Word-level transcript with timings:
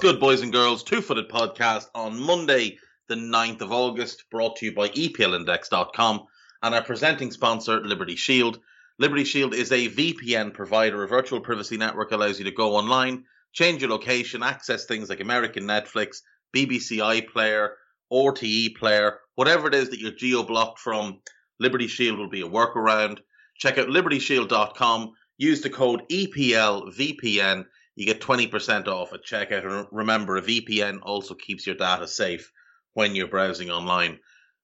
Good, 0.00 0.18
boys 0.18 0.40
and 0.40 0.50
girls? 0.50 0.82
Two 0.82 1.02
Footed 1.02 1.28
Podcast 1.28 1.86
on 1.94 2.18
Monday, 2.18 2.78
the 3.08 3.16
9th 3.16 3.60
of 3.60 3.70
August, 3.70 4.24
brought 4.30 4.56
to 4.56 4.64
you 4.64 4.72
by 4.72 4.88
EPLindex.com 4.88 6.26
and 6.62 6.74
our 6.74 6.82
presenting 6.82 7.30
sponsor, 7.30 7.80
Liberty 7.80 8.16
Shield. 8.16 8.60
Liberty 8.98 9.24
Shield 9.24 9.52
is 9.52 9.70
a 9.72 9.90
VPN 9.90 10.54
provider. 10.54 11.02
A 11.02 11.08
virtual 11.08 11.40
privacy 11.40 11.76
network 11.76 12.12
allows 12.12 12.38
you 12.38 12.46
to 12.46 12.50
go 12.50 12.76
online, 12.76 13.24
change 13.52 13.82
your 13.82 13.90
location, 13.90 14.42
access 14.42 14.86
things 14.86 15.10
like 15.10 15.20
American 15.20 15.64
Netflix, 15.64 16.22
BBC 16.56 16.96
iPlayer, 16.98 17.72
RTE 18.10 18.76
Player, 18.76 19.18
whatever 19.34 19.68
it 19.68 19.74
is 19.74 19.90
that 19.90 20.00
you're 20.00 20.12
geo 20.12 20.42
blocked 20.42 20.78
from. 20.78 21.20
Liberty 21.58 21.88
Shield 21.88 22.18
will 22.18 22.30
be 22.30 22.40
a 22.40 22.48
workaround. 22.48 23.18
Check 23.58 23.76
out 23.76 23.88
libertyshield.com. 23.88 25.12
Use 25.36 25.60
the 25.60 25.68
code 25.68 26.08
EPLVPN 26.10 27.66
you 27.96 28.06
get 28.06 28.20
20% 28.20 28.88
off 28.88 29.12
at 29.12 29.24
checkout. 29.24 29.66
And 29.66 29.86
remember, 29.90 30.36
a 30.36 30.42
VPN 30.42 31.00
also 31.02 31.34
keeps 31.34 31.66
your 31.66 31.76
data 31.76 32.06
safe 32.06 32.50
when 32.94 33.14
you're 33.14 33.28
browsing 33.28 33.70
online. 33.70 34.18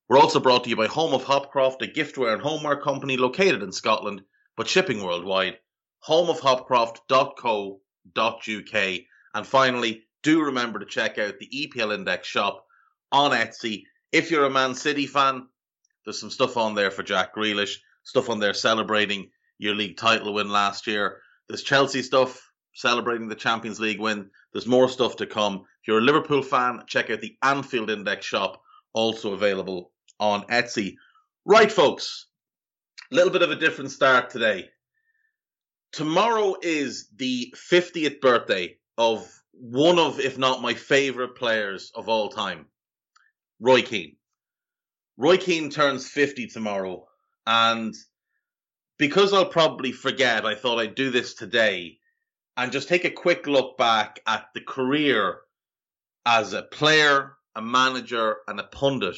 We're 0.09 0.19
also 0.19 0.41
brought 0.41 0.65
to 0.65 0.71
you 0.71 0.77
by 0.77 0.87
Home 0.87 1.15
of 1.15 1.25
Hopcroft, 1.25 1.83
a 1.83 1.89
giftware 1.89 2.33
and 2.33 2.41
homeware 2.41 2.81
company 2.81 3.17
located 3.17 3.63
in 3.63 3.73
Scotland, 3.73 4.23
but 4.57 4.69
shipping 4.69 5.03
worldwide. 5.03 5.59
homeofhopcroft.co.uk. 6.07 9.01
And 9.35 9.47
finally, 9.47 10.05
do 10.23 10.43
remember 10.43 10.79
to 10.79 10.87
check 10.87 11.19
out 11.19 11.39
the 11.39 11.49
EPL 11.49 11.95
Index 11.95 12.29
shop 12.29 12.65
on 13.11 13.33
Etsy. 13.33 13.85
If 14.13 14.31
you're 14.31 14.45
a 14.45 14.51
Man 14.51 14.75
City 14.75 15.07
fan, 15.07 15.49
there's 16.05 16.21
some 16.21 16.31
stuff 16.31 16.57
on 16.57 16.75
there 16.75 16.93
for 16.93 17.03
Jack 17.03 17.35
Grealish, 17.35 17.77
stuff 18.05 18.31
on 18.31 18.39
there 18.39 18.55
celebrating 18.55 19.31
your 19.59 19.75
league 19.75 19.97
title 19.97 20.35
win 20.35 20.49
last 20.49 20.87
year. 20.87 21.21
There's 21.49 21.63
Chelsea 21.63 22.03
stuff, 22.03 22.46
celebrating 22.77 23.27
the 23.27 23.35
Champions 23.35 23.81
League 23.81 23.99
win. 23.99 24.31
There's 24.53 24.67
more 24.67 24.89
stuff 24.89 25.17
to 25.17 25.27
come. 25.27 25.65
If 25.81 25.89
you're 25.89 25.99
a 25.99 26.03
Liverpool 26.03 26.43
fan, 26.43 26.83
check 26.87 27.11
out 27.11 27.23
the 27.23 27.37
Anfield 27.43 27.91
Index 27.91 28.25
shop, 28.25 28.61
also 28.93 29.33
available 29.33 29.93
on 30.21 30.43
Etsy. 30.49 30.97
Right, 31.47 31.73
folks, 31.73 32.27
a 33.11 33.15
little 33.15 33.33
bit 33.33 33.43
of 33.43 33.51
a 33.51 33.57
different 33.57 33.91
start 33.93 34.29
today. 34.29 34.69
Tomorrow 35.93 36.57
is 36.61 37.09
the 37.17 37.55
50th 37.57 38.21
birthday 38.21 38.77
of 38.99 39.27
one 39.53 39.99
of, 39.99 40.21
if 40.21 40.37
not 40.37 40.61
my 40.61 40.75
favourite 40.75 41.35
players 41.35 41.91
of 41.95 42.11
all 42.11 42.29
time, 42.29 42.67
Roy 43.59 43.81
Keane. 43.81 44.17
Roy 45.17 45.39
Keane 45.39 45.71
turns 45.71 46.11
50 46.11 46.49
tomorrow, 46.49 47.07
and 47.47 47.95
because 48.99 49.33
I'll 49.33 49.47
probably 49.47 49.93
forget, 49.93 50.45
I 50.45 50.55
thought 50.55 50.79
I'd 50.79 50.95
do 50.95 51.09
this 51.11 51.33
today 51.33 52.01
and 52.57 52.73
just 52.73 52.89
take 52.89 53.05
a 53.05 53.11
quick 53.11 53.47
look 53.47 53.77
back 53.77 54.21
at 54.27 54.47
the 54.55 54.61
career 54.61 55.41
as 56.25 56.53
a 56.53 56.63
player, 56.63 57.37
a 57.55 57.63
manager, 57.63 58.37
and 58.49 58.59
a 58.59 58.65
pundit 58.65 59.17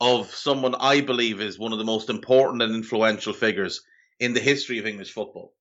of 0.00 0.34
someone 0.34 0.74
I 0.74 1.00
believe 1.00 1.40
is 1.40 1.58
one 1.58 1.72
of 1.72 1.78
the 1.78 1.84
most 1.84 2.10
important 2.10 2.62
and 2.62 2.74
influential 2.74 3.32
figures 3.32 3.82
in 4.18 4.34
the 4.34 4.40
history 4.40 4.78
of 4.78 4.86
English 4.86 5.12
football. 5.12 5.54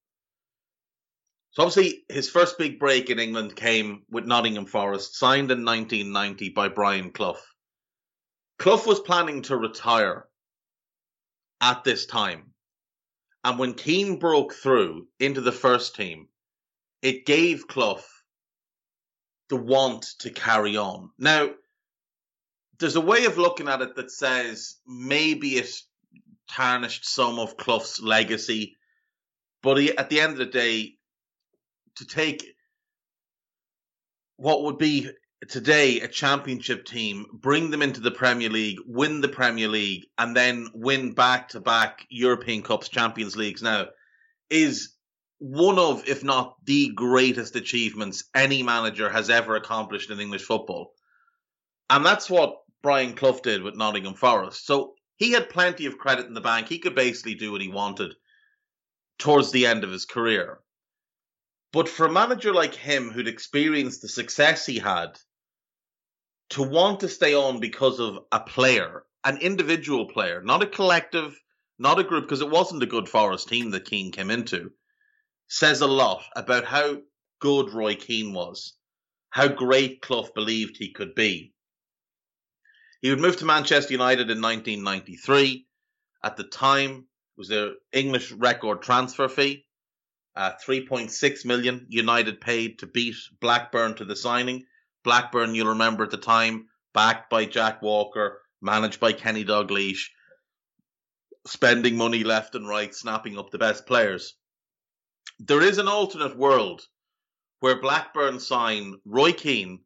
So 1.52 1.64
obviously 1.64 2.04
his 2.10 2.30
first 2.30 2.58
big 2.58 2.80
break 2.80 3.10
in 3.10 3.20
England 3.20 3.56
came 3.56 4.04
with 4.10 4.26
Nottingham 4.26 4.66
Forest, 4.66 5.16
signed 5.16 5.52
in 5.52 5.64
1990 5.64 6.50
by 6.50 6.70
Brian 6.70 7.12
Clough. 7.12 7.38
Clough 8.58 8.88
was 8.88 9.00
planning 9.00 9.44
to 9.44 9.58
retire 9.58 10.28
at 11.62 11.84
this 11.84 12.06
time. 12.08 12.54
And 13.44 13.60
when 13.60 13.74
Keane 13.74 14.18
broke 14.18 14.54
through 14.54 15.08
into 15.20 15.42
the 15.42 15.52
first 15.52 15.96
team, 15.96 16.28
it 17.04 17.26
gave 17.26 17.68
Clough 17.68 18.02
the 19.50 19.58
want 19.58 20.06
to 20.20 20.32
carry 20.32 20.78
on. 20.78 21.12
Now, 21.20 21.50
there's 22.80 22.96
a 22.96 23.02
way 23.02 23.26
of 23.26 23.38
looking 23.38 23.68
at 23.68 23.82
it 23.82 23.96
that 23.98 24.10
says 24.10 24.78
maybe 24.88 25.58
it 25.58 25.70
tarnished 26.50 27.06
some 27.06 27.40
of 27.40 27.58
Clough's 27.58 28.02
legacy, 28.02 28.78
but 29.62 29.78
he, 29.78 29.96
at 29.96 30.10
the 30.10 30.22
end 30.22 30.32
of 30.32 30.38
the 30.40 30.46
day, 30.46 30.94
to 31.98 32.06
take 32.06 32.44
what 34.38 34.64
would 34.64 34.78
be 34.78 35.10
today 35.50 36.00
a 36.00 36.08
championship 36.08 36.86
team, 36.86 37.26
bring 37.34 37.70
them 37.70 37.82
into 37.82 38.00
the 38.00 38.12
Premier 38.12 38.50
League, 38.50 38.80
win 38.88 39.20
the 39.20 39.28
Premier 39.28 39.68
League, 39.68 40.06
and 40.18 40.36
then 40.36 40.70
win 40.74 41.14
back 41.14 41.50
to 41.50 41.60
back 41.60 42.06
European 42.10 42.64
Cups, 42.64 42.88
Champions 42.88 43.36
Leagues 43.36 43.62
now 43.62 43.88
is 44.50 44.94
one 45.44 45.78
of, 45.78 46.08
if 46.08 46.24
not 46.24 46.56
the 46.64 46.94
greatest 46.96 47.58
achievements 47.58 48.24
any 48.34 48.64
manager 48.64 49.10
has 49.10 49.30
ever 49.30 49.58
accomplished 49.58 50.10
in 50.10 50.22
English 50.22 50.44
football. 50.44 50.94
And 51.90 52.06
that's 52.06 52.30
what 52.30 52.62
Brian 52.82 53.14
Clough 53.14 53.42
did 53.44 53.62
with 53.62 53.76
Nottingham 53.76 54.14
Forest. 54.14 54.66
So 54.66 54.94
he 55.18 55.32
had 55.34 55.50
plenty 55.50 55.86
of 55.86 55.98
credit 55.98 56.28
in 56.28 56.34
the 56.34 56.40
bank. 56.40 56.70
He 56.70 56.80
could 56.80 56.96
basically 56.96 57.36
do 57.36 57.52
what 57.52 57.60
he 57.60 57.68
wanted 57.68 58.14
towards 59.20 59.52
the 59.52 59.66
end 59.66 59.84
of 59.84 59.92
his 59.92 60.06
career. 60.06 60.60
But 61.74 61.90
for 61.90 62.06
a 62.06 62.12
manager 62.12 62.54
like 62.54 62.74
him 62.74 63.12
who'd 63.12 63.28
experienced 63.28 64.02
the 64.02 64.08
success 64.08 64.66
he 64.66 64.80
had, 64.80 65.20
to 66.52 66.64
want 66.64 67.02
to 67.02 67.10
stay 67.10 67.36
on 67.36 67.60
because 67.60 68.00
of 68.00 68.20
a 68.32 68.40
player, 68.40 69.04
an 69.26 69.40
individual 69.40 70.06
player, 70.06 70.42
not 70.42 70.64
a 70.64 70.68
collective, 70.68 71.38
not 71.78 72.00
a 72.00 72.04
group, 72.06 72.24
because 72.24 72.40
it 72.40 72.50
wasn't 72.50 72.84
a 72.84 72.86
good 72.86 73.10
Forest 73.10 73.50
team 73.50 73.72
that 73.72 73.84
Keane 73.84 74.14
came 74.14 74.32
into 74.32 74.72
says 75.54 75.82
a 75.82 75.88
lot 75.88 76.24
about 76.36 76.66
how 76.66 76.98
good 77.40 77.70
Roy 77.70 77.94
Keane 77.94 78.34
was, 78.34 78.74
how 79.30 79.48
great 79.48 80.02
Clough 80.02 80.32
believed 80.34 80.78
he 80.78 80.92
could 80.92 81.14
be. 81.14 81.54
He 83.04 83.12
would 83.12 83.20
move 83.20 83.38
to 83.38 83.46
Manchester 83.46 83.94
United 83.94 84.32
in 84.32 84.42
1993. 84.42 85.68
At 86.24 86.38
the 86.38 86.44
time, 86.44 87.06
was 87.38 87.50
their 87.50 87.74
English 87.92 88.32
record 88.32 88.82
transfer 88.82 89.30
fee, 89.30 89.68
uh, 90.36 90.54
3.6 90.66 91.46
million 91.46 91.86
United 91.88 92.42
paid 92.42 92.80
to 92.80 92.88
beat 92.88 93.16
Blackburn 93.40 93.94
to 93.98 94.06
the 94.06 94.16
signing. 94.16 94.66
Blackburn, 95.04 95.54
you'll 95.54 95.68
remember 95.68 96.04
at 96.04 96.10
the 96.10 96.18
time, 96.18 96.68
backed 96.96 97.30
by 97.30 97.46
Jack 97.46 97.84
Walker, 97.84 98.42
managed 98.60 99.00
by 99.00 99.14
Kenny 99.14 99.46
Dalglish, 99.46 100.10
spending 101.46 101.96
money 101.96 102.24
left 102.24 102.56
and 102.56 102.68
right, 102.68 102.96
snapping 102.96 103.38
up 103.38 103.52
the 103.52 103.60
best 103.60 103.86
players 103.86 104.34
there 105.40 105.62
is 105.62 105.78
an 105.78 105.88
alternate 105.88 106.38
world 106.38 106.82
where 107.60 107.80
Blackburn 107.80 108.40
sign 108.40 108.96
Roy 109.06 109.32
Keane 109.32 109.80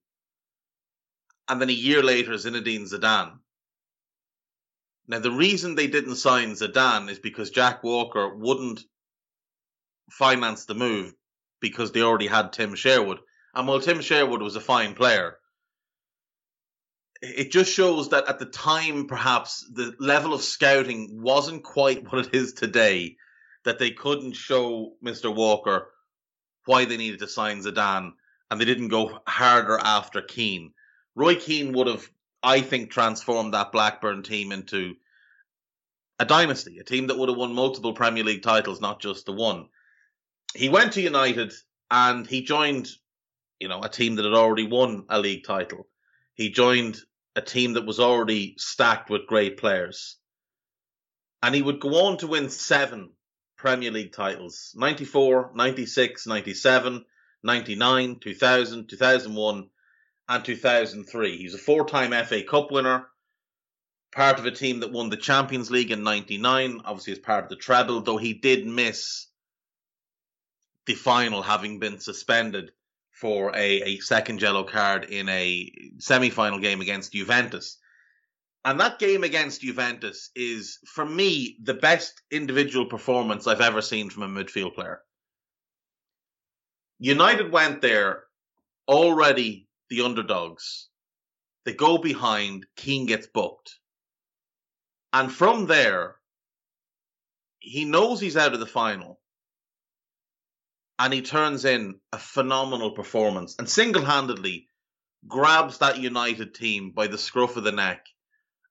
and 1.47 1.61
then 1.61 1.69
a 1.69 1.73
year 1.73 2.03
later 2.03 2.31
Zinedine 2.33 2.91
Zidane. 2.91 3.39
Now, 5.07 5.19
the 5.19 5.31
reason 5.31 5.75
they 5.75 5.87
didn't 5.87 6.17
sign 6.17 6.51
Zidane 6.51 7.09
is 7.09 7.19
because 7.19 7.49
Jack 7.49 7.83
Walker 7.83 8.35
wouldn't 8.35 8.81
finance 10.11 10.65
the 10.65 10.75
move 10.75 11.13
because 11.61 11.91
they 11.91 12.01
already 12.01 12.27
had 12.27 12.51
Tim 12.51 12.75
Sherwood. 12.75 13.19
And 13.53 13.67
while 13.67 13.79
Tim 13.79 14.01
Sherwood 14.01 14.41
was 14.41 14.55
a 14.55 14.61
fine 14.61 14.95
player, 14.95 15.37
it 17.21 17.51
just 17.51 17.73
shows 17.73 18.09
that 18.09 18.27
at 18.27 18.39
the 18.39 18.45
time, 18.45 19.07
perhaps 19.07 19.65
the 19.73 19.95
level 19.99 20.33
of 20.33 20.41
scouting 20.41 21.21
wasn't 21.21 21.63
quite 21.63 22.03
what 22.11 22.27
it 22.27 22.35
is 22.35 22.53
today 22.53 23.15
that 23.67 23.79
they 23.79 23.91
couldn't 23.91 24.31
show 24.31 24.93
Mr. 25.03 25.33
Walker 25.33 25.89
why 26.63 26.85
they 26.85 26.95
needed 26.95 27.19
to 27.19 27.27
sign 27.27 27.61
Zidane 27.61 28.13
and 28.49 28.61
they 28.61 28.63
didn't 28.63 28.87
go 28.87 29.19
harder 29.27 29.77
after 29.77 30.21
Keane. 30.21 30.71
Roy 31.15 31.35
Keane 31.35 31.73
would 31.73 31.87
have, 31.87 32.09
I 32.41 32.61
think, 32.61 32.91
transformed 32.91 33.53
that 33.53 33.73
Blackburn 33.73 34.23
team 34.23 34.53
into 34.53 34.95
a 36.17 36.23
dynasty, 36.23 36.79
a 36.79 36.85
team 36.85 37.07
that 37.07 37.17
would 37.17 37.27
have 37.27 37.37
won 37.37 37.53
multiple 37.53 37.91
Premier 37.91 38.23
League 38.23 38.41
titles, 38.41 38.79
not 38.79 39.01
just 39.01 39.25
the 39.25 39.33
one. 39.33 39.67
He 40.55 40.69
went 40.69 40.93
to 40.93 41.01
United 41.01 41.51
and 41.91 42.25
he 42.25 42.43
joined, 42.43 42.87
you 43.59 43.67
know, 43.67 43.83
a 43.83 43.89
team 43.89 44.15
that 44.15 44.23
had 44.23 44.33
already 44.33 44.65
won 44.65 45.07
a 45.09 45.19
league 45.19 45.43
title. 45.43 45.89
He 46.35 46.51
joined 46.51 46.99
a 47.35 47.41
team 47.41 47.73
that 47.73 47.85
was 47.85 47.99
already 47.99 48.55
stacked 48.57 49.09
with 49.09 49.27
great 49.27 49.57
players. 49.57 50.15
And 51.43 51.53
he 51.53 51.61
would 51.61 51.81
go 51.81 52.05
on 52.05 52.17
to 52.19 52.27
win 52.27 52.49
seven 52.49 53.11
Premier 53.57 53.91
League 53.91 54.13
titles 54.13 54.73
94, 54.75 55.51
96, 55.55 56.27
97, 56.27 57.05
99, 57.43 58.19
2000, 58.19 58.87
2001, 58.87 59.69
and 60.29 60.45
2003. 60.45 61.37
He's 61.37 61.53
a 61.53 61.57
four 61.57 61.85
time 61.85 62.11
FA 62.25 62.43
Cup 62.43 62.71
winner, 62.71 63.07
part 64.11 64.39
of 64.39 64.45
a 64.45 64.51
team 64.51 64.81
that 64.81 64.91
won 64.91 65.09
the 65.09 65.17
Champions 65.17 65.71
League 65.71 65.91
in 65.91 66.03
99, 66.03 66.81
obviously 66.85 67.13
as 67.13 67.19
part 67.19 67.43
of 67.43 67.49
the 67.49 67.55
treble, 67.55 68.01
though 68.01 68.17
he 68.17 68.33
did 68.33 68.65
miss 68.65 69.27
the 70.85 70.95
final 70.95 71.41
having 71.41 71.79
been 71.79 71.99
suspended 71.99 72.71
for 73.11 73.55
a, 73.55 73.81
a 73.81 73.99
second 73.99 74.41
yellow 74.41 74.63
card 74.63 75.05
in 75.05 75.27
a 75.29 75.71
semi 75.97 76.29
final 76.29 76.59
game 76.59 76.81
against 76.81 77.11
Juventus. 77.11 77.77
And 78.65 78.79
that 78.79 78.99
game 78.99 79.23
against 79.23 79.61
Juventus 79.61 80.29
is, 80.35 80.79
for 80.85 81.05
me, 81.05 81.57
the 81.63 81.73
best 81.73 82.21
individual 82.31 82.85
performance 82.85 83.47
I've 83.47 83.61
ever 83.61 83.81
seen 83.81 84.09
from 84.09 84.23
a 84.23 84.27
midfield 84.27 84.75
player. 84.75 85.01
United 86.99 87.51
went 87.51 87.81
there 87.81 88.23
already 88.87 89.67
the 89.89 90.01
underdogs. 90.01 90.89
They 91.65 91.73
go 91.73 91.97
behind, 91.97 92.65
Keane 92.75 93.05
gets 93.05 93.27
booked. 93.27 93.75
And 95.13 95.31
from 95.31 95.67
there, 95.67 96.15
he 97.59 97.85
knows 97.85 98.19
he's 98.19 98.37
out 98.37 98.53
of 98.53 98.59
the 98.59 98.65
final. 98.65 99.19
And 100.99 101.13
he 101.13 101.21
turns 101.21 101.65
in 101.65 101.99
a 102.11 102.17
phenomenal 102.17 102.91
performance 102.91 103.55
and 103.59 103.69
single 103.69 104.03
handedly 104.03 104.67
grabs 105.27 105.77
that 105.77 105.99
United 105.99 106.55
team 106.55 106.91
by 106.91 107.07
the 107.07 107.17
scruff 107.17 107.55
of 107.55 107.63
the 107.63 107.71
neck 107.71 108.05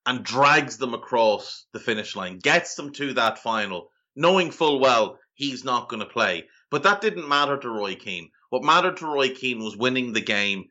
and 0.07 0.25
drags 0.25 0.79
them 0.79 0.95
across 0.95 1.67
the 1.73 1.81
finish 1.81 2.15
line, 2.15 2.39
gets 2.39 2.77
them 2.77 2.93
to 2.93 3.13
that 3.15 3.41
final, 3.41 3.91
knowing 4.15 4.53
full 4.53 4.79
well 4.79 5.19
he's 5.35 5.65
not 5.65 5.89
going 5.89 6.01
to 6.01 6.07
play. 6.07 6.49
But 6.71 6.85
that 6.85 7.01
didn't 7.01 7.29
matter 7.29 7.59
to 7.59 7.69
Roy 7.69 7.97
Keane. 7.97 8.31
What 8.51 8.63
mattered 8.63 8.99
to 8.99 9.07
Roy 9.07 9.31
Keane 9.31 9.63
was 9.63 9.77
winning 9.77 10.13
the 10.13 10.21
game 10.21 10.67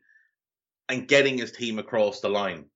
and 0.88 1.06
getting 1.06 1.36
his 1.36 1.52
team 1.52 1.78
across 1.78 2.20
the 2.20 2.30
line. 2.30 2.66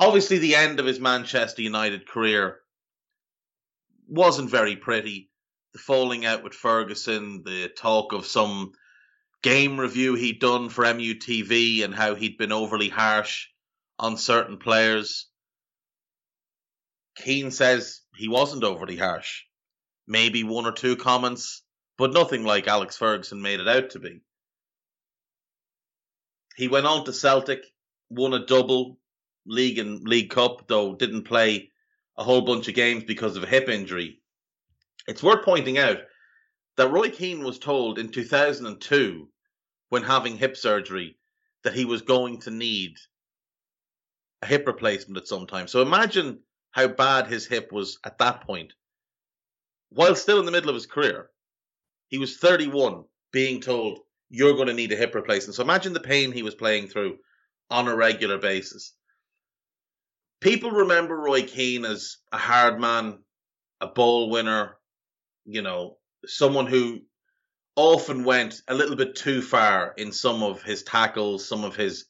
Obviously, 0.00 0.38
the 0.38 0.54
end 0.54 0.78
of 0.78 0.86
his 0.86 1.00
Manchester 1.00 1.62
United 1.62 2.06
career 2.06 2.60
wasn't 4.06 4.50
very 4.50 4.76
pretty. 4.76 5.30
The 5.72 5.80
falling 5.80 6.24
out 6.24 6.44
with 6.44 6.54
Ferguson, 6.54 7.42
the 7.44 7.68
talk 7.68 8.12
of 8.12 8.26
some 8.26 8.72
game 9.42 9.78
review 9.78 10.14
he'd 10.14 10.40
done 10.40 10.68
for 10.68 10.84
MUTV 10.84 11.84
and 11.84 11.94
how 11.94 12.14
he'd 12.14 12.38
been 12.38 12.52
overly 12.52 12.88
harsh 12.88 13.48
on 13.98 14.16
certain 14.16 14.58
players. 14.58 15.26
Keane 17.16 17.50
says 17.50 18.00
he 18.16 18.28
wasn't 18.28 18.64
overly 18.64 18.96
harsh. 18.96 19.42
Maybe 20.06 20.44
one 20.44 20.66
or 20.66 20.72
two 20.72 20.96
comments, 20.96 21.62
but 21.96 22.12
nothing 22.12 22.44
like 22.44 22.68
Alex 22.68 22.96
Ferguson 22.96 23.42
made 23.42 23.60
it 23.60 23.68
out 23.68 23.90
to 23.90 23.98
be. 23.98 24.20
He 26.56 26.68
went 26.68 26.86
on 26.86 27.04
to 27.04 27.12
Celtic, 27.12 27.64
won 28.08 28.34
a 28.34 28.46
double 28.46 28.98
league 29.46 29.78
and 29.78 30.06
league 30.06 30.30
cup, 30.30 30.68
though 30.68 30.94
didn't 30.94 31.24
play 31.24 31.70
a 32.16 32.24
whole 32.24 32.42
bunch 32.42 32.68
of 32.68 32.74
games 32.74 33.04
because 33.04 33.36
of 33.36 33.42
a 33.42 33.48
hip 33.48 33.68
injury. 33.68 34.20
It's 35.06 35.22
worth 35.22 35.44
pointing 35.44 35.78
out 35.78 35.98
that 36.76 36.90
Roy 36.90 37.10
Keane 37.10 37.44
was 37.44 37.58
told 37.58 37.98
in 37.98 38.10
2002, 38.10 39.28
when 39.88 40.02
having 40.02 40.36
hip 40.36 40.56
surgery, 40.56 41.16
that 41.64 41.74
he 41.74 41.84
was 41.84 42.02
going 42.02 42.40
to 42.40 42.50
need 42.50 42.96
a 44.42 44.46
hip 44.46 44.66
replacement 44.66 45.18
at 45.18 45.28
some 45.28 45.46
time. 45.46 45.68
So 45.68 45.82
imagine 45.82 46.40
how 46.70 46.88
bad 46.88 47.26
his 47.26 47.46
hip 47.46 47.72
was 47.72 47.98
at 48.04 48.18
that 48.18 48.42
point. 48.42 48.72
While 49.90 50.14
still 50.14 50.38
in 50.38 50.46
the 50.46 50.52
middle 50.52 50.70
of 50.70 50.74
his 50.74 50.86
career, 50.86 51.30
he 52.08 52.18
was 52.18 52.36
31, 52.36 53.04
being 53.32 53.60
told, 53.60 54.00
You're 54.28 54.54
going 54.54 54.68
to 54.68 54.74
need 54.74 54.92
a 54.92 54.96
hip 54.96 55.14
replacement. 55.14 55.54
So 55.54 55.62
imagine 55.62 55.92
the 55.92 56.00
pain 56.00 56.32
he 56.32 56.42
was 56.42 56.54
playing 56.54 56.88
through 56.88 57.16
on 57.70 57.88
a 57.88 57.96
regular 57.96 58.38
basis 58.38 58.94
people 60.40 60.70
remember 60.70 61.16
Roy 61.16 61.42
Keane 61.42 61.84
as 61.84 62.18
a 62.32 62.38
hard 62.38 62.80
man, 62.80 63.18
a 63.80 63.88
ball 63.88 64.30
winner, 64.30 64.76
you 65.44 65.62
know, 65.62 65.96
someone 66.26 66.66
who 66.66 67.00
often 67.76 68.24
went 68.24 68.62
a 68.68 68.74
little 68.74 68.96
bit 68.96 69.14
too 69.14 69.40
far 69.40 69.94
in 69.96 70.12
some 70.12 70.42
of 70.42 70.62
his 70.62 70.82
tackles, 70.82 71.46
some 71.48 71.64
of 71.64 71.76
his 71.76 72.06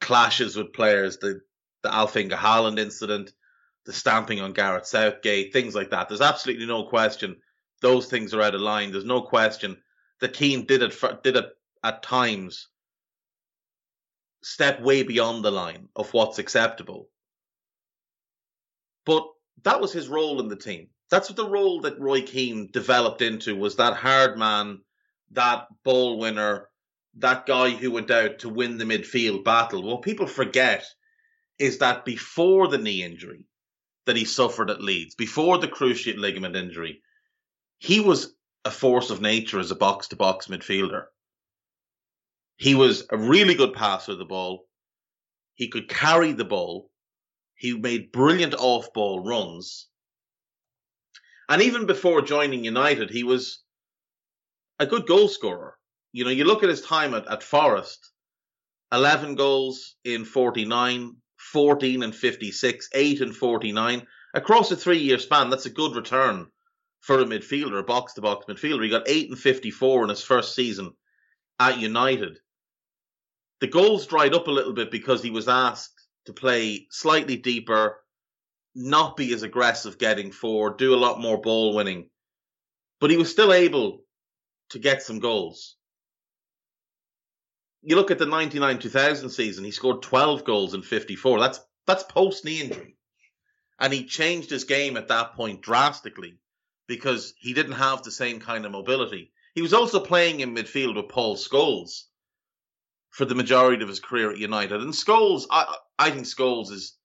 clashes 0.00 0.56
with 0.56 0.72
players, 0.72 1.18
the 1.18 1.40
the 1.82 1.94
Alf-Inge 1.94 2.32
Haaland 2.32 2.78
incident, 2.78 3.32
the 3.86 3.92
stamping 3.92 4.40
on 4.40 4.52
Gareth 4.52 4.86
Southgate, 4.86 5.52
things 5.52 5.74
like 5.74 5.90
that. 5.90 6.08
There's 6.08 6.20
absolutely 6.20 6.66
no 6.66 6.84
question 6.84 7.36
those 7.80 8.06
things 8.06 8.34
are 8.34 8.42
out 8.42 8.54
of 8.54 8.60
line. 8.60 8.92
There's 8.92 9.04
no 9.04 9.22
question 9.22 9.78
the 10.20 10.28
team 10.28 10.66
did 10.66 10.82
it 10.82 10.92
for, 10.92 11.18
did 11.22 11.36
it 11.36 11.46
at 11.82 12.02
times 12.02 12.68
step 14.42 14.80
way 14.80 15.02
beyond 15.02 15.44
the 15.44 15.50
line 15.50 15.88
of 15.96 16.12
what's 16.12 16.38
acceptable. 16.38 17.08
But 19.06 19.26
that 19.62 19.80
was 19.80 19.92
his 19.92 20.08
role 20.08 20.40
in 20.40 20.48
the 20.48 20.56
team. 20.56 20.88
That's 21.10 21.28
what 21.28 21.36
the 21.36 21.48
role 21.48 21.80
that 21.80 21.98
Roy 21.98 22.22
Keane 22.22 22.68
developed 22.70 23.22
into 23.22 23.56
was 23.56 23.76
that 23.76 23.96
hard 23.96 24.38
man, 24.38 24.80
that 25.32 25.66
ball 25.84 26.18
winner, 26.18 26.68
that 27.18 27.46
guy 27.46 27.70
who 27.70 27.90
went 27.90 28.10
out 28.10 28.40
to 28.40 28.48
win 28.48 28.78
the 28.78 28.84
midfield 28.84 29.42
battle. 29.42 29.82
Well, 29.82 29.98
people 29.98 30.26
forget 30.26 30.86
is 31.60 31.78
that 31.78 32.06
before 32.06 32.68
the 32.68 32.78
knee 32.78 33.04
injury 33.04 33.44
that 34.06 34.16
he 34.16 34.24
suffered 34.24 34.70
at 34.70 34.82
Leeds, 34.82 35.14
before 35.14 35.58
the 35.58 35.68
cruciate 35.68 36.16
ligament 36.16 36.56
injury, 36.56 37.02
he 37.78 38.00
was 38.00 38.34
a 38.64 38.70
force 38.70 39.10
of 39.10 39.20
nature 39.20 39.60
as 39.60 39.70
a 39.70 39.76
box 39.76 40.08
to 40.08 40.16
box 40.16 40.46
midfielder. 40.48 41.04
He 42.56 42.74
was 42.74 43.04
a 43.10 43.16
really 43.16 43.54
good 43.54 43.74
passer 43.74 44.12
of 44.12 44.18
the 44.18 44.24
ball. 44.24 44.66
He 45.54 45.68
could 45.68 45.88
carry 45.88 46.32
the 46.32 46.46
ball. 46.46 46.90
He 47.54 47.76
made 47.76 48.10
brilliant 48.10 48.54
off 48.54 48.92
ball 48.94 49.22
runs. 49.22 49.86
And 51.48 51.60
even 51.60 51.84
before 51.84 52.22
joining 52.22 52.64
United, 52.64 53.10
he 53.10 53.22
was 53.22 53.62
a 54.78 54.86
good 54.86 55.06
goal 55.06 55.28
scorer. 55.28 55.76
You 56.12 56.24
know, 56.24 56.30
you 56.30 56.44
look 56.44 56.62
at 56.62 56.70
his 56.70 56.82
time 56.82 57.12
at, 57.12 57.26
at 57.28 57.42
Forest 57.42 58.12
11 58.92 59.34
goals 59.34 59.96
in 60.04 60.24
49, 60.24 61.16
14 61.52 62.02
and 62.02 62.14
56, 62.14 62.88
8 62.94 63.20
and 63.20 63.36
49. 63.36 64.06
Across 64.34 64.70
a 64.70 64.76
three 64.76 64.98
year 64.98 65.18
span, 65.18 65.50
that's 65.50 65.66
a 65.66 65.70
good 65.70 65.96
return 65.96 66.46
for 67.00 67.18
a 67.18 67.24
midfielder, 67.24 67.80
a 67.80 67.82
box 67.82 68.14
to 68.14 68.20
box 68.20 68.46
midfielder. 68.46 68.84
He 68.84 68.90
got 68.90 69.08
8 69.08 69.30
and 69.30 69.38
54 69.38 70.04
in 70.04 70.10
his 70.10 70.22
first 70.22 70.54
season 70.54 70.92
at 71.58 71.78
United. 71.78 72.38
The 73.60 73.66
goals 73.66 74.06
dried 74.06 74.34
up 74.34 74.46
a 74.46 74.52
little 74.52 74.72
bit 74.72 74.90
because 74.90 75.22
he 75.22 75.30
was 75.30 75.48
asked 75.48 76.06
to 76.26 76.32
play 76.32 76.86
slightly 76.90 77.36
deeper, 77.36 77.98
not 78.74 79.16
be 79.16 79.32
as 79.34 79.42
aggressive 79.42 79.98
getting 79.98 80.30
forward, 80.30 80.78
do 80.78 80.94
a 80.94 80.96
lot 80.96 81.20
more 81.20 81.40
ball 81.40 81.74
winning. 81.74 82.08
But 83.00 83.10
he 83.10 83.16
was 83.16 83.30
still 83.30 83.52
able 83.52 84.04
to 84.70 84.78
get 84.78 85.02
some 85.02 85.18
goals. 85.18 85.76
You 87.82 87.96
look 87.96 88.10
at 88.10 88.18
the 88.18 88.26
99-2000 88.26 89.30
season, 89.30 89.64
he 89.64 89.70
scored 89.70 90.02
12 90.02 90.44
goals 90.44 90.74
in 90.74 90.82
54. 90.82 91.40
That's 91.40 91.60
that's 91.86 92.02
post 92.04 92.44
knee 92.44 92.60
injury. 92.60 92.96
And 93.78 93.92
he 93.92 94.04
changed 94.04 94.50
his 94.50 94.64
game 94.64 94.96
at 94.96 95.08
that 95.08 95.32
point 95.32 95.62
drastically 95.62 96.38
because 96.86 97.34
he 97.38 97.54
didn't 97.54 97.72
have 97.72 98.02
the 98.02 98.10
same 98.10 98.38
kind 98.38 98.66
of 98.66 98.72
mobility. 98.72 99.32
He 99.54 99.62
was 99.62 99.72
also 99.72 99.98
playing 99.98 100.40
in 100.40 100.54
midfield 100.54 100.96
with 100.96 101.08
Paul 101.08 101.36
Scholes, 101.36 102.04
for 103.10 103.24
the 103.24 103.34
majority 103.34 103.82
of 103.82 103.88
his 103.88 104.00
career 104.00 104.30
at 104.30 104.38
United. 104.38 104.80
And 104.80 104.92
Scholes, 104.92 105.46
I, 105.50 105.76
I 105.98 106.10
think 106.10 106.24
Scholes 106.24 106.70
is 106.70 106.96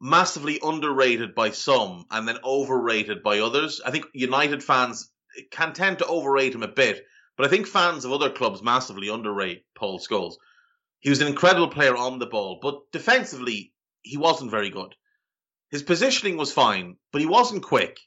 massively 0.00 0.60
underrated 0.62 1.34
by 1.34 1.50
some 1.50 2.06
and 2.10 2.26
then 2.26 2.38
overrated 2.44 3.22
by 3.22 3.40
others. 3.40 3.80
I 3.84 3.90
think 3.90 4.06
United 4.14 4.62
fans 4.62 5.10
can 5.50 5.72
tend 5.72 5.98
to 5.98 6.06
overrate 6.06 6.54
him 6.54 6.62
a 6.62 6.68
bit, 6.68 7.04
but 7.38 7.46
I 7.46 7.50
think 7.50 7.68
fans 7.68 8.04
of 8.04 8.12
other 8.12 8.30
clubs 8.30 8.62
massively 8.62 9.08
underrate 9.08 9.64
Paul 9.76 10.00
Scholes. 10.00 10.34
He 10.98 11.08
was 11.08 11.20
an 11.20 11.28
incredible 11.28 11.68
player 11.68 11.96
on 11.96 12.18
the 12.18 12.26
ball, 12.26 12.58
but 12.60 12.90
defensively, 12.90 13.72
he 14.02 14.16
wasn't 14.16 14.50
very 14.50 14.70
good. 14.70 14.96
His 15.70 15.84
positioning 15.84 16.36
was 16.36 16.52
fine, 16.52 16.96
but 17.12 17.20
he 17.20 17.28
wasn't 17.28 17.62
quick. 17.62 18.00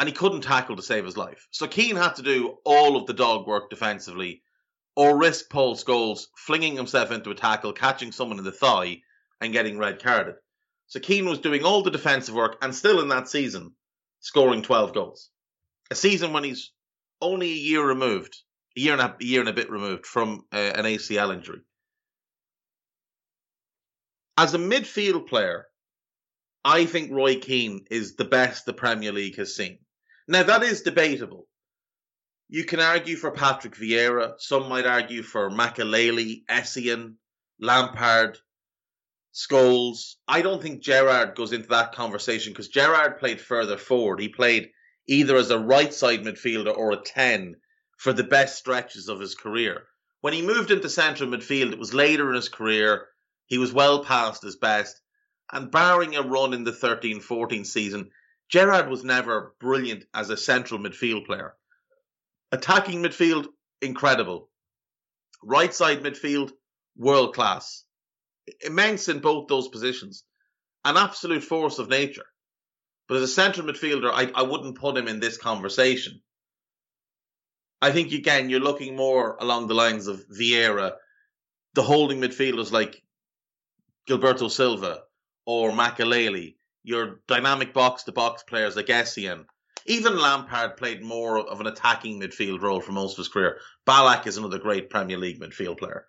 And 0.00 0.08
he 0.08 0.14
couldn't 0.14 0.40
tackle 0.40 0.74
to 0.74 0.82
save 0.82 1.04
his 1.04 1.16
life. 1.16 1.46
So 1.52 1.68
Keane 1.68 1.94
had 1.94 2.16
to 2.16 2.22
do 2.22 2.56
all 2.64 2.96
of 2.96 3.06
the 3.06 3.14
dog 3.14 3.46
work 3.46 3.70
defensively 3.70 4.42
or 4.96 5.16
risk 5.16 5.50
Paul 5.50 5.76
Scholes 5.76 6.26
flinging 6.36 6.74
himself 6.74 7.12
into 7.12 7.30
a 7.30 7.34
tackle, 7.34 7.72
catching 7.72 8.10
someone 8.10 8.38
in 8.38 8.44
the 8.44 8.50
thigh, 8.50 9.02
and 9.40 9.52
getting 9.52 9.78
red 9.78 10.02
carded. 10.02 10.34
So 10.88 10.98
Keane 10.98 11.28
was 11.28 11.38
doing 11.38 11.62
all 11.62 11.84
the 11.84 11.92
defensive 11.92 12.34
work 12.34 12.56
and 12.60 12.74
still 12.74 13.00
in 13.00 13.08
that 13.08 13.28
season 13.28 13.74
scoring 14.18 14.62
12 14.62 14.92
goals. 14.92 15.30
A 15.92 15.94
season 15.94 16.32
when 16.32 16.42
he's 16.42 16.72
only 17.20 17.50
a 17.50 17.54
year 17.54 17.86
removed, 17.86 18.36
a 18.76 18.80
year 18.80 18.92
and 18.92 19.02
a, 19.02 19.16
a 19.20 19.24
year 19.24 19.40
and 19.40 19.48
a 19.48 19.54
bit 19.54 19.70
removed 19.70 20.06
from 20.06 20.44
uh, 20.52 20.56
an 20.56 20.84
ACL 20.84 21.34
injury. 21.34 21.60
As 24.36 24.54
a 24.54 24.58
midfield 24.58 25.28
player, 25.28 25.66
I 26.64 26.86
think 26.86 27.10
Roy 27.10 27.36
Keane 27.36 27.86
is 27.90 28.16
the 28.16 28.24
best 28.24 28.66
the 28.66 28.72
Premier 28.72 29.12
League 29.12 29.36
has 29.36 29.54
seen. 29.54 29.78
Now, 30.28 30.42
that 30.42 30.62
is 30.62 30.82
debatable. 30.82 31.46
You 32.48 32.64
can 32.64 32.80
argue 32.80 33.16
for 33.16 33.30
Patrick 33.30 33.76
Vieira. 33.76 34.34
Some 34.38 34.68
might 34.68 34.86
argue 34.86 35.22
for 35.22 35.50
Makelele, 35.50 36.44
Essien, 36.46 37.14
Lampard, 37.60 38.38
Scholes. 39.32 40.16
I 40.26 40.42
don't 40.42 40.60
think 40.60 40.82
Gerrard 40.82 41.34
goes 41.36 41.52
into 41.52 41.68
that 41.68 41.92
conversation 41.92 42.52
because 42.52 42.68
Gerrard 42.68 43.18
played 43.18 43.40
further 43.40 43.76
forward. 43.76 44.20
He 44.20 44.28
played 44.28 44.70
either 45.10 45.36
as 45.36 45.50
a 45.50 45.58
right 45.58 45.92
side 45.92 46.20
midfielder 46.20 46.74
or 46.74 46.92
a 46.92 46.96
10 46.96 47.56
for 47.98 48.12
the 48.12 48.22
best 48.22 48.56
stretches 48.56 49.08
of 49.08 49.18
his 49.18 49.34
career. 49.34 49.84
When 50.20 50.32
he 50.32 50.40
moved 50.40 50.70
into 50.70 50.88
central 50.88 51.28
midfield, 51.28 51.72
it 51.72 51.80
was 51.80 51.92
later 51.92 52.28
in 52.28 52.36
his 52.36 52.48
career. 52.48 53.08
He 53.46 53.58
was 53.58 53.72
well 53.72 54.04
past 54.04 54.44
his 54.44 54.54
best. 54.54 55.00
And 55.52 55.72
barring 55.72 56.14
a 56.14 56.22
run 56.22 56.54
in 56.54 56.62
the 56.62 56.72
13 56.72 57.20
14 57.20 57.64
season, 57.64 58.12
Gerrard 58.48 58.88
was 58.88 59.02
never 59.02 59.56
brilliant 59.58 60.04
as 60.14 60.30
a 60.30 60.36
central 60.36 60.78
midfield 60.78 61.26
player. 61.26 61.56
Attacking 62.52 63.02
midfield, 63.02 63.48
incredible. 63.82 64.48
Right 65.42 65.74
side 65.74 66.04
midfield, 66.04 66.52
world 66.96 67.34
class. 67.34 67.82
Immense 68.60 69.08
in 69.08 69.18
both 69.18 69.48
those 69.48 69.66
positions. 69.66 70.22
An 70.84 70.96
absolute 70.96 71.42
force 71.42 71.80
of 71.80 71.88
nature. 71.88 72.26
But 73.10 73.16
as 73.16 73.22
a 73.24 73.28
central 73.28 73.66
midfielder, 73.66 74.08
I, 74.14 74.30
I 74.36 74.42
wouldn't 74.42 74.78
put 74.78 74.96
him 74.96 75.08
in 75.08 75.18
this 75.18 75.36
conversation. 75.36 76.22
I 77.82 77.90
think 77.90 78.12
again 78.12 78.48
you're 78.48 78.60
looking 78.60 78.94
more 78.94 79.36
along 79.40 79.66
the 79.66 79.74
lines 79.74 80.06
of 80.06 80.24
Vieira, 80.28 80.92
the 81.74 81.82
holding 81.82 82.20
midfielders 82.20 82.70
like 82.70 83.02
Gilberto 84.08 84.48
Silva 84.48 85.02
or 85.44 85.72
Makelele, 85.72 86.54
your 86.84 87.20
dynamic 87.26 87.74
box 87.74 88.04
to 88.04 88.12
box 88.12 88.44
players 88.44 88.76
like 88.76 88.86
Essien. 88.86 89.44
Even 89.86 90.16
Lampard 90.16 90.76
played 90.76 91.02
more 91.02 91.40
of 91.40 91.60
an 91.60 91.66
attacking 91.66 92.20
midfield 92.20 92.62
role 92.62 92.80
for 92.80 92.92
most 92.92 93.14
of 93.14 93.18
his 93.18 93.28
career. 93.28 93.58
Ballack 93.88 94.28
is 94.28 94.36
another 94.36 94.60
great 94.60 94.88
Premier 94.88 95.18
League 95.18 95.40
midfield 95.40 95.78
player. 95.78 96.06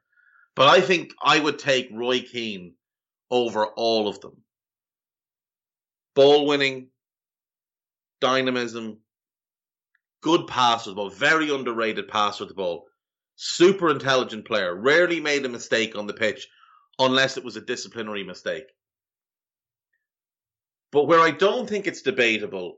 But 0.55 0.67
I 0.67 0.81
think 0.81 1.15
I 1.19 1.39
would 1.39 1.57
take 1.57 1.89
Roy 1.91 2.19
Keane 2.19 2.75
over 3.31 3.65
all 3.65 4.07
of 4.07 4.21
them. 4.21 4.43
Ball 6.13 6.45
winning, 6.45 6.90
dynamism, 8.21 8.99
good 10.21 10.47
pass 10.47 10.85
with 10.85 10.95
the 10.95 11.01
ball, 11.01 11.09
very 11.09 11.53
underrated 11.53 12.07
pass 12.07 12.39
with 12.39 12.49
the 12.49 12.55
ball, 12.55 12.87
super 13.35 13.89
intelligent 13.89 14.45
player, 14.45 14.73
rarely 14.73 15.19
made 15.19 15.45
a 15.45 15.49
mistake 15.49 15.97
on 15.97 16.07
the 16.07 16.13
pitch 16.13 16.47
unless 16.99 17.37
it 17.37 17.43
was 17.43 17.57
a 17.57 17.61
disciplinary 17.61 18.23
mistake. 18.23 18.65
But 20.91 21.07
where 21.07 21.19
I 21.19 21.31
don't 21.31 21.67
think 21.67 21.87
it's 21.87 22.01
debatable 22.01 22.77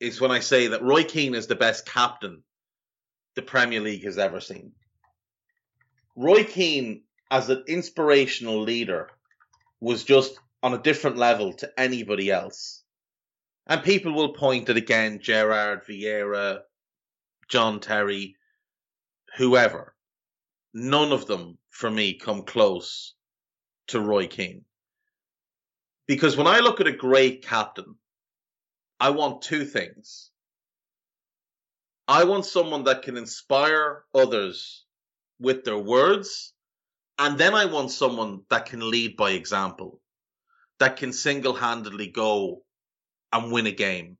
is 0.00 0.20
when 0.20 0.30
I 0.30 0.40
say 0.40 0.68
that 0.68 0.82
Roy 0.82 1.04
Keane 1.04 1.34
is 1.34 1.46
the 1.46 1.54
best 1.54 1.86
captain 1.86 2.42
the 3.34 3.42
Premier 3.42 3.80
League 3.80 4.04
has 4.04 4.18
ever 4.18 4.40
seen. 4.40 4.72
Roy 6.16 6.44
Keane, 6.44 7.04
as 7.30 7.48
an 7.48 7.64
inspirational 7.68 8.60
leader, 8.60 9.10
was 9.80 10.04
just 10.04 10.38
on 10.62 10.74
a 10.74 10.82
different 10.82 11.16
level 11.16 11.52
to 11.54 11.70
anybody 11.78 12.30
else. 12.30 12.81
And 13.66 13.82
people 13.82 14.12
will 14.12 14.34
point 14.34 14.68
at 14.68 14.76
again 14.76 15.20
Gerrard 15.20 15.86
Vieira, 15.86 16.62
John 17.48 17.80
Terry, 17.80 18.36
whoever. 19.36 19.94
None 20.74 21.12
of 21.12 21.26
them, 21.26 21.58
for 21.70 21.90
me, 21.90 22.14
come 22.18 22.42
close 22.44 23.14
to 23.88 24.00
Roy 24.00 24.26
Keane. 24.26 24.64
Because 26.06 26.36
when 26.36 26.46
I 26.46 26.60
look 26.60 26.80
at 26.80 26.86
a 26.86 26.92
great 26.92 27.44
captain, 27.44 27.94
I 28.98 29.10
want 29.10 29.42
two 29.42 29.64
things. 29.64 30.30
I 32.08 32.24
want 32.24 32.44
someone 32.44 32.84
that 32.84 33.02
can 33.02 33.16
inspire 33.16 34.04
others 34.14 34.84
with 35.38 35.64
their 35.64 35.78
words, 35.78 36.52
and 37.18 37.38
then 37.38 37.54
I 37.54 37.66
want 37.66 37.90
someone 37.90 38.42
that 38.50 38.66
can 38.66 38.90
lead 38.90 39.16
by 39.16 39.30
example, 39.32 40.00
that 40.78 40.96
can 40.96 41.12
single 41.12 41.54
handedly 41.54 42.08
go 42.08 42.64
and 43.32 43.50
win 43.50 43.66
a 43.66 43.72
game. 43.72 44.18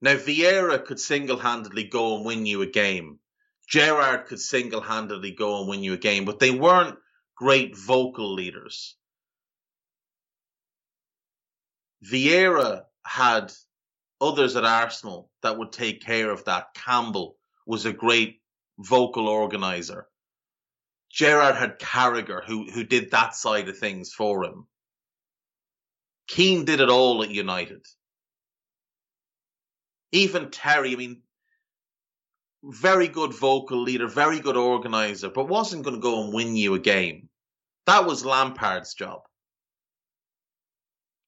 Now, 0.00 0.16
Vieira 0.16 0.84
could 0.84 1.00
single 1.00 1.38
handedly 1.38 1.84
go 1.84 2.16
and 2.16 2.24
win 2.24 2.44
you 2.44 2.62
a 2.62 2.66
game. 2.66 3.20
Gerrard 3.68 4.26
could 4.26 4.40
single 4.40 4.80
handedly 4.80 5.30
go 5.30 5.60
and 5.60 5.68
win 5.68 5.82
you 5.82 5.94
a 5.94 5.98
game, 5.98 6.24
but 6.24 6.40
they 6.40 6.50
weren't 6.50 6.98
great 7.36 7.76
vocal 7.76 8.34
leaders. 8.34 8.96
Vieira 12.04 12.84
had 13.06 13.52
others 14.20 14.56
at 14.56 14.64
Arsenal 14.64 15.30
that 15.42 15.56
would 15.56 15.72
take 15.72 16.04
care 16.04 16.30
of 16.30 16.44
that. 16.44 16.74
Campbell 16.74 17.36
was 17.66 17.86
a 17.86 17.92
great 17.92 18.40
vocal 18.78 19.28
organizer. 19.28 20.08
Gerrard 21.10 21.56
had 21.56 21.78
Carragher 21.78 22.44
who 22.44 22.70
who 22.70 22.84
did 22.84 23.10
that 23.10 23.34
side 23.34 23.68
of 23.68 23.78
things 23.78 24.12
for 24.12 24.44
him. 24.44 24.66
Keane 26.28 26.64
did 26.64 26.80
it 26.80 26.88
all 26.88 27.22
at 27.22 27.30
United 27.30 27.86
even 30.12 30.50
Terry, 30.50 30.92
I 30.92 30.96
mean, 30.96 31.22
very 32.62 33.08
good 33.08 33.32
vocal 33.32 33.82
leader, 33.82 34.06
very 34.06 34.38
good 34.38 34.56
organizer, 34.56 35.30
but 35.30 35.48
wasn't 35.48 35.82
going 35.82 35.96
to 35.96 36.02
go 36.02 36.22
and 36.22 36.32
win 36.32 36.54
you 36.54 36.74
a 36.74 36.78
game. 36.78 37.28
That 37.86 38.06
was 38.06 38.24
Lampard's 38.24 38.94
job. 38.94 39.22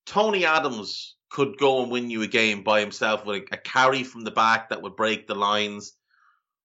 Tony 0.07 0.45
Adams 0.45 1.17
could 1.31 1.57
go 1.57 1.83
and 1.83 1.91
win 1.91 2.11
you 2.11 2.23
a 2.23 2.29
game 2.29 2.63
by 2.63 2.79
himself 2.79 3.25
with 3.25 3.37
a, 3.37 3.55
a 3.55 3.57
carry 3.57 4.05
from 4.05 4.23
the 4.23 4.31
back 4.31 4.69
that 4.69 4.83
would 4.83 4.95
break 4.95 5.27
the 5.27 5.35
lines, 5.35 5.97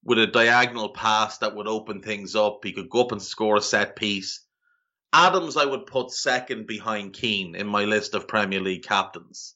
with 0.04 0.20
a 0.20 0.28
diagonal 0.28 0.90
pass 0.90 1.40
that 1.40 1.56
would 1.56 1.68
open 1.68 2.02
things 2.02 2.36
up. 2.36 2.60
He 2.64 2.74
could 2.74 2.90
go 2.90 3.02
up 3.02 3.12
and 3.12 3.22
score 3.22 3.56
a 3.56 3.62
set 3.62 3.96
piece. 3.96 4.46
Adams, 5.12 5.58
I 5.58 5.66
would 5.66 5.86
put 5.86 6.12
second 6.12 6.68
behind 6.68 7.14
Keane 7.14 7.56
in 7.56 7.68
my 7.68 7.86
list 7.86 8.14
of 8.14 8.28
Premier 8.28 8.62
League 8.62 8.84
captains. 8.84 9.56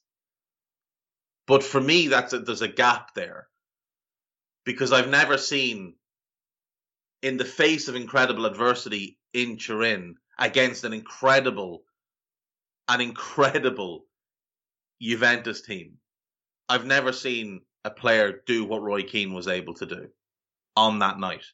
But 1.46 1.62
for 1.62 1.80
me, 1.80 2.08
that's 2.08 2.32
a, 2.32 2.40
there's 2.40 2.62
a 2.62 2.68
gap 2.68 3.14
there 3.14 3.48
because 4.64 4.92
I've 4.92 5.10
never 5.10 5.38
seen, 5.38 5.94
in 7.22 7.36
the 7.36 7.44
face 7.44 7.88
of 7.88 7.94
incredible 7.94 8.46
adversity 8.46 9.18
in 9.32 9.58
Turin 9.58 10.16
against 10.38 10.84
an 10.84 10.92
incredible, 10.92 11.84
an 12.88 13.00
incredible 13.00 14.06
Juventus 15.00 15.62
team, 15.62 15.98
I've 16.68 16.86
never 16.86 17.12
seen 17.12 17.60
a 17.84 17.90
player 17.90 18.40
do 18.46 18.64
what 18.64 18.82
Roy 18.82 19.02
Keane 19.02 19.34
was 19.34 19.48
able 19.48 19.74
to 19.74 19.86
do 19.86 20.08
on 20.76 21.00
that 21.00 21.18
night. 21.18 21.44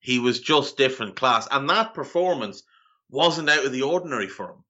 He 0.00 0.18
was 0.18 0.40
just 0.40 0.76
different 0.76 1.16
class, 1.16 1.46
and 1.50 1.68
that 1.68 1.94
performance 1.94 2.62
wasn't 3.10 3.50
out 3.50 3.64
of 3.64 3.72
the 3.72 3.82
ordinary 3.82 4.28
for 4.28 4.50
him. 4.50 4.64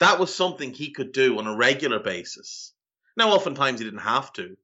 That 0.00 0.18
was 0.18 0.34
something 0.34 0.72
he 0.72 0.92
could 0.92 1.12
do 1.12 1.38
on 1.38 1.46
a 1.46 1.56
regular 1.56 1.98
basis. 1.98 2.72
Now, 3.16 3.30
oftentimes 3.30 3.80
he 3.80 3.84
didn't 3.84 4.00
have 4.00 4.32
to 4.34 4.56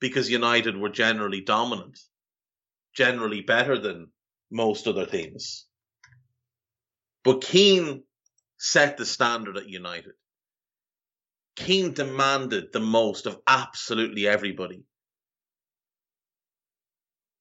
because 0.00 0.30
United 0.30 0.76
were 0.76 0.88
generally 0.88 1.42
dominant, 1.42 1.98
generally 2.94 3.42
better 3.42 3.78
than 3.78 4.10
most 4.50 4.86
other 4.86 5.06
teams. 5.06 5.66
But 7.22 7.42
Keane 7.42 8.04
set 8.58 8.96
the 8.96 9.04
standard 9.04 9.58
at 9.58 9.68
United. 9.68 10.12
Keane 11.56 11.92
demanded 11.92 12.72
the 12.72 12.80
most 12.80 13.26
of 13.26 13.38
absolutely 13.46 14.26
everybody. 14.26 14.84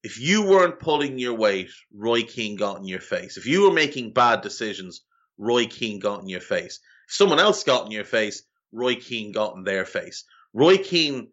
If 0.01 0.19
you 0.19 0.43
weren't 0.43 0.79
pulling 0.79 1.19
your 1.19 1.33
weight, 1.33 1.71
Roy 1.93 2.23
Keane 2.23 2.55
got 2.55 2.77
in 2.77 2.85
your 2.85 3.01
face. 3.01 3.37
If 3.37 3.45
you 3.45 3.63
were 3.63 3.73
making 3.73 4.13
bad 4.13 4.41
decisions, 4.41 5.01
Roy 5.37 5.65
Keane 5.67 5.99
got 5.99 6.21
in 6.21 6.29
your 6.29 6.41
face. 6.41 6.79
If 7.07 7.15
someone 7.15 7.39
else 7.39 7.63
got 7.63 7.85
in 7.85 7.91
your 7.91 8.05
face, 8.05 8.43
Roy 8.71 8.95
Keane 8.95 9.31
got 9.31 9.55
in 9.55 9.63
their 9.63 9.85
face. 9.85 10.23
Roy 10.53 10.77
Keane 10.77 11.31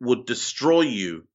would 0.00 0.26
destroy 0.26 0.82
you, 0.82 1.28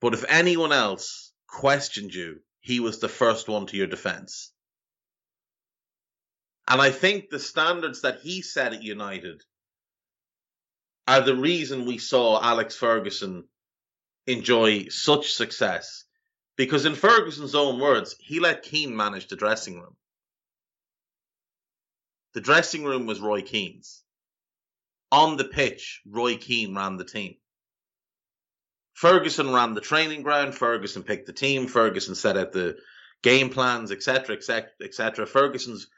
but 0.00 0.14
if 0.14 0.24
anyone 0.28 0.72
else 0.72 1.32
questioned 1.46 2.14
you, 2.14 2.40
he 2.60 2.80
was 2.80 2.98
the 2.98 3.08
first 3.08 3.48
one 3.48 3.66
to 3.66 3.76
your 3.76 3.86
defense. 3.86 4.52
And 6.68 6.80
I 6.80 6.90
think 6.90 7.30
the 7.30 7.40
standards 7.40 8.02
that 8.02 8.20
he 8.20 8.42
set 8.42 8.74
at 8.74 8.82
United 8.82 9.42
are 11.08 11.22
the 11.22 11.34
reason 11.34 11.86
we 11.86 11.98
saw 11.98 12.40
Alex 12.40 12.76
Ferguson 12.76 13.48
enjoy 14.26 14.88
such 14.88 15.32
success. 15.32 16.04
Because 16.56 16.84
in 16.84 16.94
Ferguson's 16.94 17.54
own 17.54 17.80
words, 17.80 18.14
he 18.18 18.40
let 18.40 18.62
Keane 18.62 18.94
manage 18.94 19.28
the 19.28 19.36
dressing 19.36 19.80
room. 19.80 19.96
The 22.34 22.40
dressing 22.40 22.84
room 22.84 23.06
was 23.06 23.20
Roy 23.20 23.42
Keane's. 23.42 24.02
On 25.10 25.36
the 25.36 25.44
pitch, 25.44 26.02
Roy 26.06 26.36
Keane 26.36 26.76
ran 26.76 26.96
the 26.96 27.04
team. 27.04 27.36
Ferguson 28.92 29.50
ran 29.52 29.74
the 29.74 29.80
training 29.80 30.22
ground. 30.22 30.54
Ferguson 30.54 31.02
picked 31.02 31.26
the 31.26 31.32
team. 31.32 31.66
Ferguson 31.66 32.14
set 32.14 32.36
out 32.36 32.52
the 32.52 32.76
game 33.22 33.50
plans, 33.50 33.90
etc., 33.90 34.36
etc., 34.36 34.70
etc. 34.82 35.26
Ferguson's 35.26 35.88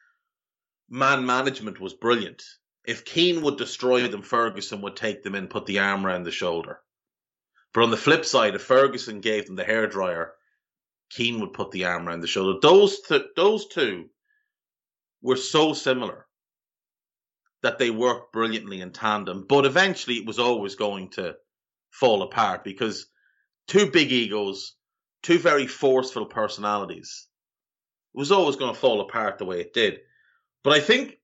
man 0.89 1.27
management 1.27 1.81
was 1.81 1.95
brilliant. 1.95 2.43
If 2.85 3.05
Keane 3.05 3.43
would 3.43 3.59
destroy 3.59 4.09
them, 4.09 4.23
Ferguson 4.23 4.81
would 4.83 4.97
take 4.97 5.23
them 5.23 5.35
in, 5.35 5.49
put 5.49 5.67
the 5.67 5.81
arm 5.81 6.07
around 6.07 6.23
the 6.23 6.31
shoulder. 6.31 6.81
But 7.75 7.85
on 7.85 7.91
the 7.91 7.97
flip 7.97 8.25
side, 8.25 8.55
if 8.55 8.63
Ferguson 8.63 9.21
gave 9.21 9.47
them 9.47 9.57
the 9.57 9.65
hairdryer, 9.65 10.31
Keane 11.11 11.41
would 11.41 11.53
put 11.53 11.71
the 11.71 11.85
arm 11.85 12.09
around 12.09 12.21
the 12.21 12.27
shoulder. 12.27 12.59
Those 12.61 13.01
th- 13.01 13.27
those 13.37 13.67
two 13.69 14.09
were 15.23 15.37
so 15.37 15.73
similar 15.73 16.27
that 17.63 17.79
they 17.79 17.91
worked 17.91 18.33
brilliantly 18.33 18.81
in 18.81 18.93
tandem. 18.93 19.47
But 19.49 19.65
eventually, 19.65 20.17
it 20.17 20.27
was 20.27 20.39
always 20.39 20.75
going 20.75 21.11
to 21.11 21.37
fall 21.91 22.23
apart 22.23 22.65
because 22.65 23.07
two 23.69 23.91
big 23.91 24.11
egos, 24.11 24.75
two 25.23 25.39
very 25.39 25.67
forceful 25.67 26.27
personalities, 26.27 27.29
it 28.15 28.19
was 28.19 28.33
always 28.33 28.57
going 28.57 28.75
to 28.75 28.81
fall 28.81 29.01
apart 29.01 29.39
the 29.39 29.45
way 29.45 29.61
it 29.61 29.73
did. 29.73 30.01
But 30.65 30.75
I 30.75 30.81
think 30.81 31.19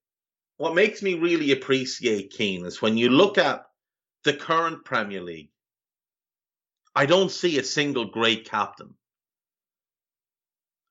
what 0.56 0.74
makes 0.74 1.02
me 1.02 1.14
really 1.14 1.52
appreciate 1.52 2.30
Keane 2.30 2.64
is 2.64 2.80
when 2.80 2.96
you 2.96 3.10
look 3.10 3.38
at 3.38 3.64
the 4.24 4.32
current 4.32 4.84
Premier 4.84 5.20
League, 5.20 5.50
I 6.94 7.06
don't 7.06 7.30
see 7.30 7.58
a 7.58 7.64
single 7.64 8.06
great 8.06 8.48
captain. 8.48 8.94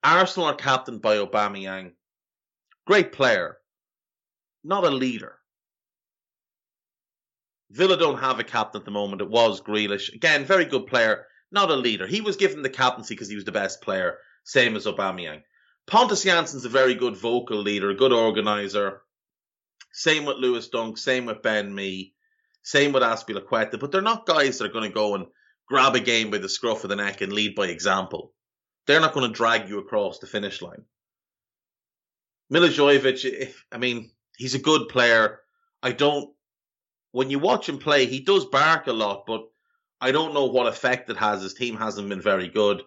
Arsenal 0.04 0.50
are 0.50 0.56
captained 0.56 1.02
by 1.02 1.18
Aubameyang. 1.18 1.94
Great 2.86 3.12
player, 3.12 3.58
not 4.64 4.86
a 4.86 4.90
leader. 4.90 5.40
Villa 7.70 7.98
don't 7.98 8.20
have 8.20 8.40
a 8.40 8.44
captain 8.46 8.80
at 8.80 8.86
the 8.86 8.92
moment. 8.92 9.22
It 9.22 9.30
was 9.30 9.62
Grealish. 9.62 10.14
Again, 10.14 10.46
very 10.46 10.64
good 10.64 10.88
player, 10.88 11.26
not 11.52 11.70
a 11.70 11.76
leader. 11.76 12.08
He 12.08 12.22
was 12.22 12.38
given 12.38 12.62
the 12.62 12.70
captaincy 12.70 13.14
because 13.14 13.28
he 13.28 13.36
was 13.36 13.44
the 13.44 13.52
best 13.52 13.82
player, 13.82 14.20
same 14.46 14.78
as 14.78 14.86
Aubameyang. 14.86 15.42
Pontus 15.86 16.24
Jansson's 16.24 16.66
a 16.66 16.70
very 16.70 16.96
good 16.96 17.18
vocal 17.18 17.58
leader, 17.58 17.90
a 17.90 17.96
good 17.96 18.14
organizer. 18.14 19.02
Same 19.92 20.26
with 20.26 20.38
Lewis 20.38 20.70
Dunk, 20.70 20.98
same 20.98 21.26
with 21.26 21.42
Ben 21.42 21.74
Mee, 21.74 22.14
same 22.62 22.94
with 22.94 23.04
Azpilicueta, 23.04 23.80
but 23.80 23.92
they're 23.92 24.02
not 24.02 24.26
guys 24.26 24.58
that 24.58 24.66
are 24.66 24.74
going 24.74 24.90
to 24.90 24.94
go 24.94 25.16
and 25.16 25.26
grab 25.68 25.96
a 25.96 26.00
game 26.00 26.32
by 26.32 26.38
the 26.38 26.50
scruff 26.50 26.84
of 26.84 26.90
the 26.90 26.96
neck 26.96 27.22
and 27.22 27.34
lead 27.34 27.56
by 27.56 27.68
example. 27.68 28.34
They're 28.86 29.02
not 29.02 29.14
going 29.14 29.28
to 29.28 29.36
drag 29.36 29.70
you 29.70 29.80
across 29.80 30.20
the 30.20 30.28
finish 30.28 30.62
line. 30.62 30.86
Milivojevic, 32.54 33.54
I 33.72 33.78
mean, 33.78 34.12
he's 34.38 34.56
a 34.56 34.60
good 34.60 34.88
player. 34.88 35.40
I 35.84 35.92
don't, 35.92 36.34
when 37.12 37.30
you 37.30 37.40
watch 37.40 37.68
him 37.68 37.80
play, 37.80 38.06
he 38.06 38.22
does 38.22 38.46
bark 38.46 38.88
a 38.88 38.94
lot, 38.94 39.26
but 39.28 39.42
I 40.00 40.12
don't 40.12 40.34
know 40.34 40.46
what 40.46 40.68
effect 40.68 41.10
it 41.10 41.18
has. 41.18 41.42
His 41.42 41.54
team 41.54 41.76
hasn't 41.76 42.08
been 42.08 42.22
very 42.22 42.48
good. 42.48 42.84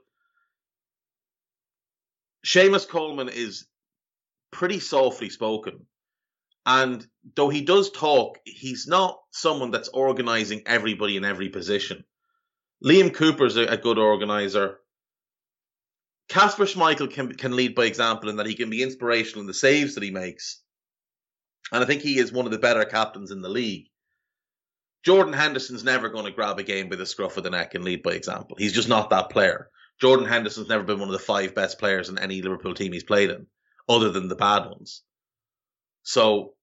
Seamus 2.47 2.89
Coleman 2.89 3.29
is 3.29 3.67
pretty 4.51 4.81
softly 4.81 5.29
spoken. 5.29 5.87
And 6.65 7.07
though 7.37 7.49
he 7.49 7.63
does 7.63 7.91
talk, 7.91 8.39
he's 8.45 8.87
not 8.87 9.19
someone 9.31 9.71
that's 9.71 9.89
organizing 9.89 10.63
everybody 10.67 11.17
in 11.17 11.25
every 11.25 11.49
position. 11.49 12.05
Liam 12.85 13.13
Cooper's 13.13 13.57
a, 13.57 13.63
a 13.63 13.77
good 13.77 13.99
organizer. 13.99 14.79
Kasper 16.29 16.65
Schmeichel 16.65 17.13
can 17.13 17.33
can 17.35 17.57
lead 17.57 17.75
by 17.75 17.85
example 17.85 18.31
in 18.31 18.37
that 18.37 18.47
he 18.47 18.55
can 18.55 18.71
be 18.71 18.83
inspirational 18.83 19.41
in 19.41 19.47
the 19.47 19.55
saves 19.55 19.95
that 19.95 20.05
he 20.05 20.11
makes, 20.11 20.63
and 21.73 21.83
I 21.83 21.87
think 21.87 22.03
he 22.03 22.19
is 22.19 22.33
one 22.33 22.47
of 22.47 22.53
the 22.53 22.59
better 22.59 22.85
captains 22.85 23.31
in 23.31 23.43
the 23.43 23.49
league. 23.49 23.89
Jordan 25.05 25.33
Henderson's 25.33 25.83
never 25.83 26.09
going 26.09 26.27
to 26.27 26.31
grab 26.31 26.59
a 26.59 26.63
game 26.63 26.89
by 26.89 26.97
the 26.97 27.07
scruff 27.07 27.37
of 27.37 27.43
the 27.45 27.51
neck 27.51 27.75
and 27.75 27.85
lead 27.85 28.03
by 28.03 28.13
example. 28.13 28.57
He's 28.59 28.75
just 28.75 28.89
not 28.89 29.11
that 29.11 29.31
player. 29.31 29.71
Jordan 30.01 30.27
Henderson's 30.27 30.69
never 30.69 30.85
been 30.85 30.99
one 30.99 31.09
of 31.09 31.13
the 31.13 31.19
five 31.19 31.55
best 31.55 31.79
players 31.79 32.09
in 32.09 32.19
any 32.19 32.43
Liverpool 32.43 32.75
team 32.75 32.93
he's 32.93 33.05
played 33.05 33.31
in, 33.31 33.47
other 33.89 34.11
than 34.11 34.29
the 34.29 34.37
bad 34.37 34.67
ones. 34.67 35.03
So 36.03 36.55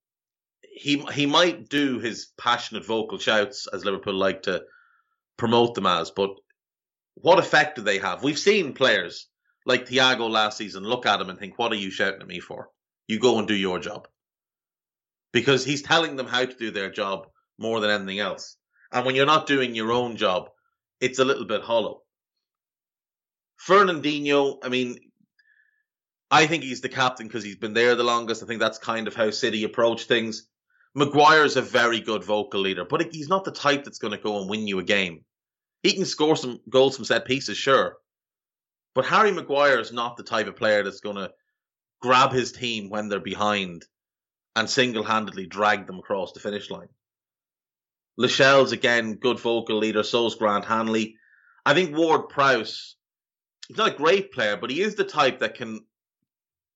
he 0.61 0.99
he 1.13 1.25
might 1.25 1.69
do 1.69 1.99
his 1.99 2.31
passionate 2.37 2.85
vocal 2.85 3.17
shouts 3.17 3.67
as 3.67 3.85
Liverpool 3.85 4.13
like 4.15 4.43
to 4.43 4.63
promote 5.37 5.75
them 5.75 5.85
as, 5.85 6.11
but 6.11 6.31
what 7.15 7.39
effect 7.39 7.75
do 7.75 7.81
they 7.81 7.99
have? 7.99 8.23
We've 8.23 8.37
seen 8.37 8.73
players 8.73 9.27
like 9.65 9.87
Thiago 9.87 10.29
last 10.29 10.57
season 10.57 10.83
look 10.83 11.05
at 11.05 11.21
him 11.21 11.29
and 11.29 11.39
think, 11.39 11.57
"What 11.57 11.71
are 11.71 11.75
you 11.75 11.91
shouting 11.91 12.21
at 12.21 12.27
me 12.27 12.39
for? 12.39 12.69
You 13.07 13.19
go 13.19 13.39
and 13.39 13.47
do 13.47 13.55
your 13.55 13.79
job." 13.79 14.07
Because 15.31 15.65
he's 15.65 15.81
telling 15.81 16.15
them 16.15 16.27
how 16.27 16.45
to 16.45 16.53
do 16.53 16.71
their 16.71 16.89
job 16.89 17.27
more 17.57 17.79
than 17.79 17.89
anything 17.89 18.19
else. 18.19 18.57
And 18.91 19.05
when 19.05 19.15
you're 19.15 19.25
not 19.25 19.47
doing 19.47 19.75
your 19.75 19.91
own 19.91 20.15
job, 20.15 20.49
it's 20.99 21.19
a 21.19 21.25
little 21.25 21.45
bit 21.45 21.61
hollow. 21.61 22.03
Fernandinho, 23.59 24.59
I 24.63 24.69
mean, 24.69 24.99
I 26.29 26.47
think 26.47 26.63
he's 26.63 26.81
the 26.81 26.89
captain 26.89 27.27
because 27.27 27.43
he's 27.43 27.55
been 27.55 27.73
there 27.73 27.95
the 27.95 28.03
longest. 28.03 28.43
I 28.43 28.45
think 28.45 28.59
that's 28.59 28.77
kind 28.77 29.07
of 29.07 29.15
how 29.15 29.31
City 29.31 29.63
approach 29.63 30.05
things. 30.05 30.47
Maguire's 30.95 31.57
a 31.57 31.61
very 31.61 31.99
good 31.99 32.23
vocal 32.23 32.61
leader, 32.61 32.85
but 32.85 33.13
he's 33.13 33.29
not 33.29 33.43
the 33.43 33.51
type 33.51 33.83
that's 33.83 33.99
going 33.99 34.11
to 34.11 34.23
go 34.23 34.39
and 34.39 34.49
win 34.49 34.67
you 34.67 34.79
a 34.79 34.83
game. 34.83 35.23
He 35.83 35.93
can 35.93 36.05
score 36.05 36.35
some 36.35 36.59
goals 36.69 36.95
from 36.95 37.05
set 37.05 37.25
pieces, 37.25 37.57
sure, 37.57 37.97
but 38.95 39.05
Harry 39.05 39.31
Maguire 39.31 39.79
is 39.79 39.93
not 39.93 40.17
the 40.17 40.23
type 40.23 40.47
of 40.47 40.55
player 40.55 40.83
that's 40.83 41.01
going 41.01 41.17
to 41.17 41.31
grab 42.01 42.31
his 42.31 42.51
team 42.51 42.89
when 42.89 43.09
they're 43.09 43.19
behind 43.19 43.85
and 44.55 44.69
single 44.69 45.03
handedly 45.03 45.45
drag 45.45 45.85
them 45.85 45.99
across 45.99 46.31
the 46.31 46.39
finish 46.39 46.71
line. 46.71 46.89
Lascelles, 48.17 48.71
again, 48.71 49.13
good 49.15 49.39
vocal 49.39 49.77
leader. 49.77 50.01
So's 50.01 50.35
Grant 50.35 50.65
Hanley. 50.65 51.15
I 51.63 51.75
think 51.75 51.95
Ward 51.95 52.29
Prowse, 52.29 52.95
he's 53.67 53.77
not 53.77 53.93
a 53.93 53.97
great 53.97 54.31
player, 54.31 54.57
but 54.57 54.71
he 54.71 54.81
is 54.81 54.95
the 54.95 55.03
type 55.03 55.39
that 55.39 55.55
can 55.55 55.85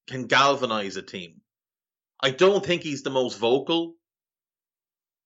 can 0.08 0.28
galvanize 0.28 0.98
a 0.98 1.02
team. 1.02 1.42
I 2.22 2.30
don't 2.30 2.64
think 2.64 2.84
he's 2.84 3.02
the 3.02 3.10
most 3.10 3.40
vocal, 3.40 3.96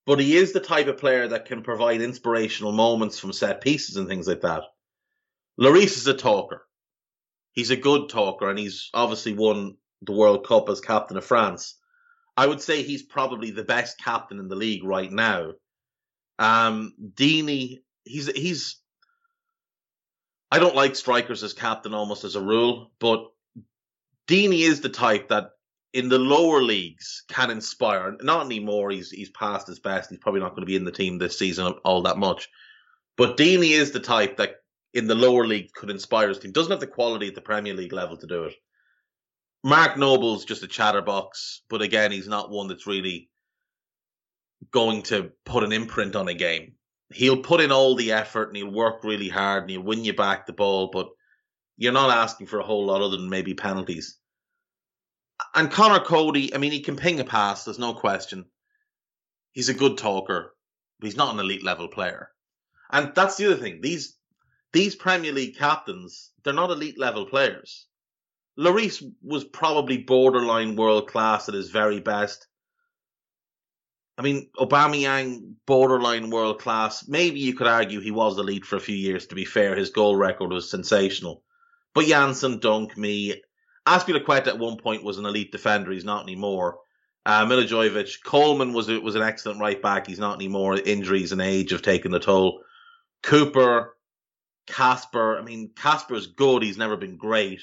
but 0.06 0.20
he 0.20 0.36
is 0.36 0.54
the 0.54 0.60
type 0.60 0.88
of 0.88 0.98
player 0.98 1.28
that 1.28 1.46
can 1.46 1.64
provide 1.64 2.02
inspirational 2.02 2.72
moments 2.72 3.20
from 3.20 3.34
set 3.34 3.62
pieces 3.62 3.98
and 3.98 4.08
things 4.08 4.28
like 4.28 4.42
that. 4.42 4.64
Lloris 5.60 5.98
is 5.98 6.08
a 6.08 6.14
talker 6.14 6.66
he's 7.56 7.72
a 7.72 7.76
good 7.76 8.10
talker 8.10 8.50
and 8.50 8.60
he's 8.60 8.90
obviously 8.94 9.34
won 9.34 9.78
the 10.04 10.12
World 10.12 10.46
Cup 10.46 10.70
as 10.70 10.82
captain 10.82 11.18
of 11.18 11.26
France. 11.26 11.80
I 12.38 12.46
would 12.46 12.62
say 12.62 12.84
he's 12.84 13.02
probably 13.02 13.50
the 13.50 13.64
best 13.64 13.98
captain 13.98 14.40
in 14.40 14.50
the 14.50 14.56
league 14.56 14.84
right 14.84 15.12
now. 15.12 15.54
Um, 16.38 16.94
Deeney, 17.02 17.80
he's 18.04 18.28
he's. 18.28 18.78
I 20.52 20.60
don't 20.60 20.76
like 20.76 20.96
strikers 20.96 21.44
as 21.44 21.54
captain 21.54 21.94
almost 21.94 22.26
as 22.26 22.36
a 22.36 22.42
rule, 22.42 22.92
but 23.00 23.26
Deeney 24.28 24.60
is 24.60 24.82
the 24.82 24.90
type 24.90 25.30
that 25.30 25.52
in 25.96 26.10
the 26.10 26.20
lower 26.20 26.62
leagues 26.62 27.24
can 27.30 27.50
inspire. 27.50 28.18
Not 28.22 28.46
anymore. 28.46 28.92
He's 28.92 29.10
he's 29.10 29.30
past 29.30 29.66
his 29.66 29.80
best. 29.80 30.10
He's 30.10 30.20
probably 30.20 30.42
not 30.42 30.50
going 30.50 30.62
to 30.62 30.68
be 30.68 30.76
in 30.76 30.84
the 30.84 30.92
team 30.92 31.18
this 31.18 31.40
season 31.40 31.74
all 31.86 32.02
that 32.02 32.18
much. 32.18 32.50
But 33.16 33.38
Deeney 33.38 33.72
is 33.72 33.92
the 33.92 34.02
type 34.02 34.36
that 34.38 34.58
in 34.94 35.08
the 35.08 35.16
lower 35.16 35.48
league 35.48 35.72
could 35.74 35.90
inspire 35.90 36.28
his 36.28 36.38
team. 36.38 36.52
Doesn't 36.52 36.72
have 36.72 36.82
the 36.82 36.88
quality 36.88 37.30
at 37.30 37.36
the 37.36 37.42
Premier 37.42 37.74
League 37.74 37.94
level 37.94 38.18
to 38.18 38.28
do 38.28 38.44
it. 38.44 38.56
Mark 39.64 39.98
Noble's 39.98 40.44
just 40.44 40.64
a 40.64 40.68
chatterbox, 40.68 41.62
but 41.70 41.82
again, 41.82 42.12
he's 42.12 42.28
not 42.28 42.52
one 42.52 42.68
that's 42.68 42.86
really 42.86 43.30
going 44.72 45.02
to 45.04 45.32
put 45.46 45.64
an 45.64 45.72
imprint 45.72 46.16
on 46.18 46.28
a 46.28 46.34
game. 46.34 46.74
He'll 47.14 47.42
put 47.42 47.62
in 47.62 47.72
all 47.72 47.96
the 47.96 48.12
effort 48.12 48.50
and 48.50 48.58
he'll 48.58 48.72
work 48.72 49.04
really 49.06 49.30
hard 49.30 49.64
and 49.64 49.72
he'll 49.72 49.82
win 49.82 50.04
you 50.04 50.14
back 50.14 50.46
the 50.46 50.54
ball, 50.54 50.90
but 50.92 51.08
you're 51.78 51.94
not 51.94 52.10
asking 52.10 52.48
for 52.48 52.60
a 52.60 52.66
whole 52.66 52.86
lot 52.86 53.02
other 53.02 53.16
than 53.16 53.30
maybe 53.30 53.54
penalties. 53.54 54.18
And 55.56 55.72
Conor 55.72 56.04
Coady, 56.04 56.54
I 56.54 56.58
mean, 56.58 56.74
he 56.74 56.82
can 56.82 56.98
ping 56.98 57.20
a 57.22 57.24
pass, 57.24 57.64
there's 57.64 57.80
no 57.80 57.94
question. 57.94 58.46
He's 59.54 59.70
a 59.70 59.74
good 59.74 59.98
talker, 59.98 60.54
but 61.00 61.06
he's 61.06 61.16
not 61.16 61.34
an 61.34 61.40
elite 61.40 61.64
level 61.64 61.88
player. 61.88 62.30
And 62.92 63.14
that's 63.16 63.38
the 63.38 63.46
other 63.46 63.56
thing. 63.56 63.80
These 63.82 64.18
these 64.74 64.96
Premier 64.96 65.32
League 65.32 65.58
captains, 65.58 66.32
they're 66.44 66.54
not 66.54 66.72
elite 66.72 67.00
level 67.00 67.26
players. 67.26 67.88
Lloris 68.60 69.02
was 69.24 69.46
probably 69.46 69.98
borderline 69.98 70.76
world 70.76 71.08
class 71.08 71.48
at 71.48 71.56
his 71.56 71.70
very 71.70 72.02
best. 72.02 72.48
I 74.18 74.22
mean, 74.22 74.50
Aubameyang, 74.58 75.56
borderline 75.66 76.30
world 76.30 76.60
class. 76.60 77.08
Maybe 77.08 77.40
you 77.40 77.54
could 77.54 77.68
argue 77.68 78.00
he 78.02 78.12
was 78.12 78.38
elite 78.38 78.66
for 78.66 78.76
a 78.76 78.82
few 78.82 78.96
years. 78.96 79.28
To 79.28 79.36
be 79.36 79.46
fair, 79.46 79.76
his 79.76 79.90
goal 79.90 80.16
record 80.16 80.52
was 80.52 80.70
sensational. 80.70 81.44
But 81.94 82.06
Jansson, 82.06 82.60
Dunk, 82.60 82.98
Mee, 82.98 83.42
Azpilicueta 83.88 84.48
at 84.48 84.60
one 84.60 84.78
point 84.78 85.04
was 85.04 85.18
an 85.18 85.26
elite 85.26 85.52
defender. 85.52 85.92
He's 85.92 86.06
not 86.06 86.24
anymore. 86.24 86.80
Uh, 87.26 87.48
Coleman 88.24 88.74
was 88.74 88.88
was 88.88 89.16
an 89.16 89.24
excellent 89.24 89.60
right 89.60 89.82
back. 89.82 90.06
He's 90.06 90.20
not 90.20 90.36
anymore. 90.36 90.76
Injuries 90.78 91.32
and 91.32 91.42
age 91.42 91.72
have 91.72 91.82
taken 91.82 92.12
the 92.12 92.20
toll. 92.20 92.62
Cooper, 93.24 93.96
Kasper. 94.68 95.40
I 95.40 95.42
mean, 95.42 95.72
Kasper's 95.76 96.28
good. 96.28 96.62
He's 96.62 96.78
never 96.78 96.98
been 96.98 97.18
great. 97.18 97.62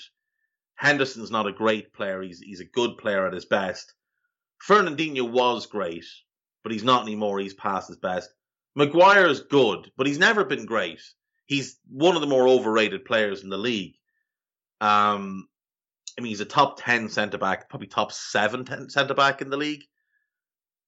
Henderson's 0.74 1.30
not 1.30 1.46
a 1.46 1.52
great 1.52 1.92
player. 1.92 2.22
He's 2.22 2.40
he's 2.40 2.60
a 2.60 2.64
good 2.64 2.98
player 2.98 3.26
at 3.26 3.32
his 3.32 3.44
best. 3.44 3.94
Fernandinho 4.66 5.30
was 5.30 5.66
great, 5.66 6.04
but 6.64 6.72
he's 6.72 6.84
not 6.84 7.02
anymore. 7.02 7.38
He's 7.38 7.54
past 7.54 7.88
his 7.88 7.98
best. 7.98 8.30
Maguire's 8.74 9.40
good, 9.40 9.92
but 9.96 10.06
he's 10.06 10.18
never 10.18 10.44
been 10.44 10.66
great. 10.66 11.00
He's 11.46 11.78
one 11.88 12.16
of 12.16 12.20
the 12.20 12.26
more 12.26 12.48
overrated 12.48 13.04
players 13.04 13.42
in 13.42 13.50
the 13.50 13.58
league. 13.58 13.94
Um, 14.80 15.46
I 16.18 16.22
mean, 16.22 16.30
he's 16.30 16.40
a 16.40 16.46
top 16.46 16.78
10 16.80 17.08
centre 17.08 17.38
back, 17.38 17.68
probably 17.68 17.86
top 17.86 18.12
7 18.12 18.90
centre 18.90 19.14
back 19.14 19.40
in 19.40 19.50
the 19.50 19.56
league, 19.56 19.84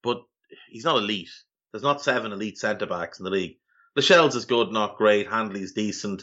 but 0.02 0.22
he's 0.68 0.84
not 0.84 0.98
elite. 0.98 1.30
There's 1.74 1.82
not 1.82 2.02
seven 2.02 2.30
elite 2.30 2.56
centre 2.56 2.86
backs 2.86 3.18
in 3.18 3.24
the 3.24 3.32
league. 3.32 3.56
Lascelles 3.96 4.36
is 4.36 4.44
good, 4.44 4.70
not 4.70 4.96
great. 4.96 5.26
Hanley's 5.26 5.72
decent. 5.72 6.22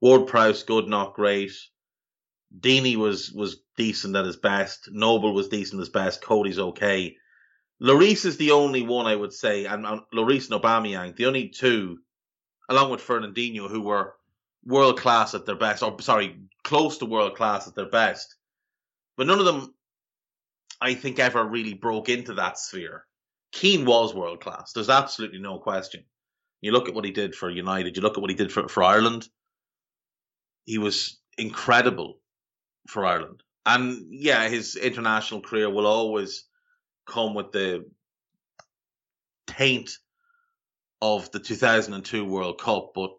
Ward 0.00 0.28
Prowse, 0.28 0.62
good, 0.62 0.86
not 0.86 1.14
great. 1.14 1.50
Deeney 2.56 2.94
was 2.94 3.32
was 3.32 3.62
decent 3.76 4.14
at 4.14 4.26
his 4.26 4.36
best. 4.36 4.88
Noble 4.92 5.34
was 5.34 5.48
decent 5.48 5.80
at 5.80 5.80
his 5.80 5.88
best. 5.88 6.22
Coady's 6.22 6.60
okay. 6.60 7.16
Lloris 7.82 8.24
is 8.24 8.36
the 8.36 8.52
only 8.52 8.82
one 8.82 9.06
I 9.06 9.16
would 9.16 9.32
say, 9.32 9.64
and, 9.64 9.84
and 9.84 10.02
Lloris 10.14 10.48
and 10.48 10.62
Aubameyang, 10.62 11.16
the 11.16 11.26
only 11.26 11.48
two, 11.48 11.98
along 12.68 12.92
with 12.92 13.00
Fernandinho, 13.00 13.68
who 13.68 13.80
were 13.80 14.14
world 14.64 15.00
class 15.00 15.34
at 15.34 15.46
their 15.46 15.56
best, 15.56 15.82
or 15.82 16.00
sorry, 16.00 16.38
close 16.62 16.98
to 16.98 17.06
world 17.06 17.34
class 17.34 17.66
at 17.66 17.74
their 17.74 17.90
best. 17.90 18.36
But 19.16 19.26
none 19.26 19.38
of 19.38 19.44
them, 19.44 19.74
I 20.80 20.94
think, 20.94 21.18
ever 21.18 21.44
really 21.44 21.74
broke 21.74 22.08
into 22.08 22.34
that 22.34 22.58
sphere. 22.58 23.04
Keane 23.52 23.84
was 23.84 24.14
world 24.14 24.40
class. 24.40 24.72
There's 24.72 24.88
absolutely 24.88 25.40
no 25.40 25.58
question. 25.58 26.04
You 26.60 26.72
look 26.72 26.88
at 26.88 26.94
what 26.94 27.04
he 27.04 27.10
did 27.10 27.34
for 27.34 27.50
United. 27.50 27.96
You 27.96 28.02
look 28.02 28.16
at 28.16 28.20
what 28.20 28.30
he 28.30 28.36
did 28.36 28.52
for, 28.52 28.68
for 28.68 28.82
Ireland. 28.82 29.28
He 30.64 30.78
was 30.78 31.20
incredible 31.36 32.18
for 32.88 33.04
Ireland. 33.04 33.42
And 33.66 34.06
yeah, 34.10 34.48
his 34.48 34.76
international 34.76 35.42
career 35.42 35.68
will 35.70 35.86
always 35.86 36.44
come 37.06 37.34
with 37.34 37.52
the 37.52 37.84
taint 39.46 39.90
of 41.00 41.30
the 41.32 41.40
2002 41.40 42.24
World 42.24 42.60
Cup, 42.60 42.92
but 42.94 43.10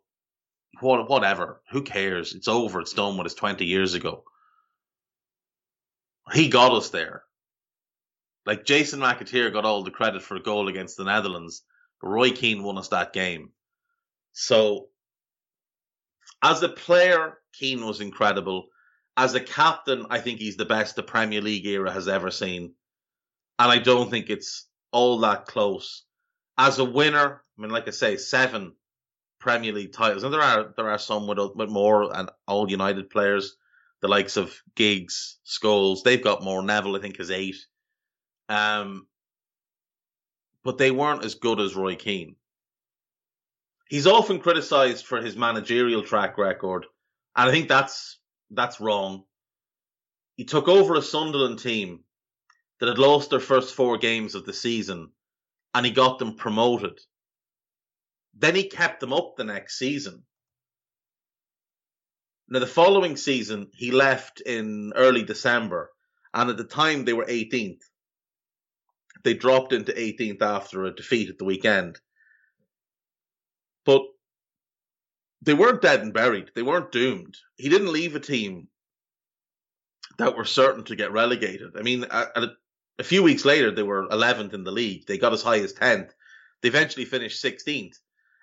what, 0.79 1.09
whatever. 1.09 1.61
Who 1.71 1.83
cares? 1.83 2.33
It's 2.33 2.47
over. 2.47 2.79
It's 2.79 2.93
done. 2.93 3.17
What 3.17 3.27
is 3.27 3.35
20 3.35 3.65
years 3.65 3.93
ago. 3.93 4.23
He 6.31 6.47
got 6.47 6.73
us 6.73 6.89
there. 6.89 7.23
Like 8.45 8.65
Jason 8.65 8.99
McAteer 8.99 9.51
got 9.51 9.65
all 9.65 9.83
the 9.83 9.91
credit 9.91 10.21
for 10.21 10.35
a 10.35 10.41
goal 10.41 10.67
against 10.67 10.97
the 10.97 11.03
Netherlands, 11.03 11.63
but 12.01 12.09
Roy 12.09 12.31
Keane 12.31 12.63
won 12.63 12.77
us 12.77 12.89
that 12.89 13.13
game. 13.13 13.51
So, 14.33 14.89
as 16.41 16.61
a 16.63 16.69
player, 16.69 17.37
Keane 17.53 17.85
was 17.85 18.01
incredible. 18.01 18.67
As 19.15 19.35
a 19.35 19.39
captain, 19.39 20.07
I 20.09 20.19
think 20.19 20.39
he's 20.39 20.57
the 20.57 20.65
best 20.65 20.95
the 20.95 21.03
Premier 21.03 21.41
League 21.41 21.65
era 21.65 21.91
has 21.91 22.07
ever 22.07 22.31
seen. 22.31 22.73
And 23.59 23.71
I 23.71 23.77
don't 23.77 24.09
think 24.09 24.29
it's 24.29 24.67
all 24.91 25.19
that 25.19 25.45
close. 25.45 26.03
As 26.57 26.79
a 26.79 26.85
winner, 26.85 27.41
I 27.57 27.61
mean, 27.61 27.71
like 27.71 27.87
I 27.87 27.91
say, 27.91 28.17
seven 28.17 28.73
Premier 29.39 29.71
League 29.71 29.93
titles, 29.93 30.23
and 30.23 30.33
there 30.33 30.41
are 30.41 30.73
there 30.75 30.89
are 30.89 30.97
some 30.97 31.27
with, 31.27 31.37
with 31.55 31.69
more 31.69 32.15
and 32.15 32.29
all 32.47 32.69
United 32.69 33.09
players, 33.09 33.57
the 34.03 34.09
likes 34.09 34.35
of 34.35 34.61
Giggs, 34.75 35.39
Scholes, 35.45 36.03
they've 36.03 36.21
got 36.21 36.43
more. 36.43 36.61
Neville, 36.61 36.97
I 36.97 36.99
think, 36.99 37.17
has 37.17 37.31
eight. 37.31 37.55
Um, 38.49 39.07
but 40.61 40.77
they 40.77 40.91
weren't 40.91 41.23
as 41.23 41.35
good 41.35 41.61
as 41.61 41.73
Roy 41.73 41.95
Keane. 41.95 42.35
He's 43.87 44.05
often 44.05 44.39
criticised 44.39 45.05
for 45.05 45.21
his 45.21 45.37
managerial 45.37 46.03
track 46.03 46.37
record, 46.37 46.85
and 47.37 47.49
I 47.49 47.51
think 47.53 47.69
that's 47.69 48.19
that's 48.51 48.81
wrong. 48.81 49.23
He 50.35 50.43
took 50.43 50.67
over 50.67 50.95
a 50.95 51.01
Sunderland 51.01 51.59
team 51.59 52.01
that 52.79 52.89
had 52.89 52.97
lost 52.97 53.29
their 53.29 53.39
first 53.39 53.73
four 53.73 53.97
games 53.97 54.35
of 54.35 54.45
the 54.45 54.51
season, 54.51 55.11
and 55.73 55.85
he 55.85 55.93
got 55.93 56.19
them 56.19 56.35
promoted. 56.35 56.99
Then 58.33 58.55
he 58.55 58.67
kept 58.67 58.99
them 58.99 59.13
up 59.13 59.37
the 59.37 59.45
next 59.45 59.77
season. 59.79 60.23
Now, 62.53 62.59
the 62.59 62.67
following 62.67 63.17
season, 63.17 63.71
he 63.73 63.89
left 63.89 64.39
in 64.39 64.93
early 64.95 65.23
December, 65.23 65.91
and 66.35 66.51
at 66.51 66.57
the 66.57 66.63
time 66.63 67.03
they 67.03 67.13
were 67.13 67.25
18th 67.25 67.81
they 69.23 69.33
dropped 69.33 69.73
into 69.73 69.91
18th 69.91 70.41
after 70.41 70.83
a 70.83 70.93
defeat 70.93 71.29
at 71.29 71.39
the 71.39 71.45
weekend. 71.45 71.99
But 73.85 74.03
they 75.41 75.55
weren't 75.55 75.81
dead 75.81 76.01
and 76.01 76.13
buried. 76.13 76.51
They 76.53 76.61
weren't 76.61 76.91
doomed. 76.91 77.37
He 77.55 77.69
didn't 77.69 77.91
leave 77.91 78.15
a 78.15 78.19
team 78.19 78.67
that 80.17 80.37
were 80.37 80.45
certain 80.45 80.83
to 80.85 80.95
get 80.95 81.11
relegated. 81.11 81.75
I 81.75 81.81
mean, 81.81 82.05
a, 82.09 82.49
a 82.99 83.03
few 83.03 83.23
weeks 83.23 83.45
later, 83.45 83.71
they 83.71 83.83
were 83.83 84.07
11th 84.09 84.53
in 84.53 84.63
the 84.63 84.71
league. 84.71 85.07
They 85.07 85.17
got 85.17 85.33
as 85.33 85.41
high 85.41 85.59
as 85.59 85.73
10th. 85.73 86.11
They 86.61 86.69
eventually 86.69 87.05
finished 87.05 87.43
16th. 87.43 87.95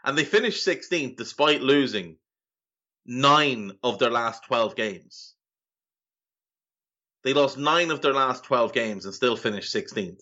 And 0.05 0.19
they 0.19 0.25
finished 0.25 0.67
16th 0.67 1.17
despite 1.17 1.63
losing 1.63 2.17
nine 3.11 3.73
of 3.83 3.99
their 3.99 4.11
last 4.11 4.45
12 4.45 4.77
games. 4.77 5.35
They 7.25 7.35
lost 7.35 7.59
nine 7.59 7.91
of 7.91 8.01
their 8.01 8.15
last 8.15 8.45
12 8.45 8.73
games 8.73 9.05
and 9.05 9.13
still 9.13 9.37
finished 9.37 9.75
16th. 9.75 10.21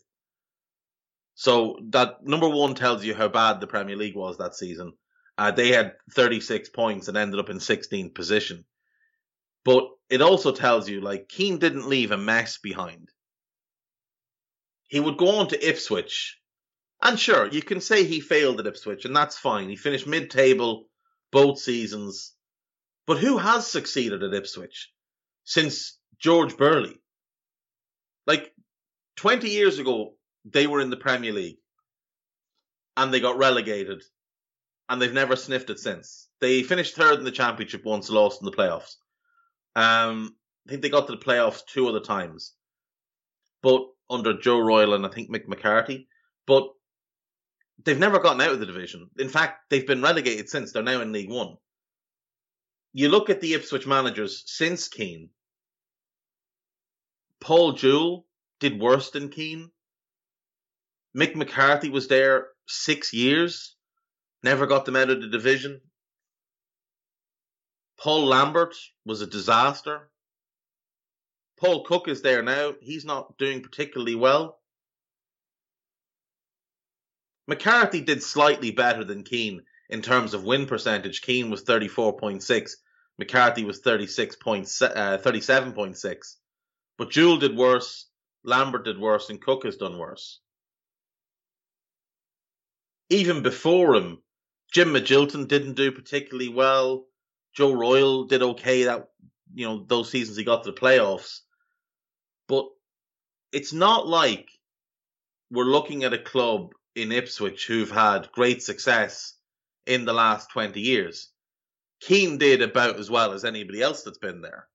So 1.35 1.79
that 1.91 2.25
number 2.25 2.49
one 2.49 2.75
tells 2.75 3.05
you 3.05 3.15
how 3.15 3.29
bad 3.29 3.61
the 3.61 3.67
Premier 3.67 3.95
League 3.95 4.17
was 4.17 4.39
that 4.39 4.55
season. 4.55 4.95
Uh, 5.37 5.51
they 5.51 5.69
had 5.69 5.97
36 6.13 6.71
points 6.71 7.09
and 7.09 7.17
ended 7.17 7.39
up 7.39 7.51
in 7.51 7.59
16th 7.59 8.15
position. 8.15 8.65
But 9.65 9.85
it 10.09 10.23
also 10.23 10.51
tells 10.51 10.89
you, 10.89 11.03
like, 11.03 11.29
Keane 11.29 11.59
didn't 11.59 11.89
leave 11.89 12.11
a 12.11 12.17
mess 12.17 12.57
behind. 12.57 13.11
He 14.89 14.99
would 14.99 15.19
go 15.19 15.37
on 15.41 15.49
to 15.49 15.69
Ipswich. 15.69 16.39
And 17.03 17.21
sure, 17.21 17.47
you 17.47 17.61
can 17.61 17.83
say 17.83 18.05
he 18.05 18.21
failed 18.21 18.61
at 18.61 18.67
Ipswich, 18.67 19.05
and 19.05 19.15
that's 19.15 19.39
fine. 19.39 19.69
He 19.69 19.77
finished 19.77 20.07
mid 20.07 20.31
table 20.31 20.89
both 21.31 21.59
seasons. 21.59 22.33
But 23.09 23.21
who 23.21 23.39
has 23.39 23.67
succeeded 23.67 24.23
at 24.23 24.35
Ipswich 24.35 24.93
since 25.45 25.99
George 26.21 26.59
Burley? 26.59 27.01
Like, 28.27 28.53
20 29.17 29.49
years 29.49 29.79
ago, 29.79 30.17
they 30.45 30.67
were 30.67 30.81
in 30.81 30.91
the 30.91 30.97
Premier 30.99 31.33
League 31.33 31.57
and 32.99 33.13
they 33.13 33.21
got 33.21 33.39
relegated 33.39 34.03
and 34.91 35.01
they've 35.01 35.11
never 35.11 35.37
sniffed 35.37 35.71
it 35.71 35.79
since. 35.79 36.29
They 36.43 36.63
finished 36.63 36.97
third 36.97 37.19
in 37.19 37.25
the 37.25 37.31
championship 37.31 37.83
once, 37.83 38.11
lost 38.11 38.43
in 38.43 38.45
the 38.45 38.53
playoffs. 38.53 38.97
Um, 39.75 40.37
I 40.67 40.71
think 40.71 40.83
they 40.83 40.91
got 40.91 41.07
to 41.07 41.17
the 41.17 41.25
playoffs 41.25 41.65
two 41.65 41.89
other 41.89 42.01
times, 42.01 42.53
but 43.63 43.87
under 44.11 44.39
Joe 44.39 44.59
Royle 44.59 44.93
and 44.93 45.07
I 45.07 45.09
think 45.09 45.31
Mick 45.31 45.49
McCarthy. 45.49 46.09
But 46.47 46.69
they've 47.83 47.99
never 47.99 48.19
gotten 48.19 48.43
out 48.43 48.53
of 48.53 48.61
the 48.61 48.67
division. 48.67 49.09
In 49.19 49.31
fact, 49.31 49.71
they've 49.71 49.87
been 49.87 50.03
relegated 50.03 50.51
since. 50.51 50.73
They're 50.73 50.83
now 50.83 51.01
in 51.01 51.13
League 51.13 51.31
One. 51.31 51.57
You 52.93 53.09
look 53.09 53.31
at 53.31 53.41
the 53.41 53.55
Ipswich 53.55 53.87
managers 53.87 54.43
since 54.47 54.89
Keane. 54.89 55.31
Paul 57.41 57.73
Jewell 57.73 58.27
did 58.61 58.81
worse 58.81 59.11
than 59.11 59.29
Keane. 59.29 59.71
Mick 61.17 61.35
McCarthy 61.35 61.91
was 61.91 62.09
there 62.09 62.49
six 62.67 63.13
years, 63.13 63.77
never 64.43 64.67
got 64.67 64.85
them 64.85 64.97
out 64.97 65.11
of 65.11 65.21
the 65.21 65.29
division. 65.29 65.81
Paul 67.99 68.27
Lambert 68.27 68.77
was 69.05 69.21
a 69.21 69.27
disaster. 69.27 70.11
Paul 71.59 71.85
Cook 71.85 72.07
is 72.07 72.23
there 72.23 72.43
now. 72.43 72.75
He's 72.81 73.05
not 73.05 73.37
doing 73.37 73.63
particularly 73.63 74.15
well. 74.15 74.61
McCarthy 77.49 78.01
did 78.01 78.23
slightly 78.23 78.71
better 78.71 79.03
than 79.03 79.25
Keane 79.25 79.63
in 79.89 80.03
terms 80.03 80.35
of 80.35 80.45
win 80.45 80.67
percentage. 80.67 81.23
Keane 81.23 81.51
was 81.51 81.65
34.6. 81.65 82.73
McCarthy 83.19 83.65
was 83.65 83.81
36 83.81 84.37
uh, 84.37 85.19
37.6. 85.19 86.35
But 86.97 87.11
Jewell 87.11 87.39
did 87.39 87.57
worse. 87.57 88.07
Lambert 88.45 88.85
did 88.85 88.99
worse. 88.99 89.31
And 89.31 89.41
Cook 89.41 89.65
has 89.65 89.77
done 89.77 89.99
worse 89.99 90.41
even 93.11 93.43
before 93.43 93.95
him, 93.95 94.19
Jim 94.73 94.89
Magilton 94.89 95.49
didn't 95.49 95.75
do 95.75 95.93
particularly 95.93 96.49
well. 96.49 97.07
Joe 97.55 97.73
Royle 97.73 98.25
did 98.25 98.43
okay 98.43 98.85
that 98.85 99.09
you 99.55 99.67
know 99.67 99.85
those 99.87 100.11
seasons 100.11 100.37
he 100.37 100.45
got 100.45 100.65
to 100.65 100.73
the 100.73 100.81
playoffs, 100.81 101.41
but 102.47 102.67
it's 103.53 103.73
not 103.73 104.07
like 104.07 104.51
we're 105.51 105.65
looking 105.65 106.05
at 106.05 106.13
a 106.13 106.19
club 106.19 106.73
in 106.95 107.13
Ipswich 107.13 107.67
who've 107.67 107.91
had 107.91 108.31
great 108.33 108.63
success 108.63 109.35
in 109.89 110.05
the 110.05 110.13
last 110.13 110.51
twenty 110.51 110.81
years. 110.81 111.31
Keane 112.01 112.39
did 112.39 112.63
about 112.63 113.01
as 113.01 113.11
well 113.11 113.33
as 113.33 113.45
anybody 113.45 113.83
else 113.83 114.05
that's 114.05 114.19
been 114.19 114.41
there, 114.41 114.69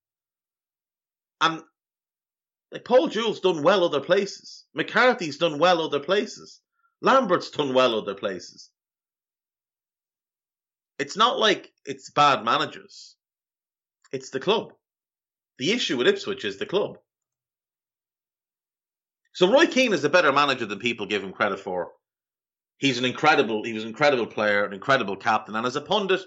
and 1.40 1.62
like 2.74 2.84
Paul 2.84 3.08
Jewell's 3.08 3.40
done 3.40 3.64
well 3.64 3.86
other 3.86 4.02
places. 4.02 4.66
McCarthy's 4.74 5.38
done 5.38 5.60
well 5.60 5.82
other 5.82 6.00
places. 6.00 6.60
Lambert's 7.02 7.52
done 7.52 7.74
well 7.74 7.98
other 7.98 8.16
places. 8.16 8.72
It's 11.00 11.16
not 11.16 11.38
like 11.38 11.72
it's 11.86 12.10
bad 12.10 12.44
managers. 12.44 13.16
It's 14.12 14.32
the 14.32 14.40
club. 14.40 14.74
The 15.60 15.72
issue 15.72 15.98
with 15.98 16.08
Ipswich 16.08 16.46
is 16.46 16.58
the 16.58 16.66
club. 16.66 16.98
So 19.34 19.52
Roy 19.52 19.68
Keane 19.68 19.94
is 19.94 20.04
a 20.04 20.10
better 20.10 20.32
manager 20.32 20.66
than 20.66 20.80
people 20.80 21.06
give 21.06 21.24
him 21.24 21.32
credit 21.34 21.60
for. 21.60 21.92
He's 22.84 22.98
an 22.98 23.06
incredible, 23.06 23.64
he 23.64 23.72
was 23.72 23.84
an 23.84 23.88
incredible 23.88 24.28
player, 24.28 24.66
an 24.66 24.74
incredible 24.74 25.16
captain, 25.16 25.56
and 25.56 25.66
as 25.66 25.78
a 25.78 25.82
pundit, 25.82 26.20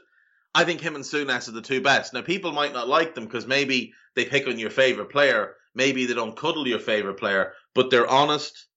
I 0.55 0.65
think 0.65 0.81
him 0.81 0.95
and 0.95 1.05
Souness 1.05 1.49
are 1.49 1.53
the 1.53 1.61
two 1.61 1.83
best. 1.83 2.15
Now, 2.15 2.23
people 2.23 2.51
might 2.51 2.73
not 2.73 2.89
like 2.89 3.15
them 3.15 3.27
because 3.27 3.47
maybe 3.47 3.93
they 4.15 4.25
pick 4.25 4.47
on 4.47 4.59
your 4.59 4.71
favorite 4.71 5.11
player. 5.11 5.53
Maybe 5.75 6.07
they 6.07 6.15
don't 6.15 6.35
cuddle 6.35 6.67
your 6.67 6.79
favorite 6.79 7.19
player, 7.19 7.53
but 7.75 7.91
they're 7.91 8.09
honest. 8.09 8.69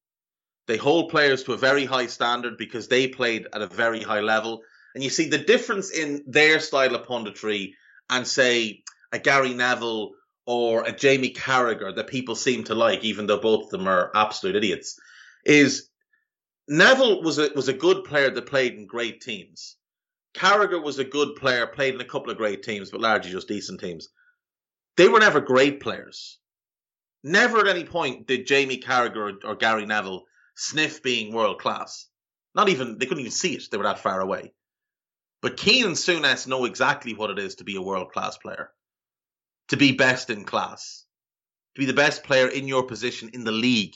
They 0.68 0.76
hold 0.76 1.10
players 1.10 1.44
to 1.44 1.54
a 1.54 1.58
very 1.58 1.86
high 1.86 2.08
standard 2.08 2.58
because 2.58 2.89
they 2.89 3.08
played 3.08 3.48
at 3.54 3.62
a 3.62 3.68
very 3.68 4.04
high 4.04 4.20
level. 4.20 4.62
And 4.94 5.02
you 5.02 5.10
see 5.10 5.30
the 5.30 5.38
difference 5.38 5.89
in 5.89 6.26
their 6.28 6.60
style 6.60 6.96
of 6.96 7.08
punditry 7.08 7.76
and, 8.10 8.28
say, 8.28 8.84
a 9.13 9.20
Gary 9.20 9.54
Neville 9.54 10.15
or 10.46 10.84
a 10.84 10.92
Jamie 10.92 11.34
Carragher 11.34 11.96
that 11.96 12.08
people 12.08 12.36
seem 12.36 12.65
to 12.65 12.76
like, 12.76 13.06
even 13.06 13.26
though 13.26 13.39
both 13.39 13.63
of 13.63 13.70
them 13.70 13.88
are 13.88 14.12
absolute 14.13 14.58
idiots, 14.58 15.00
is 15.46 15.88
Neville 16.71 17.23
was 17.23 17.39
a 17.39 17.49
was 17.55 17.67
a 17.67 17.73
good 17.73 18.03
player 18.03 18.29
that 18.29 18.45
played 18.45 18.75
in 18.75 18.86
great 18.86 19.21
teams. 19.21 19.75
Carragher 20.36 20.82
was 20.82 20.99
a 20.99 21.03
good 21.03 21.36
player, 21.36 21.65
played 21.65 21.95
in 21.95 22.01
a 22.01 22.05
couple 22.05 22.29
of 22.29 22.38
great 22.38 22.62
teams, 22.62 22.91
but 22.91 23.01
largely 23.01 23.32
just 23.32 23.47
decent 23.47 23.79
teams. 23.79 24.08
They 24.95 25.08
were 25.08 25.19
never 25.19 25.41
great 25.41 25.79
players. 25.79 26.38
Never 27.23 27.60
at 27.60 27.67
any 27.67 27.86
point 27.86 28.27
did 28.27 28.45
Jamie 28.45 28.77
Carragher 28.77 29.43
or, 29.43 29.49
or 29.49 29.55
Gary 29.55 29.88
Neville 29.88 30.25
sniff 30.55 31.01
being 31.01 31.34
world 31.34 31.60
class. 31.60 32.05
Not 32.53 32.69
even, 32.69 32.99
they 32.99 33.08
couldn't 33.08 33.21
even 33.21 33.32
see 33.32 33.55
it. 33.55 33.63
They 33.71 33.77
were 33.77 33.84
that 33.84 33.99
far 33.99 34.21
away. 34.21 34.53
But 35.41 35.58
Keane 35.58 35.86
and 35.86 35.95
Souness 35.95 36.47
know 36.47 36.65
exactly 36.65 37.15
what 37.15 37.32
it 37.32 37.39
is 37.39 37.55
to 37.55 37.63
be 37.63 37.77
a 37.77 37.82
world 37.82 38.12
class 38.12 38.38
player, 38.38 38.71
to 39.69 39.77
be 39.77 39.93
best 39.93 40.29
in 40.29 40.43
class, 40.43 41.05
to 41.75 41.79
be 41.79 41.86
the 41.86 41.93
best 41.93 42.23
player 42.23 42.47
in 42.47 42.67
your 42.67 42.84
position 42.84 43.29
in 43.34 43.43
the 43.43 43.51
league 43.51 43.95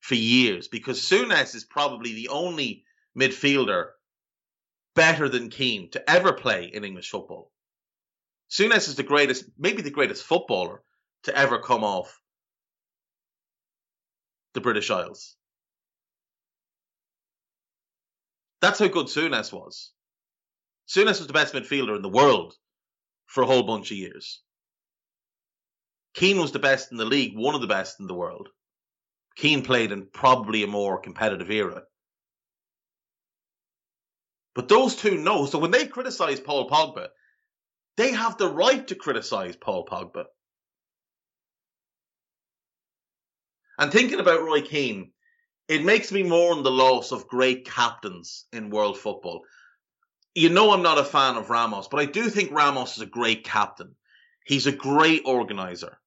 for 0.00 0.14
years. 0.14 0.68
Because 0.68 1.00
Souness 1.00 1.54
is 1.54 1.64
probably 1.64 2.14
the 2.14 2.28
only 2.28 2.84
midfielder 3.16 3.90
better 4.94 5.28
than 5.28 5.50
Keane 5.50 5.90
to 5.90 6.10
ever 6.10 6.32
play 6.32 6.70
in 6.72 6.84
English 6.84 7.10
football. 7.10 7.52
Souness 8.50 8.88
is 8.88 8.96
the 8.96 9.02
greatest, 9.02 9.44
maybe 9.58 9.82
the 9.82 9.90
greatest 9.90 10.24
footballer 10.24 10.82
to 11.24 11.36
ever 11.36 11.58
come 11.58 11.84
off 11.84 12.20
the 14.54 14.60
British 14.60 14.90
Isles. 14.90 15.36
That's 18.60 18.78
how 18.78 18.88
good 18.88 19.06
Souness 19.06 19.52
was. 19.52 19.92
Souness 20.88 21.18
was 21.18 21.28
the 21.28 21.32
best 21.32 21.54
midfielder 21.54 21.96
in 21.96 22.02
the 22.02 22.08
world 22.08 22.54
for 23.26 23.42
a 23.42 23.46
whole 23.46 23.62
bunch 23.62 23.90
of 23.92 23.96
years. 23.96 24.40
Keane 26.14 26.40
was 26.40 26.50
the 26.50 26.58
best 26.58 26.90
in 26.90 26.98
the 26.98 27.04
league, 27.04 27.36
one 27.36 27.54
of 27.54 27.60
the 27.60 27.68
best 27.68 28.00
in 28.00 28.08
the 28.08 28.14
world. 28.14 28.48
Keane 29.36 29.62
played 29.62 29.92
in 29.92 30.06
probably 30.06 30.62
a 30.62 30.66
more 30.66 31.00
competitive 31.00 31.50
era. 31.50 31.82
But 34.54 34.68
those 34.68 34.96
two 34.96 35.16
know. 35.16 35.46
So 35.46 35.58
when 35.58 35.70
they 35.70 35.86
criticize 35.86 36.40
Paul 36.40 36.68
Pogba, 36.68 37.08
they 37.96 38.12
have 38.12 38.36
the 38.36 38.48
right 38.48 38.86
to 38.88 38.94
criticize 38.94 39.56
Paul 39.56 39.86
Pogba. 39.86 40.24
And 43.78 43.90
thinking 43.90 44.20
about 44.20 44.42
Roy 44.42 44.60
Keane, 44.62 45.12
it 45.68 45.84
makes 45.84 46.12
me 46.12 46.22
mourn 46.22 46.62
the 46.62 46.70
loss 46.70 47.12
of 47.12 47.28
great 47.28 47.64
captains 47.64 48.44
in 48.52 48.70
world 48.70 48.98
football. 48.98 49.42
You 50.34 50.50
know, 50.50 50.72
I'm 50.72 50.82
not 50.82 50.98
a 50.98 51.04
fan 51.04 51.36
of 51.36 51.48
Ramos, 51.48 51.88
but 51.88 52.00
I 52.00 52.04
do 52.04 52.28
think 52.28 52.52
Ramos 52.52 52.96
is 52.96 53.02
a 53.02 53.06
great 53.06 53.44
captain. 53.44 53.94
He's 54.44 54.66
a 54.66 54.72
great 54.72 55.22
organizer. 55.24 55.98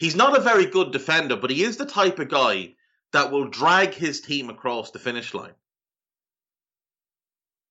He's 0.00 0.16
not 0.16 0.34
a 0.34 0.40
very 0.40 0.64
good 0.64 0.92
defender, 0.92 1.36
but 1.36 1.50
he 1.50 1.62
is 1.62 1.76
the 1.76 1.84
type 1.84 2.18
of 2.18 2.30
guy 2.30 2.74
that 3.12 3.30
will 3.30 3.48
drag 3.48 3.92
his 3.92 4.22
team 4.22 4.48
across 4.48 4.90
the 4.90 4.98
finish 4.98 5.34
line. 5.34 5.52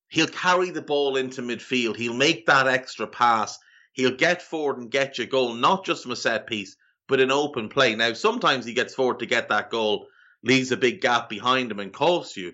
He'll 0.09 0.27
carry 0.27 0.69
the 0.69 0.83
ball 0.83 1.17
into 1.17 1.41
midfield. 1.41 1.95
He'll 1.95 2.13
make 2.13 2.45
that 2.45 2.67
extra 2.67 3.07
pass. 3.07 3.57
He'll 3.93 4.15
get 4.15 4.43
forward 4.43 4.77
and 4.77 4.91
get 4.91 5.17
your 5.17 5.25
goal, 5.25 5.55
not 5.55 5.83
just 5.85 6.03
from 6.03 6.11
a 6.11 6.15
set 6.15 6.45
piece, 6.45 6.75
but 7.07 7.19
in 7.19 7.31
open 7.31 7.67
play. 7.67 7.95
Now, 7.95 8.13
sometimes 8.13 8.63
he 8.63 8.73
gets 8.73 8.93
forward 8.93 9.19
to 9.19 9.25
get 9.25 9.49
that 9.49 9.71
goal, 9.71 10.05
leaves 10.43 10.71
a 10.71 10.77
big 10.77 11.01
gap 11.01 11.29
behind 11.29 11.71
him 11.71 11.79
and 11.79 11.91
costs 11.91 12.37
you. 12.37 12.53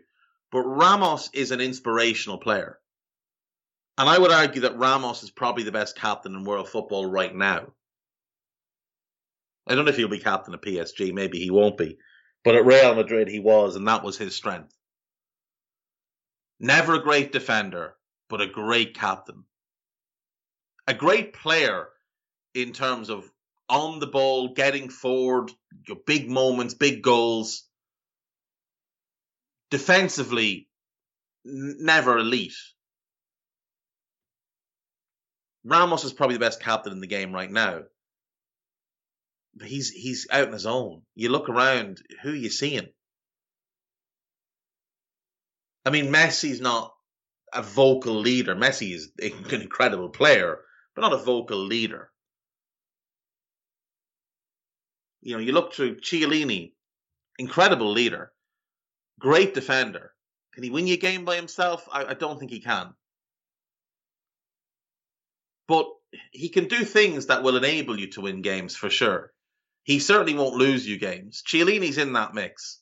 But 0.54 0.62
Ramos 0.62 1.30
is 1.34 1.52
an 1.52 1.60
inspirational 1.60 2.38
player. 2.38 2.80
And 3.98 4.08
I 4.08 4.18
would 4.20 4.32
argue 4.32 4.62
that 4.62 4.78
Ramos 4.78 5.22
is 5.24 5.32
probably 5.32 5.64
the 5.64 5.74
best 5.74 5.98
captain 5.98 6.34
in 6.34 6.46
world 6.46 6.70
football 6.70 7.06
right 7.06 7.36
now. 7.36 7.74
I 9.68 9.74
don't 9.74 9.86
know 9.86 9.92
if 9.92 9.98
he'll 9.98 10.08
be 10.08 10.20
captain 10.20 10.54
of 10.54 10.62
PSG. 10.62 11.14
Maybe 11.14 11.40
he 11.40 11.50
won't 11.50 11.78
be. 11.78 11.98
But 12.44 12.56
at 12.56 12.66
Real 12.66 12.94
Madrid, 12.94 13.28
he 13.28 13.40
was, 13.40 13.76
and 13.76 13.88
that 13.88 14.04
was 14.04 14.18
his 14.18 14.36
strength. 14.36 14.74
Never 16.60 16.96
a 16.96 17.04
great 17.04 17.32
defender, 17.32 17.96
but 18.30 18.42
a 18.42 18.48
great 18.48 18.96
captain. 18.96 19.44
A 20.88 20.94
great 20.94 21.34
player 21.34 21.88
in 22.54 22.72
terms 22.72 23.10
of 23.10 23.30
on 23.68 24.00
the 24.00 24.08
ball, 24.08 24.54
getting 24.54 24.90
forward, 24.90 25.52
your 25.88 25.98
big 26.06 26.30
moments, 26.30 26.76
big 26.76 27.02
goals. 27.02 27.68
Defensively, 29.72 30.70
never 31.44 32.20
elite. 32.20 32.54
Ramos 35.64 36.04
is 36.04 36.14
probably 36.14 36.36
the 36.36 36.46
best 36.46 36.62
captain 36.62 36.94
in 36.94 37.00
the 37.00 37.08
game 37.08 37.34
right 37.34 37.50
now 37.50 37.82
he's 39.64 39.90
he's 39.90 40.28
out 40.32 40.48
on 40.48 40.54
his 40.54 40.66
own. 40.66 41.02
You 41.16 41.30
look 41.30 41.50
around, 41.50 42.02
who 42.24 42.32
you 42.32 42.50
seeing? 42.50 42.88
I 45.86 45.92
mean, 45.92 46.12
Messi's 46.12 46.60
not 46.60 46.94
a 47.54 47.62
vocal 47.62 48.16
leader. 48.16 48.56
Messi 48.56 48.94
is 48.94 49.12
an 49.22 49.62
incredible 49.62 50.10
player, 50.10 50.60
but 50.96 51.02
not 51.02 51.14
a 51.14 51.24
vocal 51.24 51.60
leader. 51.60 52.12
You 55.22 55.36
know, 55.36 55.42
you 55.42 55.54
look 55.54 55.74
through 55.74 56.02
Chiellini, 56.02 56.74
incredible 57.40 57.92
leader, 57.92 58.32
great 59.20 59.54
defender. 59.54 60.12
Can 60.54 60.64
he 60.64 60.70
win 60.70 60.88
you 60.88 60.94
a 60.94 60.98
game 60.98 61.26
by 61.26 61.36
himself? 61.36 61.88
I, 61.92 62.06
I 62.06 62.14
don't 62.14 62.40
think 62.40 62.52
he 62.52 62.62
can. 62.62 62.94
But 65.68 65.88
he 66.32 66.50
can 66.50 66.68
do 66.68 66.86
things 66.86 67.26
that 67.26 67.42
will 67.42 67.58
enable 67.58 68.00
you 68.00 68.08
to 68.12 68.22
win 68.22 68.42
games 68.42 68.76
for 68.76 68.90
sure. 68.90 69.32
He 69.86 70.00
certainly 70.00 70.34
won't 70.34 70.56
lose 70.56 70.86
you 70.86 70.98
games. 70.98 71.44
Chiellini's 71.46 72.00
in 72.00 72.14
that 72.14 72.34
mix. 72.34 72.80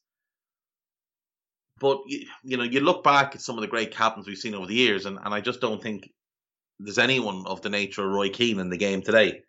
But, 1.80 2.00
you, 2.06 2.26
you 2.44 2.56
know, 2.56 2.64
you 2.64 2.80
look 2.80 3.04
back 3.04 3.36
at 3.36 3.42
some 3.42 3.58
of 3.58 3.62
the 3.62 3.68
great 3.68 3.92
captains 3.92 4.26
we've 4.26 4.38
seen 4.38 4.56
over 4.56 4.66
the 4.66 4.74
years, 4.74 5.06
and, 5.06 5.20
and 5.22 5.34
I 5.34 5.42
just 5.42 5.60
don't 5.60 5.84
think 5.84 6.10
there's 6.80 6.98
anyone 6.98 7.44
of 7.46 7.62
the 7.62 7.70
nature 7.70 8.06
of 8.06 8.14
Roy 8.14 8.30
Keane 8.30 8.60
in 8.60 8.70
the 8.70 8.78
game 8.78 9.02
today. 9.02 9.42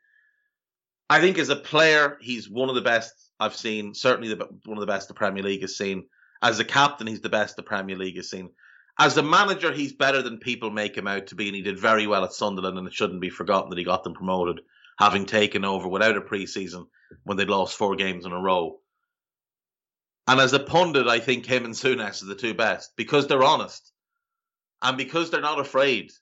I 1.09 1.21
think 1.21 1.39
as 1.39 1.49
a 1.49 1.55
player, 1.55 2.19
he's 2.21 2.51
one 2.51 2.69
of 2.69 2.75
the 2.75 2.81
best 2.81 3.13
I've 3.39 3.55
seen. 3.55 3.95
Certainly, 3.95 4.35
the, 4.35 4.49
one 4.65 4.77
of 4.77 4.81
the 4.81 4.93
best 4.93 5.07
the 5.07 5.15
Premier 5.15 5.45
League 5.45 5.63
has 5.63 5.77
seen. 5.77 6.07
As 6.43 6.59
a 6.59 6.65
captain, 6.65 7.07
he's 7.07 7.21
the 7.21 7.29
best 7.29 7.55
the 7.55 7.63
Premier 7.63 7.97
League 7.97 8.17
has 8.17 8.29
seen. 8.29 8.51
As 8.99 9.17
a 9.17 9.23
manager, 9.23 9.71
he's 9.73 9.93
better 9.93 10.23
than 10.23 10.39
people 10.39 10.71
make 10.71 10.97
him 10.97 11.07
out 11.07 11.29
to 11.29 11.37
be, 11.37 11.47
and 11.47 11.55
he 11.55 11.63
did 11.63 11.79
very 11.79 12.09
well 12.09 12.25
at 12.25 12.33
Sunderland. 12.33 12.79
And 12.79 12.89
it 12.89 12.95
shouldn't 12.95 13.21
be 13.21 13.31
forgotten 13.31 13.71
that 13.71 13.79
he 13.79 13.85
got 13.85 14.03
them 14.03 14.15
promoted, 14.15 14.63
having 14.99 15.25
taken 15.25 15.65
over 15.65 15.87
without 15.87 16.17
a 16.17 16.21
preseason 16.21 16.87
when 17.23 17.37
they'd 17.37 17.49
lost 17.49 17.77
four 17.77 17.97
games 17.97 18.27
in 18.27 18.33
a 18.33 18.41
row. 18.41 18.81
And 20.27 20.41
as 20.41 20.53
a 20.53 20.59
pundit, 20.59 21.07
I 21.07 21.21
think 21.21 21.47
him 21.47 21.65
and 21.65 21.75
Souness 21.75 22.23
are 22.23 22.27
the 22.27 22.35
two 22.35 22.55
best 22.55 22.97
because 22.97 23.27
they're 23.27 23.45
honest 23.45 23.93
and 24.83 24.97
because 24.97 25.31
they're 25.31 25.41
not 25.41 25.61
afraid. 25.61 26.13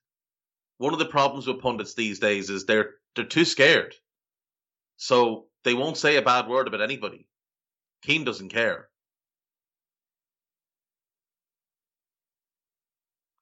One 0.79 0.93
of 0.93 0.99
the 0.99 1.07
problems 1.07 1.47
with 1.47 1.61
pundits 1.61 1.95
these 1.95 2.19
days 2.19 2.51
is 2.51 2.67
they're 2.67 2.95
they're 3.15 3.25
too 3.25 3.45
scared, 3.45 3.95
so 4.97 5.47
they 5.65 5.75
won't 5.75 5.99
say 5.99 6.17
a 6.17 6.23
bad 6.23 6.49
word 6.49 6.67
about 6.67 6.81
anybody. 6.81 7.29
Keane 8.03 8.25
doesn't 8.25 8.49
care. 8.49 8.89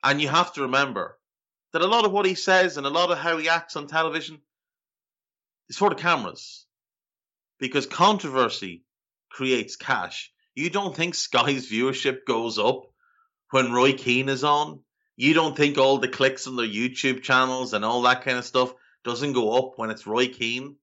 And 0.03 0.21
you 0.21 0.29
have 0.29 0.53
to 0.55 0.63
remember 0.63 1.19
that 1.73 1.83
a 1.83 1.87
lot 1.87 2.05
of 2.05 2.13
what 2.13 2.27
he 2.27 2.35
says 2.35 2.77
and 2.77 2.87
a 2.87 2.91
lot 2.91 3.11
of 3.11 3.19
how 3.19 3.39
he 3.39 3.49
acts 3.49 3.77
on 3.77 3.87
television 3.87 4.41
is 5.69 5.77
for 5.77 5.89
the 5.89 5.95
cameras 5.95 6.67
because 7.61 7.87
controversy 7.87 8.85
creates 9.31 9.77
cash. 9.77 10.33
You 10.55 10.70
don't 10.70 10.96
think 10.96 11.14
Sky's 11.14 11.70
viewership 11.70 12.25
goes 12.27 12.59
up 12.59 12.83
when 13.51 13.73
Roy 13.73 13.92
Keane 13.92 14.29
is 14.29 14.42
on? 14.42 14.81
You 15.16 15.35
don't 15.35 15.57
think 15.57 15.79
all 15.79 15.99
the 15.99 16.09
clicks 16.09 16.46
on 16.46 16.57
their 16.57 16.66
YouTube 16.66 17.23
channels 17.23 17.75
and 17.75 17.85
all 17.85 18.03
that 18.03 18.25
kind 18.25 18.38
of 18.38 18.44
stuff 18.44 18.73
doesn't 19.05 19.35
go 19.35 19.57
up 19.57 19.75
when 19.77 19.90
it's 19.90 20.07
Roy 20.07 20.29
Keane? 20.29 20.77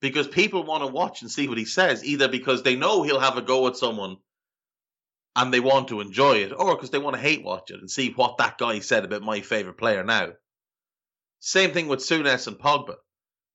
Because 0.00 0.26
people 0.26 0.64
want 0.64 0.82
to 0.82 0.92
watch 0.92 1.22
and 1.22 1.30
see 1.30 1.48
what 1.48 1.56
he 1.56 1.64
says, 1.64 2.04
either 2.04 2.28
because 2.28 2.62
they 2.62 2.76
know 2.76 3.02
he'll 3.02 3.20
have 3.20 3.38
a 3.38 3.42
go 3.42 3.66
at 3.68 3.76
someone 3.76 4.16
and 5.36 5.52
they 5.52 5.60
want 5.60 5.88
to 5.88 6.00
enjoy 6.00 6.38
it, 6.38 6.52
or 6.52 6.74
because 6.74 6.90
they 6.90 6.98
want 6.98 7.16
to 7.16 7.22
hate 7.22 7.42
watch 7.42 7.70
it 7.70 7.80
and 7.80 7.90
see 7.90 8.10
what 8.10 8.38
that 8.38 8.58
guy 8.58 8.80
said 8.80 9.04
about 9.04 9.22
my 9.22 9.40
favourite 9.40 9.78
player 9.78 10.04
now. 10.04 10.32
Same 11.40 11.72
thing 11.72 11.88
with 11.88 12.00
Souness 12.00 12.46
and 12.46 12.58
Pogba. 12.58 12.94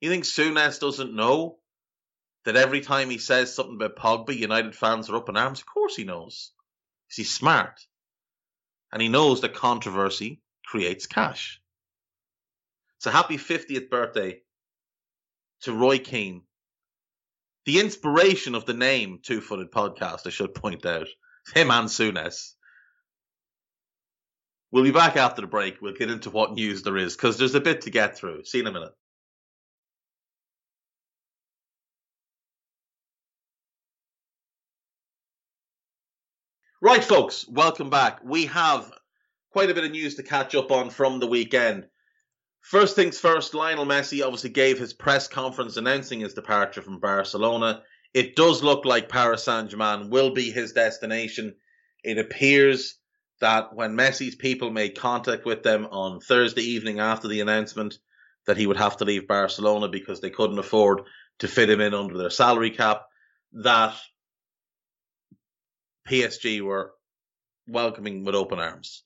You 0.02 0.10
think 0.10 0.24
Souness 0.24 0.80
doesn't 0.80 1.16
know 1.16 1.59
that 2.50 2.56
every 2.56 2.82
time 2.82 3.12
he 3.12 3.20
says 3.20 3.54
something 3.54 3.76
about 3.76 3.96
Pogba, 3.96 4.36
United 4.36 4.76
fans 4.76 5.08
are 5.08 5.18
up 5.18 5.30
in 5.30 5.38
arms? 5.38 5.60
Of 5.60 5.68
course 5.68 5.96
he 5.96 6.04
knows. 6.04 6.52
He's 7.08 7.32
smart. 7.32 7.80
And 8.92 9.00
he 9.02 9.08
knows 9.08 9.42
that 9.42 9.54
controversy 9.54 10.42
creates 10.66 11.06
cash. 11.06 11.62
So 12.98 13.12
happy 13.12 13.38
50th 13.38 13.92
birthday 13.92 14.42
to 15.62 15.74
Roy 15.74 16.00
Keane. 16.00 16.42
The 17.66 17.80
inspiration 17.80 18.56
of 18.56 18.66
the 18.66 18.74
name 18.74 19.20
Two 19.22 19.42
Footed 19.42 19.72
Podcast, 19.72 20.26
I 20.26 20.32
should 20.32 20.56
point 20.56 20.88
out. 20.88 21.08
Him 21.54 21.70
and 21.70 21.88
Souness. 21.88 22.56
We'll 24.72 24.84
be 24.84 24.92
back 24.92 25.18
after 25.18 25.42
the 25.42 25.48
break. 25.48 25.82
We'll 25.82 25.94
get 25.94 26.10
into 26.10 26.32
what 26.32 26.54
news 26.54 26.82
there 26.82 26.98
is 26.98 27.16
because 27.16 27.38
there's 27.38 27.56
a 27.56 27.62
bit 27.62 27.82
to 27.82 27.92
get 27.92 28.18
through. 28.18 28.44
See 28.46 28.58
you 28.58 28.64
in 28.64 28.68
a 28.68 28.72
minute. 28.72 28.94
Right, 36.90 37.04
folks, 37.04 37.48
welcome 37.48 37.92
back. 37.92 38.22
We 38.24 38.48
have 38.48 38.92
quite 39.52 39.70
a 39.70 39.76
bit 39.76 39.84
of 39.84 39.92
news 39.92 40.16
to 40.16 40.24
catch 40.24 40.56
up 40.56 40.72
on 40.72 40.90
from 40.90 41.20
the 41.20 41.28
weekend. 41.28 41.86
First 42.62 42.96
things 42.96 43.20
first, 43.20 43.54
Lionel 43.54 43.86
Messi 43.86 44.26
obviously 44.26 44.50
gave 44.50 44.80
his 44.80 44.92
press 44.92 45.28
conference 45.28 45.78
announcing 45.78 46.22
his 46.22 46.34
departure 46.34 46.82
from 46.82 47.00
Barcelona. 47.00 47.84
It 48.16 48.36
does 48.36 48.64
look 48.64 48.86
like 48.86 49.08
Paris 49.08 49.44
Saint 49.44 49.70
Germain 49.70 50.10
will 50.10 50.32
be 50.32 50.50
his 50.50 50.74
destination. 50.74 51.54
It 52.04 52.18
appears 52.18 52.98
that 53.40 53.76
when 53.76 53.96
Messi's 53.96 54.36
people 54.36 54.72
made 54.72 54.98
contact 54.98 55.46
with 55.46 55.62
them 55.62 55.86
on 55.92 56.20
Thursday 56.20 56.64
evening 56.64 57.00
after 57.00 57.28
the 57.28 57.42
announcement 57.42 58.00
that 58.48 58.58
he 58.58 58.66
would 58.66 58.78
have 58.78 58.98
to 58.98 59.06
leave 59.06 59.28
Barcelona 59.28 59.90
because 59.90 60.22
they 60.22 60.32
couldn't 60.32 60.58
afford 60.58 61.02
to 61.38 61.48
fit 61.48 61.70
him 61.70 61.82
in 61.82 61.94
under 61.94 62.18
their 62.18 62.32
salary 62.32 62.72
cap, 62.72 63.04
that 63.54 63.94
PSG 66.10 66.62
were 66.62 66.94
welcoming 67.68 68.24
with 68.24 68.36
open 68.36 68.60
arms. 68.60 69.04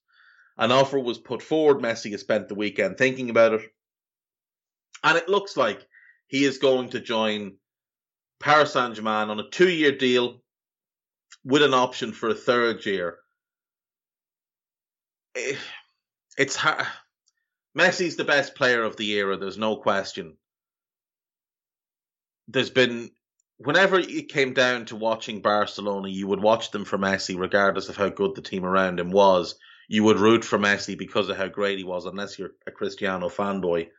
An 0.58 0.72
offer 0.72 1.00
was 1.00 1.18
put 1.18 1.42
forward. 1.42 1.82
Messi 1.82 2.12
has 2.12 2.22
spent 2.22 2.48
the 2.48 2.56
weekend 2.56 2.98
thinking 2.98 3.30
about 3.30 3.54
it. 3.54 3.62
And 5.04 5.18
it 5.18 5.28
looks 5.28 5.58
like 5.58 5.86
he 6.28 6.46
is 6.46 6.60
going 6.60 6.90
to 6.90 7.00
join 7.00 7.58
Paris 8.40 8.74
Saint 8.74 8.96
Germain 8.96 9.30
on 9.30 9.40
a 9.40 9.50
two 9.50 9.70
year 9.70 9.92
deal 9.92 10.42
with 11.44 11.64
an 11.64 11.74
option 11.74 12.12
for 12.14 12.30
a 12.30 12.36
third 12.36 12.86
year. 12.86 13.18
Eh, 15.36 15.56
it's 16.38 16.56
hard. 16.56 16.86
Messi's 17.78 18.16
the 18.16 18.24
best 18.24 18.56
player 18.56 18.84
of 18.84 18.98
the 18.98 19.12
era, 19.14 19.36
there's 19.36 19.58
no 19.58 19.78
question. 19.78 20.38
There's 22.48 22.70
been, 22.70 23.12
whenever 23.66 24.00
it 24.00 24.30
came 24.30 24.54
down 24.54 24.86
to 24.86 24.96
watching 24.96 25.42
Barcelona, 25.42 26.10
you 26.10 26.28
would 26.28 26.42
watch 26.42 26.72
them 26.72 26.86
for 26.86 26.98
Messi, 26.98 27.38
regardless 27.38 27.90
of 27.90 27.98
how 27.98 28.10
good 28.10 28.36
the 28.36 28.42
team 28.42 28.66
around 28.66 29.00
him 29.00 29.12
was 29.12 29.56
you 29.88 30.04
would 30.04 30.20
root 30.20 30.44
for 30.44 30.58
Messi 30.58 30.98
because 30.98 31.30
of 31.30 31.38
how 31.38 31.48
great 31.48 31.78
he 31.78 31.84
was, 31.84 32.06
unless 32.06 32.40
you're 32.40 32.52
a 32.66 32.72
Cristiano 32.72 33.30
fanboy. 33.30 33.90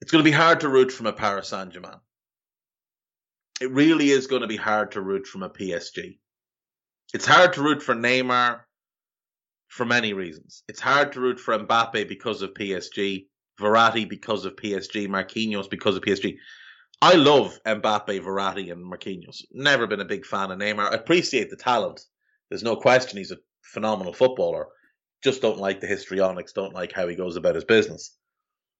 It's 0.00 0.10
going 0.10 0.24
to 0.24 0.30
be 0.30 0.34
hard 0.34 0.60
to 0.60 0.68
root 0.68 0.92
from 0.92 1.06
a 1.06 1.12
Paris 1.12 1.48
Saint 1.48 1.72
Germain. 1.72 2.00
It 3.60 3.70
really 3.70 4.10
is 4.10 4.26
going 4.26 4.42
to 4.42 4.48
be 4.48 4.56
hard 4.56 4.92
to 4.92 5.00
root 5.00 5.26
from 5.26 5.42
a 5.42 5.50
PSG. 5.50 6.18
It's 7.14 7.26
hard 7.26 7.52
to 7.54 7.62
root 7.62 7.82
for 7.82 7.94
Neymar 7.94 8.60
for 9.68 9.84
many 9.84 10.12
reasons. 10.12 10.64
It's 10.68 10.80
hard 10.80 11.12
to 11.12 11.20
root 11.20 11.38
for 11.38 11.58
Mbappe 11.58 12.08
because 12.08 12.42
of 12.42 12.54
PSG, 12.54 13.26
Verratti 13.60 14.08
because 14.08 14.44
of 14.44 14.56
PSG, 14.56 15.06
Marquinhos 15.06 15.70
because 15.70 15.96
of 15.96 16.02
PSG. 16.02 16.38
I 17.02 17.14
love 17.16 17.58
Mbappe, 17.66 18.20
Verratti, 18.22 18.70
and 18.70 18.84
Marquinhos. 18.84 19.42
Never 19.50 19.88
been 19.88 20.00
a 20.00 20.04
big 20.04 20.24
fan 20.24 20.52
of 20.52 20.60
Neymar. 20.60 20.92
I 20.92 20.94
appreciate 20.94 21.50
the 21.50 21.56
talent. 21.56 22.00
There's 22.48 22.62
no 22.62 22.76
question 22.76 23.18
he's 23.18 23.32
a 23.32 23.38
phenomenal 23.60 24.12
footballer. 24.12 24.68
Just 25.24 25.42
don't 25.42 25.58
like 25.58 25.80
the 25.80 25.88
histrionics, 25.88 26.52
don't 26.52 26.72
like 26.72 26.92
how 26.92 27.08
he 27.08 27.16
goes 27.16 27.34
about 27.34 27.56
his 27.56 27.64
business. 27.64 28.16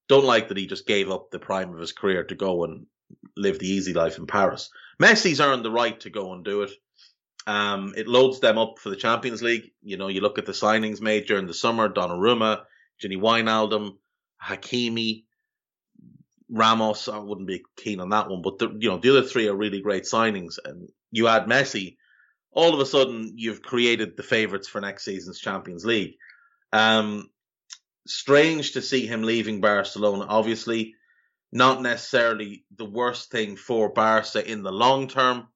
Don't 0.08 0.24
like 0.24 0.46
that 0.48 0.56
he 0.56 0.68
just 0.68 0.86
gave 0.86 1.10
up 1.10 1.32
the 1.32 1.40
prime 1.40 1.74
of 1.74 1.80
his 1.80 1.90
career 1.90 2.22
to 2.22 2.36
go 2.36 2.62
and 2.62 2.86
live 3.36 3.58
the 3.58 3.66
easy 3.68 3.92
life 3.92 4.18
in 4.18 4.28
Paris. 4.28 4.70
Messi's 5.02 5.40
earned 5.40 5.64
the 5.64 5.72
right 5.72 5.98
to 6.00 6.10
go 6.10 6.32
and 6.32 6.44
do 6.44 6.62
it. 6.62 6.70
Um, 7.48 7.92
it 7.96 8.06
loads 8.06 8.38
them 8.38 8.56
up 8.56 8.78
for 8.78 8.90
the 8.90 8.96
Champions 8.96 9.42
League. 9.42 9.72
You 9.82 9.96
know, 9.96 10.06
you 10.06 10.20
look 10.20 10.38
at 10.38 10.46
the 10.46 10.52
signings 10.52 11.00
made 11.00 11.26
during 11.26 11.48
the 11.48 11.54
summer: 11.54 11.88
Donnarumma, 11.88 12.62
Gini 13.02 13.16
Wijnaldum, 13.16 13.96
Hakimi, 14.40 15.24
Ramos. 16.52 17.08
I 17.08 17.18
wouldn't 17.18 17.48
be 17.48 17.64
keen 17.76 17.98
on 18.00 18.10
that 18.10 18.28
one, 18.28 18.42
but 18.42 18.58
the, 18.58 18.68
you 18.78 18.90
know 18.90 18.98
the 18.98 19.10
other 19.10 19.22
three 19.22 19.48
are 19.48 19.56
really 19.56 19.80
great 19.80 20.04
signings. 20.04 20.58
And 20.62 20.88
you 21.10 21.26
add 21.26 21.46
Messi, 21.46 21.96
all 22.52 22.74
of 22.74 22.80
a 22.80 22.86
sudden 22.86 23.32
you've 23.36 23.62
created 23.62 24.16
the 24.16 24.22
favourites 24.22 24.68
for 24.68 24.80
next 24.80 25.04
season's 25.04 25.40
Champions 25.40 25.84
League. 25.84 26.14
Um, 26.72 27.30
strange 28.06 28.72
to 28.72 28.82
see 28.82 29.06
him 29.06 29.22
leaving 29.22 29.60
Barcelona. 29.60 30.26
Obviously, 30.28 30.94
not 31.52 31.80
necessarily 31.80 32.64
the 32.76 32.84
worst 32.84 33.30
thing 33.30 33.56
for 33.56 33.90
Barca 33.90 34.50
in 34.50 34.62
the 34.62 34.72
long 34.72 35.08
term, 35.08 35.48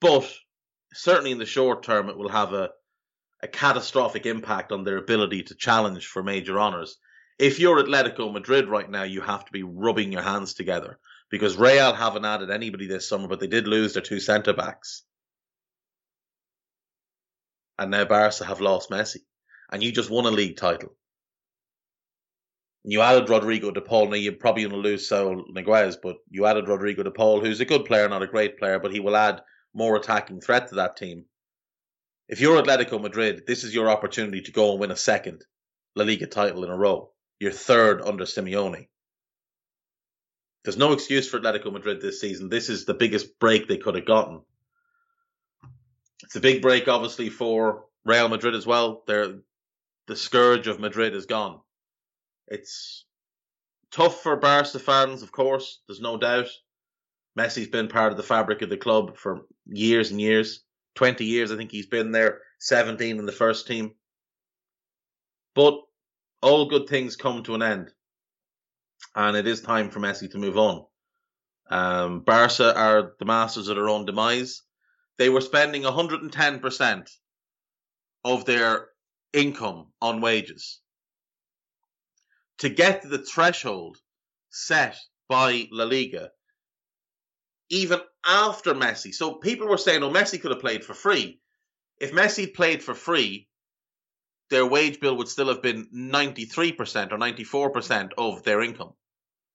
but 0.00 0.28
certainly 0.92 1.30
in 1.30 1.38
the 1.38 1.46
short 1.46 1.84
term, 1.84 2.08
it 2.08 2.16
will 2.16 2.28
have 2.28 2.52
a, 2.52 2.70
a 3.40 3.48
catastrophic 3.48 4.26
impact 4.26 4.72
on 4.72 4.82
their 4.82 4.98
ability 4.98 5.44
to 5.44 5.54
challenge 5.54 6.06
for 6.06 6.22
major 6.22 6.58
honours. 6.60 6.98
If 7.38 7.58
you're 7.58 7.82
Atletico 7.82 8.32
Madrid 8.32 8.68
right 8.68 8.88
now, 8.88 9.02
you 9.02 9.20
have 9.20 9.44
to 9.44 9.52
be 9.52 9.62
rubbing 9.62 10.12
your 10.12 10.22
hands 10.22 10.54
together 10.54 10.98
because 11.30 11.56
Real 11.56 11.92
haven't 11.92 12.24
added 12.24 12.50
anybody 12.50 12.86
this 12.86 13.08
summer, 13.08 13.28
but 13.28 13.40
they 13.40 13.46
did 13.46 13.66
lose 13.66 13.94
their 13.94 14.02
two 14.02 14.20
centre 14.20 14.52
backs 14.52 15.02
and 17.78 17.90
now 17.90 18.04
Barca 18.04 18.44
have 18.44 18.60
lost 18.60 18.90
Messi, 18.90 19.20
and 19.70 19.82
you 19.82 19.92
just 19.92 20.10
won 20.10 20.26
a 20.26 20.30
league 20.30 20.56
title. 20.56 20.94
You 22.84 23.00
added 23.00 23.28
Rodrigo 23.28 23.70
de 23.70 23.80
Paul. 23.80 24.08
Now 24.08 24.16
you're 24.16 24.32
probably 24.32 24.64
going 24.64 24.74
to 24.74 24.88
lose 24.88 25.08
Saul 25.08 25.44
Niguez, 25.54 25.96
but 26.02 26.16
you 26.28 26.46
added 26.46 26.68
Rodrigo 26.68 27.02
de 27.04 27.10
Paul, 27.10 27.40
who's 27.40 27.60
a 27.60 27.64
good 27.64 27.84
player, 27.84 28.08
not 28.08 28.22
a 28.22 28.26
great 28.26 28.58
player, 28.58 28.80
but 28.80 28.92
he 28.92 29.00
will 29.00 29.16
add 29.16 29.40
more 29.72 29.96
attacking 29.96 30.40
threat 30.40 30.68
to 30.68 30.76
that 30.76 30.96
team. 30.96 31.26
If 32.28 32.40
you're 32.40 32.60
Atletico 32.60 33.00
Madrid, 33.00 33.44
this 33.46 33.62
is 33.62 33.74
your 33.74 33.88
opportunity 33.88 34.42
to 34.42 34.52
go 34.52 34.72
and 34.72 34.80
win 34.80 34.90
a 34.90 34.96
second 34.96 35.44
La 35.94 36.04
Liga 36.04 36.26
title 36.26 36.64
in 36.64 36.70
a 36.70 36.76
row. 36.76 37.11
Your 37.42 37.50
third 37.50 38.00
under 38.00 38.22
Simeone. 38.24 38.86
There's 40.62 40.76
no 40.76 40.92
excuse 40.92 41.28
for 41.28 41.40
Atletico 41.40 41.72
Madrid 41.72 42.00
this 42.00 42.20
season. 42.20 42.48
This 42.48 42.68
is 42.68 42.84
the 42.84 42.94
biggest 42.94 43.36
break 43.40 43.66
they 43.66 43.78
could 43.78 43.96
have 43.96 44.06
gotten. 44.06 44.42
It's 46.22 46.36
a 46.36 46.40
big 46.40 46.62
break, 46.62 46.86
obviously, 46.86 47.30
for 47.30 47.86
Real 48.04 48.28
Madrid 48.28 48.54
as 48.54 48.64
well. 48.64 49.02
They're, 49.08 49.40
the 50.06 50.14
scourge 50.14 50.68
of 50.68 50.78
Madrid 50.78 51.16
is 51.16 51.26
gone. 51.26 51.58
It's 52.46 53.06
tough 53.90 54.22
for 54.22 54.36
Barca 54.36 54.78
fans, 54.78 55.24
of 55.24 55.32
course. 55.32 55.80
There's 55.88 56.00
no 56.00 56.18
doubt. 56.18 56.46
Messi's 57.36 57.66
been 57.66 57.88
part 57.88 58.12
of 58.12 58.18
the 58.18 58.22
fabric 58.22 58.62
of 58.62 58.70
the 58.70 58.76
club 58.76 59.16
for 59.16 59.46
years 59.66 60.12
and 60.12 60.20
years. 60.20 60.62
20 60.94 61.24
years, 61.24 61.50
I 61.50 61.56
think 61.56 61.72
he's 61.72 61.86
been 61.86 62.12
there. 62.12 62.42
17 62.60 63.18
in 63.18 63.26
the 63.26 63.32
first 63.32 63.66
team. 63.66 63.96
But 65.56 65.80
all 66.42 66.66
good 66.66 66.88
things 66.88 67.16
come 67.16 67.42
to 67.44 67.54
an 67.54 67.62
end. 67.62 67.90
And 69.14 69.36
it 69.36 69.46
is 69.46 69.60
time 69.60 69.90
for 69.90 70.00
Messi 70.00 70.30
to 70.30 70.38
move 70.38 70.58
on. 70.58 70.84
Um, 71.70 72.20
Barca 72.20 72.76
are 72.76 73.12
the 73.18 73.24
masters 73.24 73.68
of 73.68 73.76
their 73.76 73.88
own 73.88 74.04
demise 74.04 74.62
they 75.18 75.28
were 75.28 75.40
spending 75.40 75.82
110% 75.82 77.10
of 78.24 78.44
their 78.44 78.88
income 79.32 79.92
on 80.00 80.20
wages. 80.20 80.80
To 82.58 82.68
get 82.68 83.02
to 83.02 83.08
the 83.08 83.18
threshold 83.18 83.98
set 84.50 84.96
by 85.28 85.68
La 85.70 85.84
Liga, 85.84 86.30
even 87.70 88.00
after 88.24 88.74
Messi. 88.74 89.14
So 89.14 89.34
people 89.34 89.68
were 89.68 89.78
saying, 89.78 90.02
oh, 90.02 90.10
Messi 90.10 90.40
could 90.40 90.50
have 90.50 90.60
played 90.60 90.84
for 90.84 90.94
free. 90.94 91.40
If 92.00 92.12
Messi 92.12 92.52
played 92.52 92.82
for 92.82 92.94
free, 92.94 93.48
their 94.52 94.66
wage 94.66 95.00
bill 95.00 95.16
would 95.16 95.28
still 95.28 95.48
have 95.48 95.62
been 95.62 95.88
93% 95.94 97.10
or 97.10 97.16
94% 97.16 98.10
of 98.18 98.42
their 98.42 98.60
income. 98.60 98.92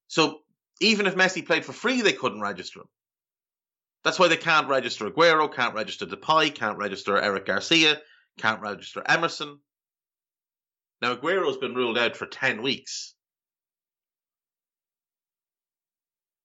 So 0.07 0.39
even 0.81 1.05
if 1.05 1.15
Messi 1.15 1.45
played 1.45 1.63
for 1.63 1.71
free, 1.71 2.01
they 2.01 2.13
couldn't 2.13 2.41
register 2.41 2.79
him. 2.79 2.87
That's 4.03 4.17
why 4.17 4.27
they 4.27 4.37
can't 4.37 4.67
register 4.67 5.07
Aguero, 5.07 5.53
can't 5.53 5.75
register 5.75 6.07
Depay, 6.07 6.55
can't 6.55 6.79
register 6.79 7.15
Eric 7.15 7.45
Garcia, 7.45 8.01
can't 8.39 8.59
register 8.59 9.03
Emerson. 9.05 9.59
Now 10.99 11.15
Aguero's 11.15 11.57
been 11.57 11.75
ruled 11.75 11.99
out 11.99 12.17
for 12.17 12.25
ten 12.25 12.63
weeks, 12.63 13.13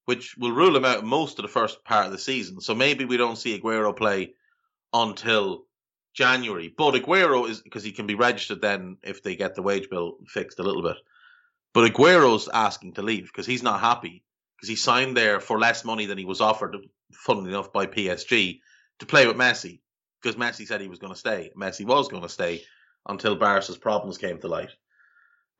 which 0.04 0.36
will 0.36 0.52
rule 0.52 0.76
him 0.76 0.84
out 0.84 1.04
most 1.04 1.38
of 1.38 1.42
the 1.42 1.48
first 1.48 1.84
part 1.84 2.04
of 2.04 2.12
the 2.12 2.18
season. 2.18 2.60
So 2.60 2.74
maybe 2.74 3.06
we 3.06 3.16
don't 3.16 3.38
see 3.38 3.58
Aguero 3.58 3.96
play 3.96 4.34
until 4.92 5.64
January. 6.14 6.72
But 6.76 6.94
Aguero 6.94 7.48
is 7.48 7.60
because 7.60 7.84
he 7.84 7.92
can 7.92 8.06
be 8.06 8.14
registered 8.14 8.60
then 8.60 8.98
if 9.02 9.22
they 9.22 9.36
get 9.36 9.54
the 9.54 9.62
wage 9.62 9.88
bill 9.90 10.18
fixed 10.26 10.58
a 10.58 10.62
little 10.62 10.82
bit. 10.82 10.96
But 11.74 11.90
Aguero's 11.90 12.48
asking 12.52 12.94
to 12.94 13.02
leave 13.02 13.24
because 13.24 13.46
he's 13.46 13.62
not 13.62 13.80
happy 13.80 14.24
because 14.56 14.68
he 14.68 14.76
signed 14.76 15.16
there 15.16 15.40
for 15.40 15.58
less 15.58 15.84
money 15.84 16.06
than 16.06 16.18
he 16.18 16.24
was 16.24 16.40
offered 16.40 16.76
funnily 17.12 17.50
enough, 17.50 17.72
by 17.72 17.86
PSG 17.86 18.60
to 18.98 19.06
play 19.06 19.26
with 19.26 19.36
Messi 19.36 19.80
because 20.22 20.36
Messi 20.36 20.66
said 20.66 20.80
he 20.80 20.88
was 20.88 20.98
going 20.98 21.12
to 21.12 21.18
stay. 21.18 21.50
Messi 21.56 21.86
was 21.86 22.08
going 22.08 22.22
to 22.22 22.28
stay 22.28 22.62
until 23.08 23.36
Barca's 23.36 23.76
problems 23.78 24.18
came 24.18 24.38
to 24.38 24.48
light. 24.48 24.70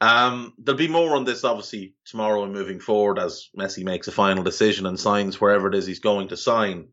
Um, 0.00 0.52
there'll 0.58 0.78
be 0.78 0.88
more 0.88 1.14
on 1.16 1.24
this 1.24 1.44
obviously 1.44 1.94
tomorrow 2.04 2.42
and 2.44 2.52
moving 2.52 2.80
forward 2.80 3.18
as 3.18 3.48
Messi 3.56 3.84
makes 3.84 4.08
a 4.08 4.12
final 4.12 4.42
decision 4.42 4.86
and 4.86 4.98
signs 4.98 5.40
wherever 5.40 5.68
it 5.68 5.74
is 5.74 5.86
he's 5.86 6.00
going 6.00 6.28
to 6.28 6.36
sign. 6.36 6.88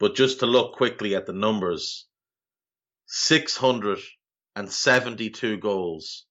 But 0.00 0.14
just 0.14 0.40
to 0.40 0.46
look 0.46 0.74
quickly 0.74 1.14
at 1.14 1.26
the 1.26 1.32
numbers, 1.32 2.06
672 3.06 5.56
goals 5.58 6.26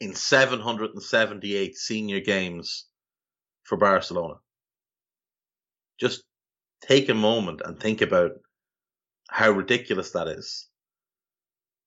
in 0.00 0.14
778 0.14 1.76
senior 1.76 2.20
games 2.20 2.86
for 3.64 3.78
Barcelona. 3.78 4.34
Just 6.00 6.24
take 6.82 7.08
a 7.08 7.14
moment 7.14 7.62
and 7.64 7.78
think 7.78 8.02
about 8.02 8.32
how 9.28 9.50
ridiculous 9.50 10.12
that 10.12 10.28
is. 10.28 10.68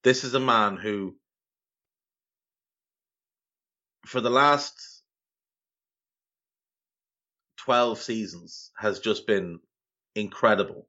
This 0.03 0.23
is 0.23 0.33
a 0.33 0.39
man 0.39 0.77
who, 0.77 1.15
for 4.05 4.21
the 4.21 4.29
last 4.29 5.03
12 7.57 7.99
seasons, 7.99 8.71
has 8.77 8.99
just 8.99 9.27
been 9.27 9.59
incredible. 10.15 10.87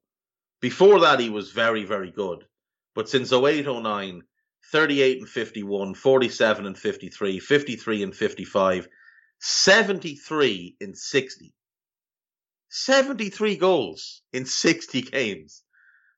Before 0.66 0.98
that, 1.02 1.20
he 1.20 1.30
was 1.30 1.52
very, 1.52 1.84
very 1.84 2.10
good. 2.10 2.44
But 2.96 3.08
since 3.08 3.32
08 3.32 3.66
09, 3.66 4.22
38 4.72 5.18
and 5.18 5.28
51, 5.28 5.94
47 5.94 6.66
and 6.66 6.76
53, 6.76 7.38
53 7.38 8.02
and 8.02 8.12
55, 8.12 8.88
73 9.38 10.76
in 10.80 10.96
60. 10.96 11.54
73 12.68 13.56
goals 13.56 14.22
in 14.32 14.44
60 14.44 15.02
games. 15.02 15.62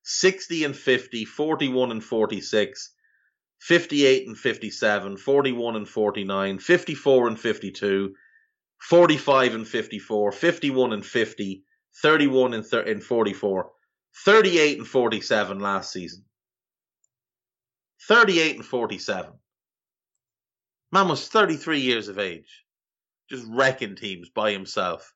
60 0.05 0.64
and 0.64 0.74
50, 0.74 1.26
41 1.26 1.90
and 1.90 2.03
46, 2.03 2.94
58 3.61 4.28
and 4.28 4.38
57, 4.38 5.16
41 5.18 5.76
and 5.76 5.86
49, 5.86 6.59
54 6.59 7.28
and 7.28 7.38
52, 7.38 8.14
45 8.80 9.55
and 9.55 9.68
54, 9.68 10.32
51 10.32 10.92
and 10.94 11.05
50, 11.05 11.64
31 12.01 12.55
and, 12.55 12.64
thir- 12.64 12.80
and 12.80 13.05
44, 13.05 13.72
38 14.24 14.78
and 14.78 14.86
47 14.86 15.60
last 15.60 15.92
season. 15.92 16.24
38 18.08 18.56
and 18.56 18.64
47. 18.64 19.32
Man 20.90 21.08
was 21.08 21.28
33 21.28 21.80
years 21.80 22.08
of 22.08 22.18
age, 22.18 22.64
just 23.28 23.44
wrecking 23.48 23.96
teams 23.96 24.30
by 24.30 24.52
himself 24.52 25.12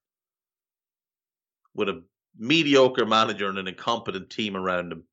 with 1.75 1.89
a 1.89 2.03
mediocre 2.39 3.07
manager 3.07 3.49
and 3.49 3.59
an 3.59 3.69
incompetent 3.69 4.31
team 4.31 4.57
around 4.57 4.93
him. 4.93 5.05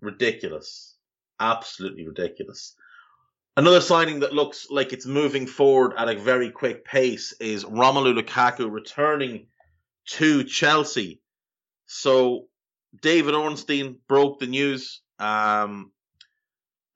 Ridiculous. 0.00 0.96
Absolutely 1.40 2.06
ridiculous. 2.06 2.74
Another 3.56 3.80
signing 3.80 4.20
that 4.20 4.34
looks 4.34 4.66
like 4.68 4.92
it's 4.92 5.06
moving 5.06 5.46
forward 5.46 5.94
at 5.96 6.08
a 6.08 6.18
very 6.18 6.50
quick 6.50 6.84
pace 6.84 7.32
is 7.40 7.64
Romelu 7.64 8.20
Lukaku 8.20 8.70
returning 8.70 9.46
to 10.06 10.44
Chelsea. 10.44 11.22
So 11.86 12.48
David 13.00 13.34
Ornstein 13.34 13.96
broke 14.08 14.40
the 14.40 14.46
news 14.46 15.00
um, 15.18 15.90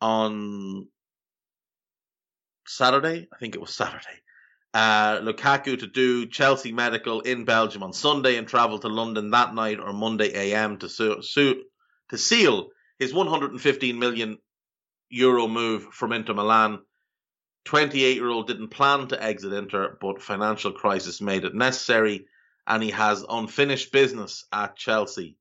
on 0.00 0.86
Saturday. 2.66 3.28
I 3.32 3.38
think 3.38 3.54
it 3.54 3.60
was 3.60 3.74
Saturday. 3.74 4.04
Uh, 4.74 5.20
Lukaku 5.20 5.78
to 5.78 5.86
do 5.86 6.26
Chelsea 6.26 6.72
medical 6.72 7.20
in 7.20 7.44
Belgium 7.44 7.82
on 7.82 7.92
Sunday 7.92 8.36
and 8.36 8.46
travel 8.46 8.78
to 8.78 8.88
London 8.88 9.30
that 9.30 9.54
night 9.54 9.80
or 9.80 9.92
Monday 9.92 10.32
AM 10.34 10.78
to 10.78 10.88
su- 10.88 11.22
su- 11.22 11.64
to 12.10 12.18
seal 12.18 12.68
his 12.98 13.14
115 13.14 13.98
million 13.98 14.38
euro 15.08 15.48
move 15.48 15.84
from 15.84 16.12
Inter 16.12 16.34
Milan. 16.34 16.80
28 17.64 18.16
year 18.16 18.28
old 18.28 18.46
didn't 18.46 18.68
plan 18.68 19.08
to 19.08 19.22
exit 19.22 19.52
Inter, 19.52 19.96
but 20.00 20.22
financial 20.22 20.72
crisis 20.72 21.20
made 21.20 21.44
it 21.44 21.54
necessary, 21.54 22.26
and 22.66 22.82
he 22.82 22.90
has 22.90 23.24
unfinished 23.28 23.90
business 23.92 24.44
at 24.52 24.76
Chelsea. 24.76 25.36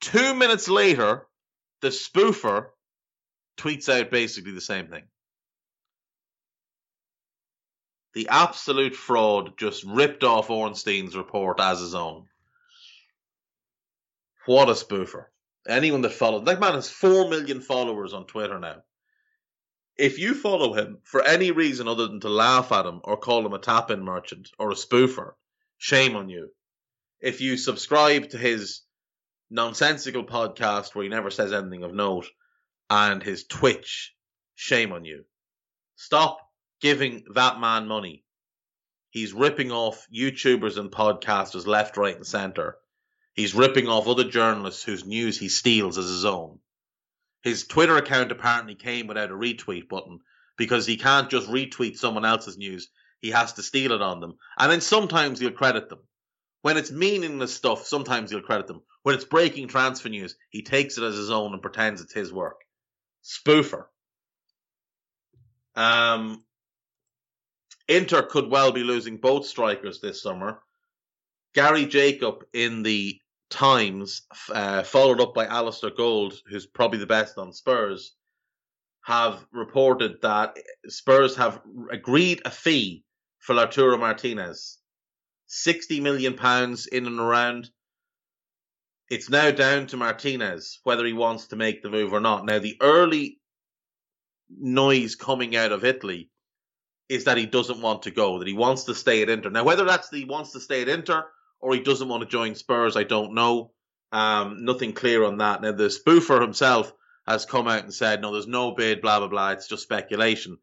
Two 0.00 0.34
minutes 0.34 0.68
later, 0.68 1.26
the 1.80 1.88
spoofer 1.88 2.66
tweets 3.56 3.88
out 3.88 4.10
basically 4.10 4.52
the 4.52 4.60
same 4.60 4.88
thing. 4.88 5.04
The 8.14 8.28
absolute 8.28 8.94
fraud 8.94 9.58
just 9.58 9.84
ripped 9.84 10.24
off 10.24 10.50
Ornstein's 10.50 11.16
report 11.16 11.60
as 11.60 11.80
his 11.80 11.94
own. 11.94 12.26
What 14.46 14.68
a 14.68 14.72
spoofer. 14.72 15.26
Anyone 15.68 16.00
that 16.02 16.12
follows, 16.12 16.44
that 16.46 16.60
man 16.60 16.74
has 16.74 16.90
4 16.90 17.28
million 17.28 17.60
followers 17.60 18.14
on 18.14 18.26
Twitter 18.26 18.58
now. 18.58 18.82
If 19.96 20.18
you 20.18 20.34
follow 20.34 20.72
him 20.72 20.98
for 21.02 21.22
any 21.22 21.50
reason 21.50 21.88
other 21.88 22.06
than 22.06 22.20
to 22.20 22.28
laugh 22.28 22.72
at 22.72 22.86
him 22.86 23.00
or 23.04 23.16
call 23.16 23.44
him 23.44 23.52
a 23.52 23.58
tap 23.58 23.90
in 23.90 24.02
merchant 24.02 24.48
or 24.58 24.70
a 24.70 24.74
spoofer, 24.74 25.32
shame 25.76 26.16
on 26.16 26.28
you. 26.28 26.50
If 27.20 27.40
you 27.40 27.56
subscribe 27.56 28.30
to 28.30 28.38
his 28.38 28.82
nonsensical 29.50 30.24
podcast 30.24 30.94
where 30.94 31.04
he 31.04 31.08
never 31.08 31.30
says 31.30 31.52
anything 31.52 31.82
of 31.82 31.94
note 31.94 32.26
and 32.90 33.22
his 33.22 33.44
Twitch, 33.44 34.14
shame 34.54 34.92
on 34.92 35.04
you. 35.04 35.24
Stop 35.96 36.38
giving 36.80 37.24
that 37.34 37.60
man 37.60 37.86
money. 37.86 38.24
He's 39.10 39.32
ripping 39.32 39.72
off 39.72 40.06
YouTubers 40.14 40.78
and 40.78 40.90
podcasters 40.90 41.66
left, 41.66 41.96
right, 41.96 42.16
and 42.16 42.26
center. 42.26 42.76
He's 43.34 43.54
ripping 43.54 43.88
off 43.88 44.06
other 44.06 44.28
journalists 44.28 44.82
whose 44.82 45.04
news 45.04 45.38
he 45.38 45.48
steals 45.48 45.96
as 45.96 46.08
his 46.08 46.24
own. 46.24 46.58
His 47.42 47.66
Twitter 47.66 47.96
account 47.96 48.32
apparently 48.32 48.74
came 48.74 49.06
without 49.06 49.30
a 49.30 49.34
retweet 49.34 49.88
button 49.88 50.20
because 50.56 50.86
he 50.86 50.96
can't 50.96 51.30
just 51.30 51.48
retweet 51.48 51.96
someone 51.96 52.24
else's 52.24 52.58
news. 52.58 52.88
He 53.20 53.30
has 53.30 53.54
to 53.54 53.62
steal 53.62 53.92
it 53.92 54.02
on 54.02 54.20
them. 54.20 54.38
And 54.58 54.70
then 54.70 54.80
sometimes 54.80 55.40
he'll 55.40 55.52
credit 55.52 55.88
them. 55.88 56.00
When 56.62 56.76
it's 56.76 56.90
meaningless 56.90 57.54
stuff, 57.54 57.86
sometimes 57.86 58.30
he'll 58.30 58.40
credit 58.40 58.66
them. 58.66 58.82
When 59.02 59.14
it's 59.14 59.24
breaking 59.24 59.68
transfer 59.68 60.08
news, 60.08 60.36
he 60.50 60.62
takes 60.62 60.98
it 60.98 61.04
as 61.04 61.16
his 61.16 61.30
own 61.30 61.52
and 61.52 61.62
pretends 61.62 62.00
it's 62.00 62.12
his 62.12 62.32
work. 62.32 62.60
Spoofer. 63.24 63.84
Um, 65.76 66.44
Inter 67.86 68.22
could 68.22 68.50
well 68.50 68.72
be 68.72 68.82
losing 68.82 69.18
both 69.18 69.46
strikers 69.46 70.00
this 70.00 70.22
summer. 70.22 70.60
Gary 71.54 71.86
Jacob 71.86 72.44
in 72.52 72.82
the 72.82 73.20
Times, 73.50 74.22
uh, 74.50 74.82
followed 74.82 75.22
up 75.22 75.32
by 75.32 75.46
Alasdair 75.46 75.96
Gold, 75.96 76.34
who's 76.46 76.66
probably 76.66 76.98
the 76.98 77.06
best 77.06 77.38
on 77.38 77.54
Spurs, 77.54 78.14
have 79.02 79.42
reported 79.52 80.20
that 80.20 80.54
Spurs 80.86 81.36
have 81.36 81.62
agreed 81.90 82.42
a 82.44 82.50
fee 82.50 83.04
for 83.38 83.54
Lautaro 83.54 83.98
Martinez. 83.98 84.78
60 85.48 86.00
million 86.00 86.34
pounds 86.34 86.86
in 86.86 87.06
and 87.06 87.18
around. 87.18 87.70
It's 89.10 89.30
now 89.30 89.50
down 89.50 89.86
to 89.88 89.96
Martinez 89.96 90.80
whether 90.84 91.04
he 91.04 91.14
wants 91.14 91.48
to 91.48 91.56
make 91.56 91.82
the 91.82 91.90
move 91.90 92.12
or 92.12 92.20
not. 92.20 92.44
Now, 92.44 92.58
the 92.58 92.76
early 92.80 93.40
noise 94.50 95.14
coming 95.14 95.56
out 95.56 95.72
of 95.72 95.84
Italy 95.84 96.30
is 97.08 97.24
that 97.24 97.38
he 97.38 97.46
doesn't 97.46 97.80
want 97.80 98.02
to 98.02 98.10
go, 98.10 98.38
that 98.38 98.48
he 98.48 98.54
wants 98.54 98.84
to 98.84 98.94
stay 98.94 99.22
at 99.22 99.30
Inter. 99.30 99.48
Now, 99.48 99.64
whether 99.64 99.84
that's 99.84 100.10
that 100.10 100.16
he 100.18 100.26
wants 100.26 100.52
to 100.52 100.60
stay 100.60 100.82
at 100.82 100.88
Inter 100.88 101.24
or 101.60 101.74
he 101.74 101.80
doesn't 101.80 102.08
want 102.08 102.22
to 102.22 102.28
join 102.28 102.54
Spurs, 102.54 102.96
I 102.96 103.04
don't 103.04 103.34
know. 103.34 103.72
Um, 104.12 104.64
nothing 104.64 104.92
clear 104.92 105.24
on 105.24 105.38
that. 105.38 105.62
Now, 105.62 105.72
the 105.72 105.84
spoofer 105.84 106.40
himself 106.40 106.92
has 107.26 107.46
come 107.46 107.68
out 107.68 107.82
and 107.84 107.92
said, 107.92 108.20
no, 108.20 108.32
there's 108.32 108.46
no 108.46 108.72
bid, 108.72 109.00
blah, 109.00 109.18
blah, 109.18 109.28
blah. 109.28 109.50
It's 109.50 109.68
just 109.68 109.82
speculation. 109.82 110.58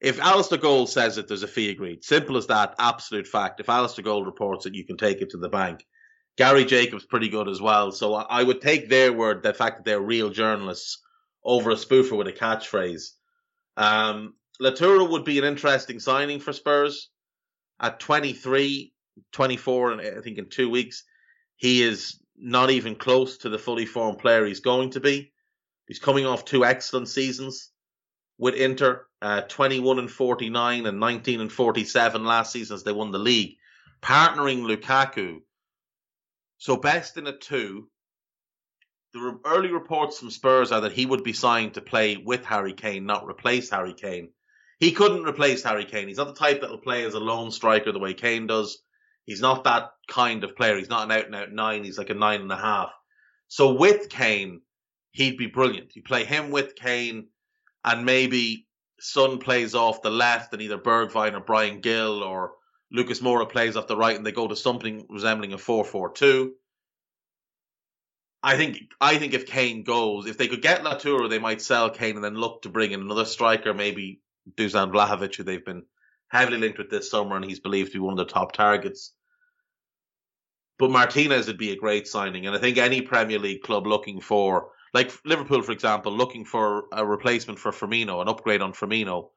If 0.00 0.18
Alasdair 0.18 0.60
Gold 0.60 0.88
says 0.88 1.18
it, 1.18 1.26
there's 1.26 1.42
a 1.42 1.48
fee 1.48 1.70
agreed. 1.70 2.04
Simple 2.04 2.36
as 2.36 2.46
that, 2.46 2.74
absolute 2.78 3.26
fact. 3.26 3.60
If 3.60 3.66
Alasdair 3.66 4.04
Gold 4.04 4.26
reports 4.26 4.66
it, 4.66 4.74
you 4.74 4.84
can 4.84 4.96
take 4.96 5.20
it 5.20 5.30
to 5.30 5.38
the 5.38 5.48
bank. 5.48 5.84
Gary 6.36 6.64
Jacobs 6.64 7.04
pretty 7.04 7.28
good 7.28 7.48
as 7.48 7.60
well. 7.60 7.90
So 7.90 8.14
I 8.14 8.44
would 8.44 8.60
take 8.60 8.88
their 8.88 9.12
word, 9.12 9.42
the 9.42 9.52
fact 9.52 9.78
that 9.78 9.84
they're 9.84 10.00
real 10.00 10.30
journalists, 10.30 11.02
over 11.44 11.70
a 11.70 11.74
spoofer 11.74 12.16
with 12.16 12.28
a 12.28 12.32
catchphrase. 12.32 13.10
Um, 13.76 14.34
Lautaro 14.62 15.10
would 15.10 15.24
be 15.24 15.38
an 15.38 15.44
interesting 15.44 15.98
signing 15.98 16.38
for 16.38 16.52
Spurs 16.52 17.10
at 17.80 17.98
23, 17.98 18.92
24, 19.32 19.92
and 19.92 20.00
I 20.00 20.20
think 20.20 20.38
in 20.38 20.48
two 20.48 20.70
weeks, 20.70 21.02
he 21.56 21.82
is 21.82 22.20
not 22.36 22.70
even 22.70 22.94
close 22.94 23.38
to 23.38 23.48
the 23.48 23.58
fully 23.58 23.86
formed 23.86 24.18
player 24.18 24.46
he's 24.46 24.60
going 24.60 24.90
to 24.90 25.00
be. 25.00 25.32
He's 25.88 25.98
coming 25.98 26.24
off 26.24 26.44
two 26.44 26.64
excellent 26.64 27.08
seasons 27.08 27.70
with 28.38 28.54
Inter, 28.54 29.06
uh, 29.20 29.42
21 29.42 29.98
and 29.98 30.10
49 30.10 30.86
and 30.86 31.00
19 31.00 31.40
and 31.40 31.52
47 31.52 32.24
last 32.24 32.52
season 32.52 32.74
as 32.76 32.84
they 32.84 32.92
won 32.92 33.10
the 33.10 33.18
league, 33.18 33.56
partnering 34.00 34.62
Lukaku. 34.62 35.40
So 36.58 36.76
best 36.76 37.16
in 37.16 37.26
a 37.26 37.36
two. 37.36 37.88
The 39.14 39.38
early 39.44 39.70
reports 39.70 40.18
from 40.18 40.30
Spurs 40.30 40.70
are 40.70 40.82
that 40.82 40.92
he 40.92 41.06
would 41.06 41.24
be 41.24 41.32
signed 41.32 41.74
to 41.74 41.80
play 41.80 42.16
with 42.16 42.44
Harry 42.44 42.74
Kane, 42.74 43.06
not 43.06 43.26
replace 43.26 43.70
Harry 43.70 43.94
Kane. 43.94 44.30
He 44.78 44.92
couldn't 44.92 45.24
replace 45.26 45.62
Harry 45.64 45.84
Kane. 45.84 46.06
He's 46.08 46.18
not 46.18 46.28
the 46.28 46.34
type 46.34 46.60
that'll 46.60 46.78
play 46.78 47.04
as 47.04 47.14
a 47.14 47.20
lone 47.20 47.50
striker 47.50 47.90
the 47.90 47.98
way 47.98 48.14
Kane 48.14 48.46
does. 48.46 48.82
He's 49.24 49.40
not 49.40 49.64
that 49.64 49.90
kind 50.08 50.44
of 50.44 50.56
player. 50.56 50.78
He's 50.78 50.88
not 50.88 51.04
an 51.04 51.12
out 51.12 51.26
and 51.26 51.34
out 51.34 51.52
nine. 51.52 51.84
He's 51.84 51.98
like 51.98 52.10
a 52.10 52.14
nine 52.14 52.40
and 52.40 52.52
a 52.52 52.56
half. 52.56 52.90
So 53.48 53.74
with 53.74 54.08
Kane, 54.08 54.62
he'd 55.10 55.36
be 55.36 55.46
brilliant. 55.46 55.96
You 55.96 56.02
play 56.02 56.24
him 56.24 56.50
with 56.50 56.76
Kane. 56.76 57.28
And 57.84 58.04
maybe 58.04 58.66
Son 59.00 59.38
plays 59.38 59.74
off 59.74 60.02
the 60.02 60.10
left, 60.10 60.52
and 60.52 60.62
either 60.62 60.78
Bergwijn 60.78 61.34
or 61.34 61.40
Bryan 61.40 61.80
Gil 61.80 62.22
or 62.22 62.52
Lucas 62.90 63.20
Moura 63.20 63.48
plays 63.48 63.76
off 63.76 63.86
the 63.86 63.96
right, 63.96 64.16
and 64.16 64.26
they 64.26 64.32
go 64.32 64.48
to 64.48 64.56
something 64.56 65.06
resembling 65.08 65.52
a 65.52 65.58
four-four-two. 65.58 66.54
I 68.42 68.56
think 68.56 68.78
I 69.00 69.18
think 69.18 69.34
if 69.34 69.46
Kane 69.46 69.82
goes, 69.82 70.26
if 70.26 70.38
they 70.38 70.48
could 70.48 70.62
get 70.62 70.82
Lautaro, 70.82 71.28
they 71.28 71.38
might 71.38 71.60
sell 71.60 71.90
Kane 71.90 72.14
and 72.14 72.24
then 72.24 72.34
look 72.34 72.62
to 72.62 72.68
bring 72.68 72.92
in 72.92 73.00
another 73.00 73.24
striker, 73.24 73.74
maybe 73.74 74.20
Dusan 74.56 74.92
Vlahovic, 74.92 75.34
who 75.36 75.42
they've 75.42 75.64
been 75.64 75.84
heavily 76.28 76.58
linked 76.58 76.78
with 76.78 76.90
this 76.90 77.10
summer, 77.10 77.36
and 77.36 77.44
he's 77.44 77.60
believed 77.60 77.92
to 77.92 77.98
be 77.98 78.04
one 78.04 78.18
of 78.18 78.26
the 78.26 78.32
top 78.32 78.52
targets. 78.52 79.12
But 80.78 80.90
Martinez 80.92 81.48
would 81.48 81.58
be 81.58 81.72
a 81.72 81.76
great 81.76 82.06
signing, 82.06 82.46
and 82.46 82.54
I 82.54 82.58
think 82.60 82.78
any 82.78 83.02
Premier 83.02 83.38
League 83.40 83.62
club 83.62 83.86
looking 83.86 84.20
for, 84.20 84.70
like 84.94 85.12
Liverpool, 85.24 85.62
for 85.62 85.72
example, 85.72 86.12
looking 86.12 86.44
for 86.44 86.84
a 86.92 87.04
replacement 87.04 87.58
for 87.58 87.72
Firmino, 87.72 88.22
an 88.22 88.28
upgrade 88.28 88.62
on 88.62 88.72
Firmino, 88.72 89.30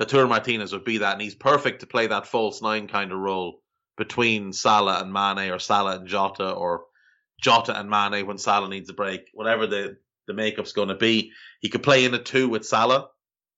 Lautaro 0.00 0.28
Martinez 0.28 0.72
would 0.72 0.84
be 0.84 0.98
that, 0.98 1.14
and 1.14 1.22
he's 1.22 1.34
perfect 1.34 1.80
to 1.80 1.86
play 1.86 2.06
that 2.06 2.26
false 2.26 2.60
nine 2.60 2.86
kind 2.88 3.12
of 3.12 3.18
role 3.18 3.62
between 3.96 4.52
Salah 4.52 5.00
and 5.00 5.12
Mane, 5.12 5.50
or 5.50 5.58
Salah 5.58 5.96
and 5.96 6.06
Jota, 6.06 6.50
or 6.50 6.84
Jota 7.40 7.78
and 7.78 7.88
Mane 7.88 8.26
when 8.26 8.38
Salah 8.38 8.68
needs 8.68 8.90
a 8.90 8.94
break, 8.94 9.30
whatever 9.32 9.66
the 9.66 9.96
the 10.26 10.34
makeup's 10.34 10.72
going 10.72 10.88
to 10.88 10.96
be. 10.96 11.32
He 11.60 11.68
could 11.68 11.82
play 11.82 12.04
in 12.04 12.12
a 12.14 12.22
two 12.22 12.48
with 12.48 12.66
Salah. 12.66 13.08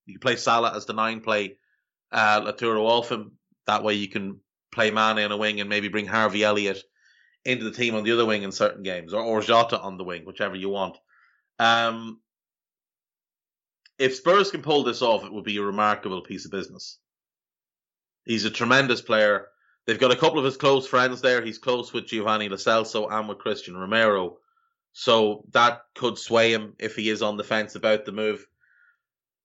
You 0.07 0.14
could 0.14 0.22
play 0.22 0.36
Salah 0.36 0.76
as 0.76 0.84
the 0.84 0.92
nine, 0.92 1.20
play 1.20 1.57
uh, 2.12 2.42
Lautaro 2.42 2.88
Alfin. 2.88 3.30
That 3.66 3.82
way 3.82 3.94
you 3.94 4.09
can 4.09 4.40
play 4.72 4.90
Mane 4.90 5.24
on 5.24 5.32
a 5.32 5.36
wing 5.36 5.61
and 5.61 5.70
maybe 5.70 5.88
bring 5.88 6.07
Harvey 6.07 6.44
Elliott 6.44 6.82
into 7.44 7.64
the 7.64 7.70
team 7.70 7.94
on 7.94 8.05
the 8.05 8.12
other 8.12 8.26
wing 8.26 8.42
in 8.42 8.53
certain 8.53 8.82
games, 8.82 9.14
or, 9.14 9.22
or 9.22 9.40
Jota 9.40 9.80
on 9.80 9.96
the 9.96 10.05
wing, 10.05 10.24
whichever 10.24 10.57
you 10.57 10.68
want. 10.68 10.96
Um, 11.59 12.20
if 13.98 14.14
Spurs 14.14 14.50
can 14.50 14.62
pull 14.62 14.84
this 14.84 15.02
off, 15.02 15.24
it 15.24 15.32
would 15.32 15.44
be 15.44 15.56
a 15.56 15.62
remarkable 15.62 16.22
piece 16.22 16.44
of 16.44 16.52
business. 16.52 16.98
He's 18.24 18.44
a 18.44 18.50
tremendous 18.50 19.00
player. 19.00 19.48
They've 19.86 19.98
got 19.98 20.12
a 20.12 20.16
couple 20.16 20.38
of 20.38 20.44
his 20.44 20.56
close 20.56 20.86
friends 20.86 21.20
there. 21.20 21.42
He's 21.42 21.59
close 21.59 21.92
with 21.92 22.06
Giovanni 22.06 22.48
Lo 22.48 23.09
and 23.11 23.28
with 23.28 23.38
Cristian 23.38 23.74
Romero. 23.74 24.38
So 24.92 25.44
that 25.52 25.82
could 25.94 26.18
sway 26.18 26.52
him 26.52 26.74
if 26.78 26.94
he 26.94 27.09
is 27.09 27.22
on 27.22 27.36
the 27.36 27.44
fence 27.44 27.74
about 27.74 28.04
the 28.04 28.12
move. 28.12 28.46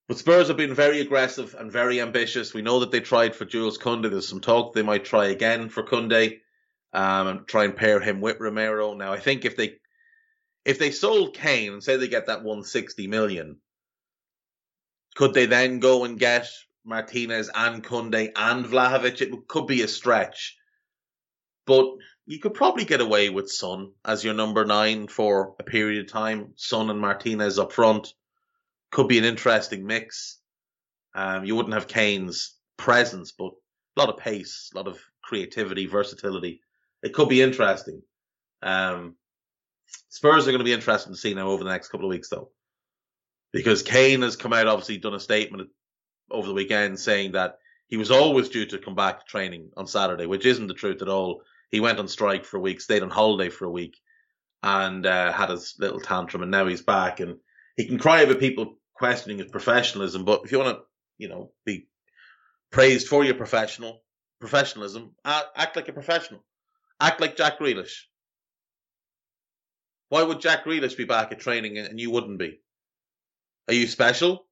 But 0.08 0.18
Spurs 0.18 0.50
have 0.50 0.58
been 0.58 0.74
very 0.74 1.00
aggressive 1.00 1.56
and 1.58 1.72
very 1.72 2.02
ambitious. 2.02 2.54
We 2.54 2.62
know 2.62 2.82
that 2.82 2.92
they 2.92 3.00
tried 3.00 3.36
for 3.36 3.46
Jules 3.46 3.78
Koundé. 3.78 4.12
There's 4.12 4.28
some 4.28 4.42
talk 4.42 4.74
they 4.74 4.82
might 4.82 5.06
try 5.06 5.28
again 5.28 5.70
for 5.70 5.84
Koundé 5.84 6.40
um, 6.92 7.28
and 7.28 7.48
try 7.48 7.64
and 7.64 7.76
pair 7.76 8.00
him 8.00 8.20
with 8.20 8.40
Romero. 8.40 8.94
Now, 8.96 9.14
I 9.14 9.20
think 9.20 9.46
if 9.46 9.56
they 9.56 9.78
if 10.66 10.80
they 10.80 10.92
sold 10.92 11.36
Kane 11.36 11.74
and 11.74 11.84
say 11.84 11.98
they 11.98 12.08
get 12.08 12.28
that 12.28 12.44
160 12.44 13.08
million, 13.08 13.58
could 15.16 15.34
they 15.34 15.46
then 15.46 15.80
go 15.80 16.06
and 16.06 16.20
get 16.20 16.50
Martinez 16.86 17.50
and 17.54 17.84
Koundé 17.84 18.32
and 18.36 18.66
Vlahovic. 18.66 19.22
It 19.22 19.48
could 19.48 19.68
be 19.68 19.82
a 19.82 19.88
stretch, 19.88 20.58
but 21.66 21.86
you 22.26 22.40
could 22.40 22.54
probably 22.54 22.86
get 22.86 23.02
away 23.02 23.30
with 23.30 23.52
Son 23.52 23.92
as 24.06 24.24
your 24.24 24.34
number 24.34 24.66
nine 24.66 25.08
for 25.08 25.56
a 25.60 25.64
period 25.64 26.06
of 26.06 26.12
time. 26.12 26.54
Son 26.56 26.90
and 26.90 27.00
Martinez 27.00 27.60
up 27.60 27.72
front 27.72 28.14
could 28.92 29.08
be 29.08 29.18
an 29.18 29.26
interesting 29.26 29.86
mix. 29.86 30.40
Um, 31.16 31.46
you 31.46 31.56
wouldn't 31.56 31.74
have 31.74 31.88
Kane's 31.88 32.56
presence, 32.78 33.32
but 33.32 33.52
a 33.98 34.00
lot 34.00 34.10
of 34.10 34.18
pace, 34.18 34.70
a 34.74 34.78
lot 34.78 34.88
of 34.88 35.00
creativity, 35.22 35.86
versatility. 35.86 36.62
It 37.02 37.14
could 37.14 37.30
be 37.30 37.42
interesting. 37.42 38.02
Um, 38.62 39.16
Spurs 40.10 40.48
are 40.48 40.52
going 40.52 40.60
to 40.60 40.66
be 40.66 40.74
interesting 40.74 41.14
to 41.14 41.20
see 41.20 41.34
now 41.34 41.50
over 41.50 41.64
the 41.64 41.70
next 41.70 41.90
couple 41.90 42.06
of 42.06 42.10
weeks, 42.10 42.30
though, 42.30 42.52
because 43.52 43.84
Kane 43.84 44.22
has 44.22 44.36
come 44.36 44.54
out, 44.54 44.68
obviously 44.68 44.98
done 44.98 45.14
a 45.14 45.20
statement 45.20 45.70
over 46.30 46.48
the 46.48 46.54
weekend 46.54 47.00
saying 47.00 47.34
that 47.34 47.58
he 47.88 47.98
was 47.98 48.12
always 48.12 48.50
due 48.50 48.66
to 48.66 48.78
come 48.78 48.96
back 48.96 49.20
to 49.20 49.26
training 49.26 49.70
on 49.78 49.88
Saturday, 49.88 50.26
which 50.26 50.46
isn't 50.46 50.68
the 50.68 50.74
truth 50.74 51.02
at 51.02 51.10
all. 51.10 51.42
He 51.70 51.80
went 51.80 52.00
on 52.00 52.08
strike 52.08 52.46
for 52.46 52.58
a 52.58 52.62
week, 52.62 52.82
stayed 52.82 53.04
on 53.04 53.10
holiday 53.10 53.50
for 53.50 53.66
a 53.66 53.72
week, 53.72 53.98
and 54.62 55.06
uh, 55.06 55.32
had 55.32 55.50
his 55.50 55.76
little 55.80 56.00
tantrum, 56.00 56.42
and 56.42 56.52
now 56.52 56.66
he's 56.68 56.82
back. 56.82 57.20
And 57.20 57.38
he 57.76 57.86
can 57.86 58.00
cry 58.00 58.22
about 58.22 58.40
people 58.40 58.78
questioning 58.96 59.40
his 59.40 59.52
professionalism, 59.52 60.26
but 60.26 60.42
if 60.46 60.52
you 60.52 60.60
want 60.60 60.78
to, 60.78 60.84
you 61.18 61.30
know, 61.30 61.52
be 61.66 61.88
praised 62.72 63.08
for 63.08 63.24
your 63.24 63.36
professional 63.36 64.02
professionalism, 64.40 65.16
act 65.24 65.76
like 65.76 65.88
a 65.88 65.94
professional. 65.94 66.44
Act 67.00 67.22
like 67.22 67.38
Jack 67.38 67.60
Grealish. 67.60 68.02
Why 70.14 70.22
would 70.22 70.42
Jack 70.42 70.64
Grealish 70.64 70.96
be 70.96 71.06
back 71.06 71.32
at 71.32 71.40
training 71.40 71.80
and 71.80 72.00
you 72.00 72.12
wouldn't 72.12 72.38
be? 72.38 72.60
Are 73.68 73.74
you 73.74 73.88
special? 73.88 74.46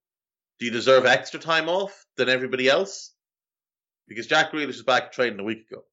Do 0.57 0.65
you 0.65 0.71
deserve 0.71 1.05
extra 1.05 1.39
time 1.39 1.69
off 1.69 2.07
than 2.17 2.29
everybody 2.29 2.67
else? 2.67 3.13
Because 4.07 4.25
Jack 4.25 4.51
Grealish 4.51 4.65
was 4.65 4.81
back 4.81 5.03
at 5.03 5.13
training 5.13 5.39
a 5.39 5.43
week 5.43 5.69
ago. 5.69 5.83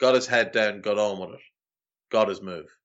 Got 0.00 0.16
his 0.16 0.26
head 0.26 0.50
down, 0.50 0.80
got 0.80 0.98
on 0.98 1.20
with 1.20 1.38
it. 1.38 1.44
Got 2.10 2.28
his 2.28 2.42
move. 2.42 2.76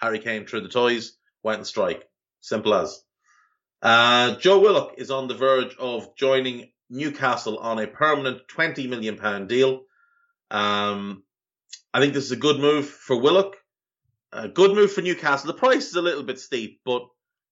Harry 0.00 0.20
came 0.20 0.46
through 0.46 0.60
the 0.60 0.68
toys, 0.68 1.18
went 1.42 1.58
and 1.58 1.66
strike. 1.66 2.04
Simple 2.40 2.72
as. 2.72 3.02
Uh, 3.82 4.36
Joe 4.36 4.60
Willock 4.60 4.94
is 4.98 5.10
on 5.10 5.26
the 5.26 5.34
verge 5.34 5.74
of 5.80 6.14
joining 6.14 6.70
Newcastle 6.90 7.58
on 7.58 7.80
a 7.80 7.88
permanent 7.88 8.42
£20 8.56 8.88
million 8.88 9.48
deal. 9.48 9.80
Um, 10.52 11.24
I 11.92 11.98
think 11.98 12.14
this 12.14 12.26
is 12.26 12.30
a 12.30 12.36
good 12.36 12.60
move 12.60 12.88
for 12.88 13.20
Willock. 13.20 13.56
A 14.32 14.48
good 14.48 14.74
move 14.74 14.92
for 14.92 15.02
Newcastle. 15.02 15.46
The 15.46 15.58
price 15.58 15.88
is 15.88 15.96
a 15.96 16.02
little 16.02 16.22
bit 16.22 16.38
steep, 16.38 16.80
but 16.84 17.06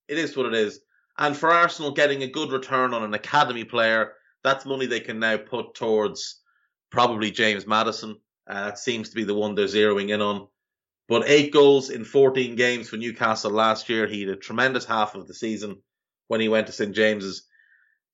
it 0.08 0.18
is 0.18 0.36
what 0.36 0.46
it 0.46 0.54
is. 0.54 0.80
And 1.18 1.36
for 1.36 1.50
Arsenal 1.50 1.90
getting 1.90 2.22
a 2.22 2.30
good 2.30 2.52
return 2.52 2.94
on 2.94 3.02
an 3.02 3.12
academy 3.12 3.64
player, 3.64 4.14
that's 4.42 4.64
money 4.64 4.86
they 4.86 5.00
can 5.00 5.18
now 5.18 5.36
put 5.36 5.74
towards 5.74 6.40
probably 6.90 7.30
James 7.30 7.66
Maddison. 7.66 8.16
Uh, 8.48 8.66
that 8.66 8.78
seems 8.78 9.10
to 9.10 9.16
be 9.16 9.24
the 9.24 9.34
one 9.34 9.54
they're 9.54 9.66
zeroing 9.66 10.08
in 10.10 10.22
on. 10.22 10.48
But 11.08 11.28
eight 11.28 11.52
goals 11.52 11.90
in 11.90 12.04
14 12.04 12.56
games 12.56 12.88
for 12.88 12.96
Newcastle 12.96 13.50
last 13.50 13.88
year. 13.88 14.06
He 14.06 14.22
had 14.22 14.30
a 14.30 14.36
tremendous 14.36 14.84
half 14.84 15.14
of 15.14 15.26
the 15.26 15.34
season 15.34 15.82
when 16.28 16.40
he 16.40 16.48
went 16.48 16.66
to 16.68 16.72
St 16.72 16.94
James's. 16.94 17.46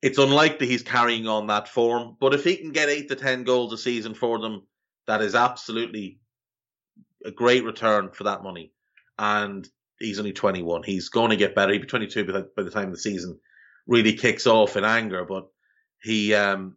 It's 0.03 0.19
unlikely 0.19 0.67
he's 0.67 0.83
carrying 0.83 1.29
on 1.29 1.47
that 1.47 1.69
form, 1.69 2.17
but 2.21 2.35
if 2.35 2.45
he 2.45 2.57
can 2.57 2.73
get 2.73 2.89
eight 2.89 3.09
to 3.09 3.17
10 3.17 3.45
goals 3.45 3.73
a 3.73 3.79
season 3.79 4.15
for 4.15 4.39
them, 4.39 4.67
that 5.07 5.23
is 5.23 5.35
absolutely 5.35 6.21
a 7.27 7.31
great 7.31 7.65
return 7.65 8.11
for 8.11 8.25
that 8.25 8.43
money. 8.43 8.73
And 9.19 9.69
he's 9.99 10.19
only 10.19 10.33
21. 10.33 10.83
He's 10.83 11.09
going 11.09 11.31
to 11.31 11.37
get 11.37 11.55
better. 11.55 11.73
He'll 11.73 11.83
be 11.83 11.87
22 11.87 12.25
by 12.25 12.33
the, 12.33 12.51
by 12.57 12.63
the 12.63 12.71
time 12.71 12.91
the 12.91 12.99
season 12.99 13.39
really 13.87 14.15
kicks 14.15 14.47
off 14.47 14.77
in 14.77 14.85
anger, 14.85 15.25
but 15.25 15.49
he 16.03 16.35
um, 16.35 16.77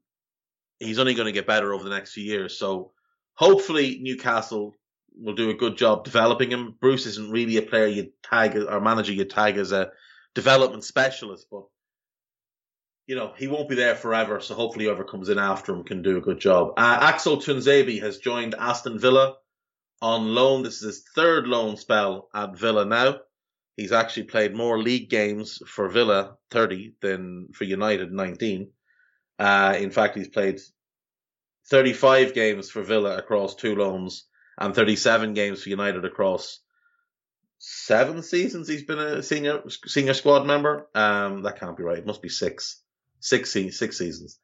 he's 0.79 0.99
only 0.99 1.13
going 1.13 1.25
to 1.25 1.31
get 1.31 1.47
better 1.47 1.73
over 1.73 1.83
the 1.83 1.95
next 1.95 2.13
few 2.13 2.23
years. 2.23 2.57
So 2.57 2.91
hopefully 3.35 3.99
Newcastle 4.01 4.75
will 5.15 5.35
do 5.35 5.49
a 5.49 5.55
good 5.55 5.77
job 5.77 6.05
developing 6.05 6.51
him. 6.51 6.75
Bruce 6.79 7.05
isn't 7.05 7.31
really 7.31 7.57
a 7.57 7.61
player 7.61 7.87
you 7.87 8.11
tag 8.23 8.55
or 8.55 8.79
manager 8.79 9.13
you 9.13 9.25
tag 9.25 9.57
as 9.57 9.71
a 9.71 9.91
development 10.35 10.83
specialist, 10.83 11.47
but 11.51 11.63
you 13.07 13.15
know 13.15 13.33
he 13.37 13.47
won't 13.47 13.69
be 13.69 13.75
there 13.75 13.95
forever. 13.95 14.39
So 14.39 14.55
hopefully 14.55 14.85
whoever 14.85 15.03
comes 15.03 15.29
in 15.29 15.39
after 15.39 15.73
him 15.73 15.83
can 15.83 16.01
do 16.01 16.17
a 16.17 16.21
good 16.21 16.39
job. 16.39 16.73
Uh, 16.77 16.97
Axel 17.01 17.37
Tuanzebe 17.37 18.01
has 18.01 18.19
joined 18.19 18.55
Aston 18.55 18.99
Villa 18.99 19.35
on 20.01 20.33
loan. 20.33 20.63
This 20.63 20.81
is 20.81 20.95
his 20.95 21.03
third 21.15 21.47
loan 21.47 21.77
spell 21.77 22.29
at 22.33 22.57
Villa 22.57 22.85
now. 22.85 23.19
He's 23.75 23.91
actually 23.91 24.23
played 24.23 24.55
more 24.55 24.77
league 24.77 25.09
games 25.09 25.61
for 25.65 25.87
Villa, 25.87 26.37
30, 26.51 26.95
than 27.01 27.47
for 27.53 27.63
United, 27.63 28.11
19. 28.11 28.71
Uh, 29.37 29.75
in 29.79 29.89
fact, 29.89 30.17
he's 30.17 30.27
played 30.27 30.59
35 31.69 32.33
games 32.33 32.69
for 32.69 32.83
Villa 32.83 33.17
across 33.17 33.55
two 33.55 33.75
loans 33.75 34.25
and 34.57 34.75
37 34.75 35.33
games 35.33 35.63
for 35.63 35.69
United 35.69 36.03
across 36.03 36.59
seven 37.57 38.21
seasons. 38.21 38.67
He's 38.67 38.83
been 38.83 38.99
a 38.99 39.23
senior 39.23 39.63
senior 39.69 40.13
squad 40.13 40.45
member. 40.45 40.87
Um, 40.93 41.43
that 41.43 41.59
can't 41.59 41.77
be 41.77 41.83
right. 41.83 41.99
It 41.99 42.05
must 42.05 42.21
be 42.21 42.29
six, 42.29 42.81
six, 43.21 43.51
six 43.51 43.97
seasons. 43.97 44.39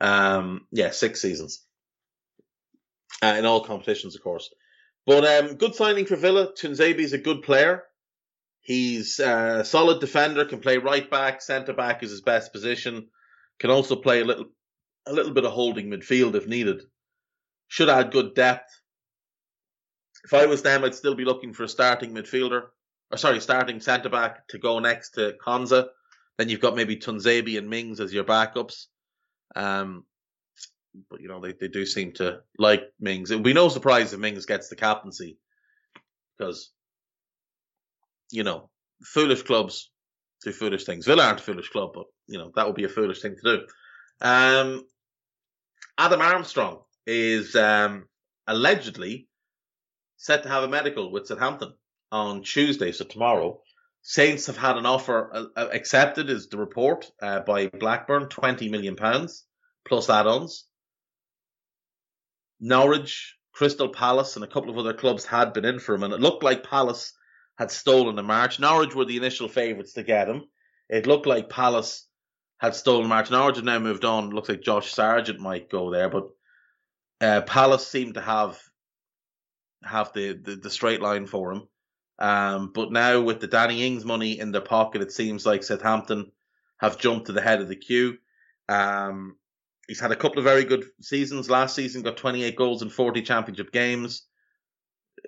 Um, 0.00 0.66
yeah, 0.70 0.90
six 0.90 1.20
seasons 1.20 1.64
uh, 3.22 3.34
in 3.38 3.46
all 3.46 3.64
competitions, 3.64 4.14
of 4.14 4.22
course. 4.22 4.50
But 5.08 5.24
um, 5.24 5.54
good 5.54 5.74
signing 5.74 6.04
for 6.04 6.16
Villa. 6.16 6.52
Tuanzebe 6.52 6.98
is 6.98 7.14
a 7.14 7.18
good 7.18 7.40
player. 7.40 7.84
He's 8.60 9.18
a 9.18 9.64
solid 9.64 10.00
defender, 10.00 10.44
can 10.44 10.60
play 10.60 10.76
right 10.76 11.10
back, 11.10 11.40
centre 11.40 11.72
back 11.72 12.02
is 12.02 12.10
his 12.10 12.20
best 12.20 12.52
position. 12.52 13.08
Can 13.58 13.70
also 13.70 13.96
play 13.96 14.20
a 14.20 14.24
little 14.26 14.50
a 15.06 15.12
little 15.14 15.32
bit 15.32 15.46
of 15.46 15.52
holding 15.52 15.88
midfield 15.88 16.34
if 16.34 16.46
needed. 16.46 16.82
Should 17.68 17.88
add 17.88 18.12
good 18.12 18.34
depth. 18.34 18.68
If 20.24 20.34
I 20.34 20.44
was 20.44 20.60
them, 20.60 20.84
I'd 20.84 20.94
still 20.94 21.14
be 21.14 21.24
looking 21.24 21.54
for 21.54 21.62
a 21.64 21.68
starting 21.70 22.12
midfielder, 22.12 22.64
or 23.10 23.16
sorry, 23.16 23.40
starting 23.40 23.80
centre 23.80 24.10
back 24.10 24.46
to 24.48 24.58
go 24.58 24.78
next 24.78 25.12
to 25.12 25.36
Konsa. 25.42 25.86
Then 26.36 26.50
you've 26.50 26.60
got 26.60 26.76
maybe 26.76 26.98
Tuanzebe 26.98 27.56
and 27.56 27.70
Mings 27.70 28.00
as 28.00 28.12
your 28.12 28.24
backups. 28.24 28.88
Um, 29.56 30.04
but 31.10 31.20
you 31.20 31.28
know 31.28 31.40
they, 31.40 31.52
they 31.52 31.68
do 31.68 31.86
seem 31.86 32.12
to 32.12 32.40
like 32.58 32.82
Mings. 33.00 33.30
It 33.30 33.36
would 33.36 33.44
be 33.44 33.52
no 33.52 33.68
surprise 33.68 34.12
if 34.12 34.20
Mings 34.20 34.46
gets 34.46 34.68
the 34.68 34.76
captaincy 34.76 35.38
because 36.36 36.70
you 38.30 38.44
know 38.44 38.70
foolish 39.02 39.42
clubs 39.42 39.90
do 40.44 40.52
foolish 40.52 40.84
things. 40.84 41.06
Villa 41.06 41.24
aren't 41.24 41.40
a 41.40 41.42
foolish 41.42 41.68
club, 41.70 41.90
but 41.94 42.06
you 42.26 42.38
know 42.38 42.52
that 42.54 42.66
would 42.66 42.76
be 42.76 42.84
a 42.84 42.88
foolish 42.88 43.20
thing 43.20 43.36
to 43.36 43.56
do. 43.56 43.66
Um, 44.20 44.84
Adam 45.96 46.20
Armstrong 46.20 46.82
is 47.06 47.56
um, 47.56 48.06
allegedly 48.46 49.28
set 50.16 50.42
to 50.42 50.48
have 50.48 50.64
a 50.64 50.68
medical 50.68 51.10
with 51.10 51.26
Southampton 51.26 51.72
on 52.10 52.42
Tuesday, 52.42 52.92
so 52.92 53.04
tomorrow. 53.04 53.60
Saints 54.00 54.46
have 54.46 54.56
had 54.56 54.76
an 54.76 54.86
offer 54.86 55.30
uh, 55.34 55.44
uh 55.56 55.68
accepted, 55.72 56.30
is 56.30 56.48
the 56.48 56.56
report 56.56 57.10
uh, 57.20 57.40
by 57.40 57.66
Blackburn, 57.66 58.28
twenty 58.28 58.68
million 58.68 58.96
pounds 58.96 59.44
plus 59.88 60.08
add-ons. 60.08 60.66
Norwich, 62.60 63.36
Crystal 63.52 63.88
Palace, 63.88 64.36
and 64.36 64.44
a 64.44 64.48
couple 64.48 64.70
of 64.70 64.78
other 64.78 64.94
clubs 64.94 65.24
had 65.24 65.52
been 65.52 65.64
in 65.64 65.78
for 65.78 65.94
him, 65.94 66.02
and 66.02 66.14
it 66.14 66.20
looked 66.20 66.42
like 66.42 66.62
Palace 66.68 67.12
had 67.58 67.70
stolen 67.70 68.16
the 68.16 68.22
march. 68.22 68.60
Norwich 68.60 68.94
were 68.94 69.04
the 69.04 69.16
initial 69.16 69.48
favourites 69.48 69.94
to 69.94 70.02
get 70.02 70.28
him. 70.28 70.44
It 70.88 71.06
looked 71.06 71.26
like 71.26 71.48
Palace 71.48 72.06
had 72.58 72.74
stolen 72.74 73.02
the 73.02 73.08
march. 73.08 73.30
Norwich 73.30 73.56
have 73.56 73.64
now 73.64 73.78
moved 73.78 74.04
on. 74.04 74.28
It 74.28 74.32
looks 74.32 74.48
like 74.48 74.62
Josh 74.62 74.92
Sargent 74.92 75.40
might 75.40 75.70
go 75.70 75.90
there, 75.90 76.08
but 76.08 76.28
uh, 77.20 77.42
Palace 77.42 77.86
seem 77.86 78.12
to 78.12 78.20
have 78.20 78.60
have 79.84 80.12
the, 80.12 80.32
the, 80.32 80.56
the 80.56 80.70
straight 80.70 81.00
line 81.00 81.26
for 81.26 81.52
him. 81.52 81.68
Um, 82.18 82.72
but 82.74 82.90
now 82.90 83.20
with 83.20 83.40
the 83.40 83.46
Danny 83.46 83.86
Ings 83.86 84.04
money 84.04 84.38
in 84.38 84.50
their 84.50 84.60
pocket, 84.60 85.02
it 85.02 85.12
seems 85.12 85.46
like 85.46 85.62
Southampton 85.62 86.32
have 86.78 86.98
jumped 86.98 87.26
to 87.26 87.32
the 87.32 87.40
head 87.40 87.60
of 87.60 87.68
the 87.68 87.76
queue. 87.76 88.18
Um, 88.68 89.36
he's 89.88 89.98
had 89.98 90.12
a 90.12 90.16
couple 90.16 90.38
of 90.38 90.44
very 90.44 90.64
good 90.64 90.84
seasons. 91.00 91.50
Last 91.50 91.74
season, 91.74 92.02
got 92.02 92.16
28 92.16 92.54
goals 92.54 92.82
in 92.82 92.90
40 92.90 93.22
championship 93.22 93.72
games, 93.72 94.26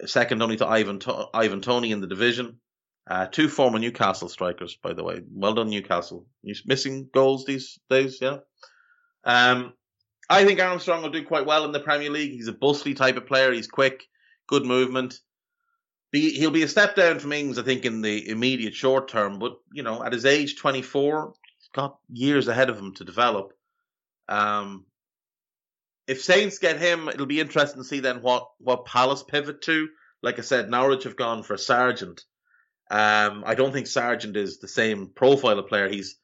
second 0.04 0.40
only 0.42 0.56
to 0.58 0.66
Ivan 0.66 1.00
Ivan 1.34 1.60
Toney 1.60 1.90
in 1.90 2.00
the 2.00 2.06
division. 2.06 2.60
Uh, 3.10 3.26
two 3.26 3.48
former 3.48 3.80
Newcastle 3.80 4.28
strikers, 4.28 4.76
by 4.80 4.92
the 4.92 5.02
way. 5.02 5.20
Well 5.32 5.54
done, 5.54 5.70
Newcastle. 5.70 6.26
Missing 6.66 7.08
goals 7.12 7.44
these 7.44 7.80
days, 7.88 8.18
yeah. 8.20 8.36
Um, 9.24 9.72
I 10.28 10.44
think 10.44 10.60
Armstrong 10.60 11.02
will 11.02 11.10
do 11.10 11.24
quite 11.24 11.46
well 11.46 11.64
in 11.64 11.72
the 11.72 11.80
Premier 11.80 12.10
League. 12.10 12.30
He's 12.30 12.46
a 12.46 12.52
bustly 12.52 12.94
type 12.94 13.16
of 13.16 13.26
player. 13.26 13.52
He's 13.52 13.66
quick, 13.66 14.04
good 14.46 14.64
movement. 14.64 15.18
Be, 16.12 16.30
he'll 16.30 16.52
be 16.52 16.62
a 16.62 16.68
step 16.68 16.94
down 16.94 17.18
from 17.18 17.32
Ings, 17.32 17.58
I 17.58 17.62
think, 17.62 17.84
in 17.84 18.00
the 18.00 18.28
immediate 18.28 18.74
short 18.74 19.08
term. 19.08 19.38
But 19.38 19.56
you 19.72 19.82
know, 19.82 20.04
at 20.04 20.12
his 20.12 20.24
age, 20.24 20.56
24, 20.56 21.32
he's 21.58 21.68
got 21.72 21.98
years 22.12 22.46
ahead 22.46 22.70
of 22.70 22.78
him 22.78 22.94
to 22.94 23.04
develop. 23.04 23.52
Um, 24.30 24.86
if 26.06 26.22
Saints 26.22 26.58
get 26.58 26.78
him, 26.78 27.08
it'll 27.08 27.26
be 27.26 27.40
interesting 27.40 27.82
to 27.82 27.88
see 27.88 28.00
then 28.00 28.22
what 28.22 28.48
what 28.58 28.86
Palace 28.86 29.22
pivot 29.22 29.62
to. 29.62 29.88
Like 30.22 30.38
I 30.38 30.42
said, 30.42 30.70
Norwich 30.70 31.04
have 31.04 31.16
gone 31.16 31.42
for 31.42 31.56
Sargent. 31.56 32.24
Um, 32.90 33.44
I 33.46 33.54
don't 33.54 33.72
think 33.72 33.86
Sargent 33.86 34.36
is 34.36 34.58
the 34.58 34.68
same 34.68 35.10
profile 35.14 35.58
of 35.58 35.68
player. 35.68 35.88
He's 35.88 36.16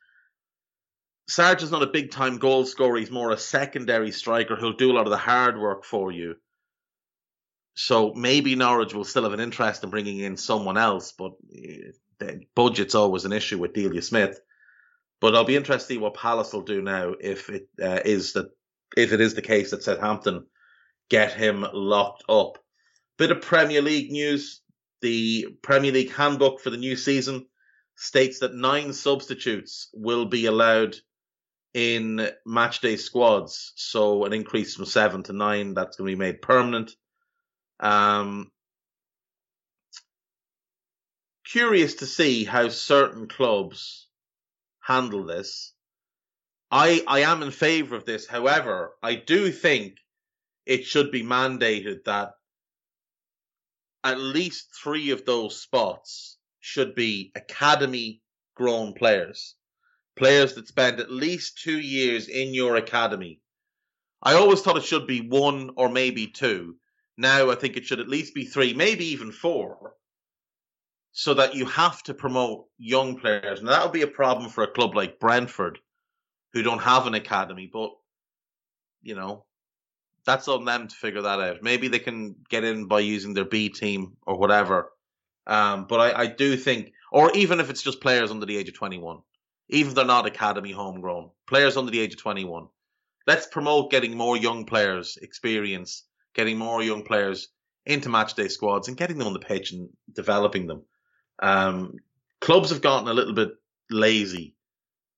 Sargent's 1.29 1.73
not 1.73 1.83
a 1.83 1.89
big 1.89 2.11
time 2.11 2.39
goal 2.39 2.65
scorer. 2.65 2.99
He's 2.99 3.11
more 3.11 3.31
a 3.31 3.37
secondary 3.37 4.13
striker 4.13 4.57
who'll 4.57 4.73
do 4.73 4.93
a 4.93 4.95
lot 4.95 5.07
of 5.07 5.11
the 5.11 5.17
hard 5.17 5.59
work 5.59 5.85
for 5.85 6.11
you. 6.13 6.37
So 7.75 8.15
maybe 8.15 8.55
Norwich 8.55 8.95
will 8.95 9.05
still 9.05 9.25
have 9.25 9.35
an 9.35 9.41
interest 9.41 9.85
in 9.85 9.91
bringing 9.91 10.19
in 10.19 10.37
someone 10.37 10.79
else, 10.79 11.13
but 11.13 11.33
eh, 11.55 12.39
budget's 12.55 12.95
always 12.95 13.25
an 13.25 13.33
issue 13.33 13.59
with 13.59 13.75
Delia 13.75 14.03
Smith. 14.03 14.41
But 15.21 15.35
I'll 15.35 15.45
be 15.45 15.57
interested 15.57 15.89
to 15.89 15.95
see 15.95 15.99
what 15.99 16.15
Palace 16.15 16.53
will 16.53 16.63
do 16.63 16.83
now 16.83 17.15
if 17.19 17.49
it 17.49 17.69
uh, 17.83 18.01
is 18.05 18.35
that 18.35 18.47
if 18.97 19.13
it 19.13 19.21
is 19.21 19.35
the 19.35 19.43
case 19.43 19.71
that 19.71 19.83
Southampton 19.83 20.47
get 21.09 21.33
him 21.33 21.65
locked 21.73 22.25
up. 22.29 22.59
Bit 23.19 23.31
of 23.31 23.41
Premier 23.41 23.83
League 23.83 24.11
news. 24.11 24.61
The 25.03 25.49
Premier 25.63 25.93
League 25.93 26.13
handbook 26.13 26.61
for 26.61 26.71
the 26.71 26.77
new 26.77 26.97
season 26.97 27.47
states 27.97 28.41
that 28.41 28.55
nine 28.55 28.93
substitutes 28.93 29.89
will 29.95 30.27
be 30.27 30.47
allowed 30.47 30.97
in 31.75 32.29
matchday 32.47 32.99
squads. 32.99 33.73
So 33.77 34.25
an 34.25 34.33
increase 34.33 34.75
from 34.75 34.87
seven 34.87 35.23
to 35.25 35.33
nine. 35.33 35.75
That's 35.75 35.97
going 35.97 36.11
to 36.11 36.17
be 36.17 36.19
made 36.19 36.43
permanent. 36.43 36.93
Um, 37.81 38.51
curious 41.45 41.97
to 41.97 42.07
see 42.07 42.45
how 42.45 42.69
certain 42.69 43.29
clubs 43.29 44.06
handle 44.87 45.25
this. 45.25 45.75
I 46.71 47.03
I 47.09 47.21
am 47.21 47.43
in 47.43 47.51
favour 47.51 47.97
of 47.97 48.05
this. 48.05 48.27
However, 48.27 48.97
I 49.03 49.17
do 49.17 49.51
think 49.51 49.99
it 50.65 50.85
should 50.85 51.11
be 51.11 51.23
mandated 51.23 52.05
that 52.05 52.35
at 54.05 54.21
least 54.21 54.69
three 54.81 55.11
of 55.11 55.25
those 55.25 55.61
spots 55.61 56.39
should 56.61 56.95
be 56.95 57.33
academy 57.35 58.23
grown 58.55 58.93
players, 58.95 59.57
players 60.15 60.55
that 60.55 60.69
spend 60.69 61.01
at 61.01 61.11
least 61.11 61.59
two 61.59 61.79
years 61.79 62.29
in 62.29 62.55
your 62.55 62.77
academy. 62.77 63.41
I 64.23 64.35
always 64.35 64.61
thought 64.63 64.77
it 64.77 64.85
should 64.85 65.09
be 65.09 65.21
one 65.21 65.71
or 65.77 65.89
maybe 65.89 66.29
two. 66.29 66.77
Now 67.17 67.51
I 67.51 67.57
think 67.57 67.77
it 67.77 67.87
should 67.87 68.01
at 68.01 68.09
least 68.09 68.35
be 68.35 68.45
three, 68.45 68.73
maybe 68.73 69.07
even 69.07 69.33
four, 69.33 69.95
so 71.19 71.33
that 71.33 71.55
you 71.55 71.65
have 71.65 72.03
to 72.03 72.13
promote 72.13 72.67
young 72.77 73.19
players. 73.19 73.61
And 73.61 73.69
that 73.69 73.83
would 73.83 73.95
be 73.95 74.03
a 74.03 74.07
problem 74.07 74.51
for 74.51 74.65
a 74.65 74.71
club 74.71 74.95
like 74.95 75.19
Brentford, 75.19 75.79
who 76.53 76.63
don't 76.63 76.83
have 76.83 77.07
an 77.07 77.15
academy. 77.15 77.71
But 77.73 77.93
you 79.01 79.15
know, 79.15 79.47
that's 80.27 80.47
on 80.47 80.67
them 80.67 80.89
to 80.89 80.95
figure 80.95 81.23
that 81.23 81.41
out. 81.41 81.63
Maybe 81.63 81.89
they 81.89 82.01
can 82.01 82.37
get 82.51 82.65
in 82.65 82.87
by 82.87 83.01
using 83.01 83.33
their 83.33 83.47
B 83.47 83.71
team 83.71 84.19
or 84.27 84.37
whatever. 84.39 84.93
Um, 85.47 85.87
but 85.89 86.01
I, 86.01 86.25
I 86.25 86.27
do 86.27 86.55
think, 86.55 86.93
or 87.11 87.33
even 87.35 87.61
if 87.61 87.71
it's 87.71 87.83
just 87.83 88.03
players 88.03 88.31
under 88.31 88.45
the 88.45 88.59
age 88.59 88.69
of 88.69 88.75
21, 88.75 89.17
even 89.71 89.89
if 89.89 89.95
they're 89.95 90.05
not 90.05 90.27
academy 90.27 90.73
homegrown, 90.73 91.31
players 91.49 91.79
under 91.79 91.91
the 91.91 92.01
age 92.01 92.13
of 92.13 92.21
21, 92.21 92.67
let's 93.27 93.47
promote 93.47 93.91
getting 93.91 94.15
more 94.15 94.37
young 94.37 94.67
players 94.67 95.17
experience, 95.23 96.05
getting 96.35 96.59
more 96.59 96.83
young 96.83 97.05
players 97.05 97.49
into 97.87 98.11
matchday 98.11 98.51
squads 98.51 98.89
and 98.89 98.99
getting 98.99 99.17
them 99.17 99.29
on 99.29 99.33
the 99.33 99.39
pitch 99.39 99.73
and 99.73 99.89
developing 100.15 100.67
them. 100.67 100.83
Um, 101.39 101.97
clubs 102.41 102.71
have 102.71 102.83
gotten 102.83 103.09
a 103.09 103.15
little 103.15 103.35
bit 103.35 103.51
lazy 103.91 104.55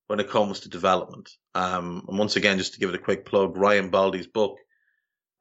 when 0.07 0.19
it 0.19 0.29
comes 0.29 0.61
to 0.61 0.69
development. 0.69 1.29
Um, 1.55 2.05
and 2.07 2.17
once 2.17 2.35
again, 2.35 2.57
just 2.57 2.73
to 2.73 2.79
give 2.79 2.89
it 2.89 2.95
a 2.95 3.03
quick 3.03 3.25
plug, 3.25 3.55
Ryan 3.55 3.91
Baldi's 3.91 4.27
book, 4.27 4.57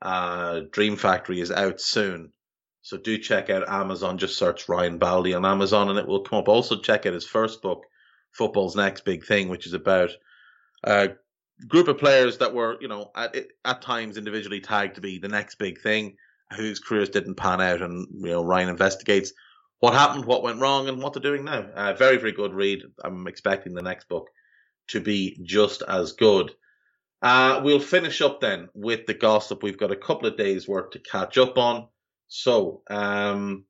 uh, 0.02 0.60
Dream 0.70 0.96
Factory, 0.96 1.40
is 1.40 1.50
out 1.50 1.80
soon. 1.80 2.32
So 2.82 2.96
do 2.96 3.18
check 3.18 3.50
out 3.50 3.68
Amazon. 3.68 4.18
Just 4.18 4.38
search 4.38 4.68
Ryan 4.68 4.98
Baldi 4.98 5.34
on 5.34 5.44
Amazon 5.44 5.90
and 5.90 5.98
it 5.98 6.06
will 6.06 6.20
come 6.20 6.38
up. 6.38 6.48
Also 6.48 6.80
check 6.80 7.06
out 7.06 7.12
his 7.12 7.26
first 7.26 7.60
book, 7.62 7.84
Football's 8.32 8.76
Next 8.76 9.04
Big 9.04 9.24
Thing, 9.24 9.48
which 9.48 9.66
is 9.66 9.72
about 9.72 10.10
a 10.84 11.10
group 11.66 11.88
of 11.88 11.98
players 11.98 12.38
that 12.38 12.54
were, 12.54 12.78
you 12.80 12.88
know, 12.88 13.10
at, 13.14 13.36
at 13.64 13.82
times 13.82 14.16
individually 14.16 14.60
tagged 14.60 14.94
to 14.94 15.00
be 15.00 15.18
the 15.18 15.28
next 15.28 15.56
big 15.56 15.80
thing, 15.80 16.16
whose 16.56 16.78
careers 16.78 17.10
didn't 17.10 17.34
pan 17.34 17.60
out. 17.60 17.82
And, 17.82 18.06
you 18.20 18.30
know, 18.30 18.44
Ryan 18.44 18.68
investigates 18.68 19.32
what 19.80 19.94
happened, 19.94 20.24
what 20.24 20.42
went 20.42 20.60
wrong, 20.60 20.88
and 20.88 21.00
what 21.00 21.12
they're 21.12 21.22
doing 21.22 21.44
now. 21.44 21.66
Uh, 21.74 21.92
very, 21.92 22.16
very 22.16 22.32
good 22.32 22.52
read. 22.52 22.82
I'm 23.02 23.26
expecting 23.26 23.74
the 23.74 23.82
next 23.82 24.08
book 24.08 24.28
to 24.88 25.00
be 25.00 25.38
just 25.42 25.82
as 25.82 26.12
good. 26.12 26.52
Uh, 27.20 27.60
we'll 27.64 27.80
finish 27.80 28.20
up 28.20 28.40
then 28.40 28.68
with 28.74 29.06
the 29.06 29.14
gossip. 29.14 29.62
We've 29.62 29.78
got 29.78 29.92
a 29.92 29.96
couple 29.96 30.28
of 30.28 30.36
days 30.36 30.68
work 30.68 30.92
to 30.92 30.98
catch 30.98 31.36
up 31.38 31.58
on. 31.58 31.88
So, 32.28 32.82
um, 32.88 33.64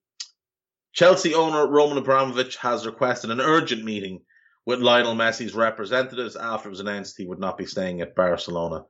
Chelsea 0.92 1.34
owner 1.34 1.66
Roman 1.66 1.98
Abramovich 1.98 2.56
has 2.56 2.86
requested 2.86 3.30
an 3.30 3.40
urgent 3.40 3.84
meeting 3.84 4.20
with 4.66 4.80
Lionel 4.80 5.14
Messi's 5.14 5.54
representatives 5.54 6.36
after 6.36 6.68
it 6.68 6.70
was 6.70 6.80
announced 6.80 7.16
he 7.16 7.26
would 7.26 7.38
not 7.38 7.56
be 7.56 7.66
staying 7.66 8.00
at 8.00 8.14
Barcelona. 8.14 8.84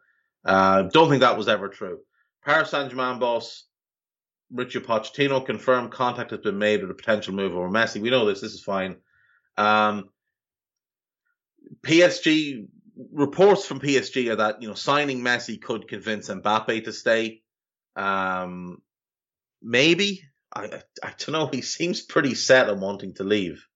Uh, 0.44 0.82
don't 0.82 1.08
think 1.08 1.20
that 1.20 1.36
was 1.36 1.48
ever 1.48 1.68
true. 1.68 1.98
Paris 2.44 2.70
Saint-Germain 2.70 3.18
boss 3.18 3.64
Richard 4.50 4.86
Pochettino 4.86 5.44
confirmed 5.44 5.92
contact 5.92 6.30
has 6.30 6.40
been 6.40 6.58
made 6.58 6.80
with 6.80 6.90
a 6.90 6.94
potential 6.94 7.34
move 7.34 7.54
over 7.54 7.68
Messi. 7.68 8.00
We 8.00 8.10
know 8.10 8.26
this. 8.26 8.40
This 8.40 8.54
is 8.54 8.62
fine. 8.62 8.96
Um, 9.56 10.08
PSG 11.82 12.66
reports 13.12 13.66
from 13.66 13.80
PSG 13.80 14.30
are 14.30 14.36
that 14.36 14.62
you 14.62 14.68
know 14.68 14.74
signing 14.74 15.20
Messi 15.20 15.60
could 15.60 15.88
convince 15.88 16.28
Mbappe 16.28 16.84
to 16.84 16.92
stay. 16.92 17.42
Um, 17.96 18.80
maybe 19.62 20.22
I 20.54 20.82
I 21.02 21.14
don't 21.18 21.32
know. 21.32 21.46
He 21.52 21.62
seems 21.62 22.00
pretty 22.00 22.34
set 22.34 22.68
on 22.68 22.80
wanting 22.80 23.14
to 23.14 23.24
leave. 23.24 23.66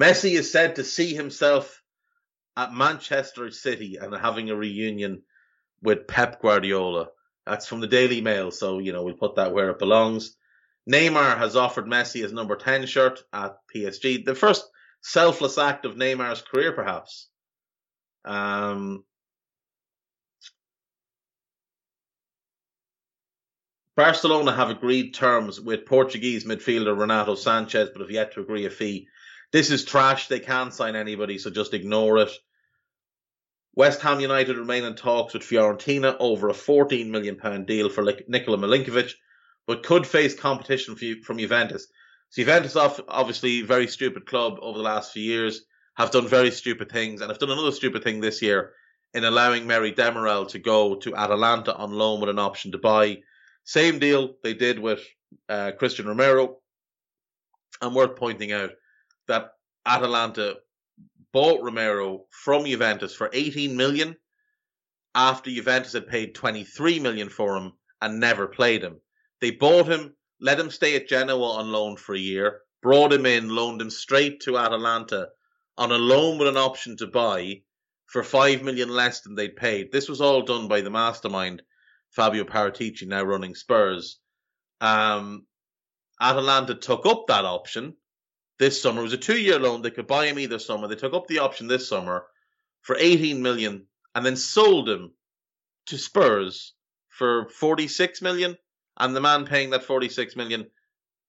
Messi 0.00 0.32
is 0.32 0.50
said 0.50 0.76
to 0.76 0.84
see 0.84 1.14
himself 1.14 1.82
at 2.56 2.72
Manchester 2.72 3.50
City 3.50 3.96
and 4.00 4.14
having 4.14 4.50
a 4.50 4.56
reunion 4.56 5.22
with 5.82 6.06
Pep 6.06 6.40
Guardiola. 6.40 7.08
That's 7.46 7.66
from 7.66 7.80
the 7.80 7.86
Daily 7.86 8.20
Mail, 8.20 8.50
so 8.50 8.78
you 8.78 8.92
know 8.92 9.02
we'll 9.02 9.14
put 9.14 9.36
that 9.36 9.52
where 9.52 9.70
it 9.70 9.78
belongs. 9.78 10.36
Neymar 10.90 11.38
has 11.38 11.56
offered 11.56 11.86
Messi 11.86 12.22
his 12.22 12.32
number 12.32 12.56
10 12.56 12.86
shirt 12.86 13.22
at 13.32 13.56
PSG. 13.74 14.24
The 14.24 14.34
first 14.34 14.64
selfless 15.02 15.56
act 15.56 15.86
of 15.86 15.96
Neymar's 15.96 16.42
career, 16.42 16.72
perhaps. 16.72 17.28
Um, 18.24 19.04
Barcelona 23.96 24.52
have 24.54 24.70
agreed 24.70 25.14
terms 25.14 25.60
with 25.60 25.86
Portuguese 25.86 26.44
midfielder 26.44 26.98
Renato 26.98 27.34
Sanches, 27.34 27.92
but 27.92 28.00
have 28.00 28.10
yet 28.10 28.34
to 28.34 28.40
agree 28.40 28.66
a 28.66 28.70
fee 28.70 29.08
this 29.54 29.70
is 29.70 29.84
trash. 29.84 30.26
They 30.26 30.40
can't 30.40 30.74
sign 30.74 30.96
anybody, 30.96 31.38
so 31.38 31.48
just 31.48 31.74
ignore 31.74 32.18
it. 32.18 32.32
West 33.76 34.00
Ham 34.02 34.20
United 34.20 34.56
remain 34.56 34.84
in 34.84 34.94
talks 34.94 35.34
with 35.34 35.42
Fiorentina 35.42 36.16
over 36.20 36.48
a 36.48 36.54
14 36.54 37.10
million 37.10 37.36
pound 37.36 37.66
deal 37.66 37.88
for 37.88 38.04
Nikola 38.28 38.56
Milenkovic, 38.56 39.12
but 39.66 39.82
could 39.82 40.06
face 40.06 40.38
competition 40.38 40.96
from 41.22 41.38
Juventus. 41.38 41.88
So 42.30 42.42
Juventus, 42.42 42.76
obviously, 42.76 43.62
very 43.62 43.88
stupid 43.88 44.26
club 44.26 44.58
over 44.60 44.78
the 44.78 44.84
last 44.84 45.12
few 45.12 45.22
years, 45.22 45.62
have 45.96 46.12
done 46.12 46.28
very 46.28 46.50
stupid 46.50 46.90
things, 46.90 47.20
and 47.20 47.30
have 47.30 47.38
done 47.38 47.50
another 47.50 47.72
stupid 47.72 48.04
thing 48.04 48.20
this 48.20 48.42
year 48.42 48.72
in 49.12 49.24
allowing 49.24 49.64
Merih 49.64 49.94
Demiral 49.94 50.48
to 50.48 50.58
go 50.58 50.96
to 50.96 51.14
Atalanta 51.14 51.74
on 51.74 51.92
loan 51.92 52.20
with 52.20 52.30
an 52.30 52.38
option 52.38 52.72
to 52.72 52.78
buy. 52.78 53.18
Same 53.64 53.98
deal 53.98 54.34
they 54.42 54.54
did 54.54 54.78
with 54.78 55.00
uh, 55.48 55.72
Cristian 55.80 56.06
Romero. 56.06 56.58
And 57.82 57.94
worth 57.94 58.16
pointing 58.16 58.52
out 58.52 58.70
that 59.26 59.50
Atalanta 59.84 60.58
bought 61.34 61.64
Romero 61.64 62.26
from 62.30 62.64
Juventus 62.64 63.12
for 63.12 63.28
18 63.32 63.76
million 63.76 64.16
after 65.16 65.50
Juventus 65.50 65.92
had 65.92 66.06
paid 66.06 66.32
23 66.32 67.00
million 67.00 67.28
for 67.28 67.56
him 67.56 67.72
and 68.00 68.20
never 68.20 68.46
played 68.46 68.84
him. 68.84 69.00
They 69.40 69.50
bought 69.50 69.88
him, 69.88 70.14
let 70.40 70.60
him 70.60 70.70
stay 70.70 70.94
at 70.94 71.08
Genoa 71.08 71.56
on 71.56 71.72
loan 71.72 71.96
for 71.96 72.14
a 72.14 72.18
year, 72.20 72.60
brought 72.80 73.12
him 73.12 73.26
in, 73.26 73.48
loaned 73.48 73.80
him 73.80 73.90
straight 73.90 74.42
to 74.42 74.56
Atalanta 74.56 75.30
on 75.76 75.90
a 75.90 75.98
loan 75.98 76.38
with 76.38 76.46
an 76.46 76.56
option 76.56 76.96
to 76.98 77.08
buy 77.08 77.62
for 78.06 78.22
5 78.22 78.62
million 78.62 78.88
less 78.88 79.22
than 79.22 79.34
they'd 79.34 79.56
paid. 79.56 79.90
This 79.90 80.08
was 80.08 80.20
all 80.20 80.42
done 80.42 80.68
by 80.68 80.82
the 80.82 80.90
mastermind, 80.90 81.62
Fabio 82.10 82.44
Paratici, 82.44 83.08
now 83.08 83.24
running 83.24 83.56
Spurs. 83.56 84.20
Um, 84.80 85.46
Atalanta 86.20 86.76
took 86.76 87.06
up 87.06 87.24
that 87.26 87.44
option 87.44 87.96
this 88.58 88.80
summer. 88.80 89.00
It 89.00 89.04
was 89.04 89.12
a 89.12 89.18
two 89.18 89.38
year 89.38 89.58
loan. 89.58 89.82
They 89.82 89.90
could 89.90 90.06
buy 90.06 90.26
him 90.26 90.38
either 90.38 90.58
summer. 90.58 90.88
They 90.88 90.94
took 90.94 91.14
up 91.14 91.26
the 91.26 91.40
option 91.40 91.66
this 91.66 91.88
summer 91.88 92.26
for 92.82 92.96
18 92.98 93.42
million 93.42 93.86
and 94.14 94.24
then 94.24 94.36
sold 94.36 94.88
him 94.88 95.12
to 95.86 95.98
Spurs 95.98 96.74
for 97.08 97.48
46 97.48 98.22
million. 98.22 98.56
And 98.98 99.14
the 99.14 99.20
man 99.20 99.44
paying 99.44 99.70
that 99.70 99.84
46 99.84 100.36
million, 100.36 100.66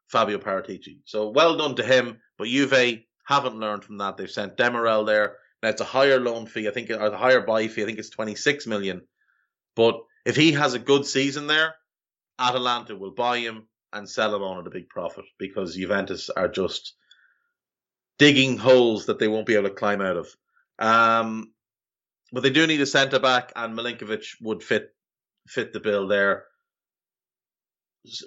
Fabio 0.08 0.38
Paratici. 0.38 1.00
So 1.06 1.30
well 1.30 1.58
done 1.58 1.76
to 1.76 1.84
him. 1.84 2.20
But 2.38 2.48
Juve 2.48 3.04
haven't 3.26 3.60
learned 3.60 3.84
from 3.84 3.98
that. 3.98 4.18
They've 4.18 4.30
sent 4.30 4.58
Demiral 4.58 5.06
there. 5.06 5.38
Now 5.64 5.70
it's 5.70 5.82
a 5.82 5.86
higher 5.86 6.20
loan 6.20 6.46
fee. 6.46 6.68
I 6.68 6.72
think, 6.72 6.92
or 6.92 7.10
the 7.10 7.18
higher 7.18 7.42
buy 7.42 7.68
fee. 7.68 7.84
I 7.84 7.86
think 7.86 7.98
it's 7.98 8.10
26 8.10 8.68
million. 8.68 9.02
But 9.76 10.00
if 10.26 10.36
he 10.36 10.52
has 10.52 10.74
a 10.74 10.80
good 10.80 11.06
season 11.06 11.48
there, 11.48 11.76
Atalanta 12.38 12.96
will 12.96 13.12
buy 13.12 13.40
him 13.40 13.68
and 13.94 14.10
sell 14.10 14.36
him 14.36 14.44
on 14.44 14.60
at 14.60 14.68
a 14.68 14.72
big 14.72 14.90
profit 14.90 15.26
because 15.40 15.76
Juventus 15.76 16.30
are 16.30 16.48
just 16.48 16.94
digging 18.18 18.58
holes 18.58 19.08
that 19.08 19.20
they 19.20 19.28
won't 19.28 19.46
be 19.46 19.56
able 19.56 19.70
to 19.70 19.76
climb 19.76 20.02
out 20.02 20.18
of. 20.18 20.28
Um, 20.80 21.52
but 22.32 22.44
they 22.44 22.50
do 22.50 22.68
need 22.68 22.82
a 22.82 22.86
centre 22.86 23.20
back, 23.20 23.52
and 23.56 23.78
Milenkovic 23.78 24.26
would 24.42 24.64
fit 24.64 24.94
fit 25.48 25.74
the 25.74 25.80
bill 25.80 26.08
there. 26.08 26.46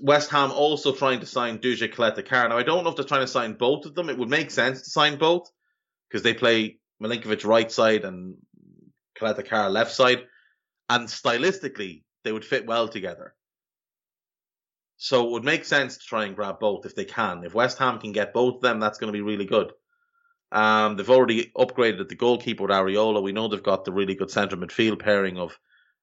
West 0.03 0.31
Ham 0.31 0.51
also 0.51 0.93
trying 0.93 1.21
to 1.21 1.27
sign 1.27 1.59
Duje 1.59 1.93
Caleta-Car. 1.93 2.49
Now 2.49 2.59
I 2.59 2.63
don't 2.63 2.85
know 2.85 2.91
if 2.91 2.97
they're 2.97 3.05
trying 3.05 3.23
to 3.23 3.27
sign 3.27 3.55
both 3.55 3.87
of 3.87 3.95
them. 3.95 4.09
It 4.09 4.19
would 4.19 4.29
make 4.29 4.51
sense 4.51 4.83
to 4.83 4.91
sign 4.91 5.19
both 5.19 5.51
because 6.09 6.23
they 6.23 6.35
play 6.35 6.79
Milenkovic 7.03 7.45
right 7.45 7.71
side 7.71 8.05
and 8.05 8.37
Caleta-Car 9.19 9.71
left 9.71 9.93
side, 9.93 10.25
and 10.89 11.09
stylistically 11.09 12.03
they 12.25 12.33
would 12.33 12.45
fit 12.45 12.67
well 12.67 12.89
together. 12.89 13.35
So 14.97 15.27
it 15.27 15.31
would 15.31 15.45
make 15.45 15.65
sense 15.65 15.99
to 15.99 16.05
try 16.05 16.25
and 16.25 16.35
grab 16.35 16.59
both 16.59 16.85
if 16.85 16.97
they 16.97 17.05
can. 17.05 17.45
If 17.45 17.55
West 17.55 17.79
Ham 17.79 18.01
can 18.01 18.13
get 18.13 18.35
both 18.35 18.57
of 18.57 18.63
them, 18.63 18.81
that's 18.81 18.99
going 18.99 19.13
to 19.13 19.17
be 19.17 19.23
really 19.23 19.45
good. 19.45 19.73
Um, 20.51 20.97
they've 20.97 21.11
already 21.11 21.53
upgraded 21.57 22.09
the 22.09 22.15
goalkeeper 22.15 22.63
with 22.63 22.73
Areola. 22.73 23.23
We 23.23 23.33
know 23.33 23.49
they've 23.49 23.63
got 23.63 23.85
the 23.85 23.93
really 23.93 24.15
good 24.15 24.31
centre 24.31 24.57
midfield 24.57 25.01
pairing 25.01 25.39
of 25.39 25.59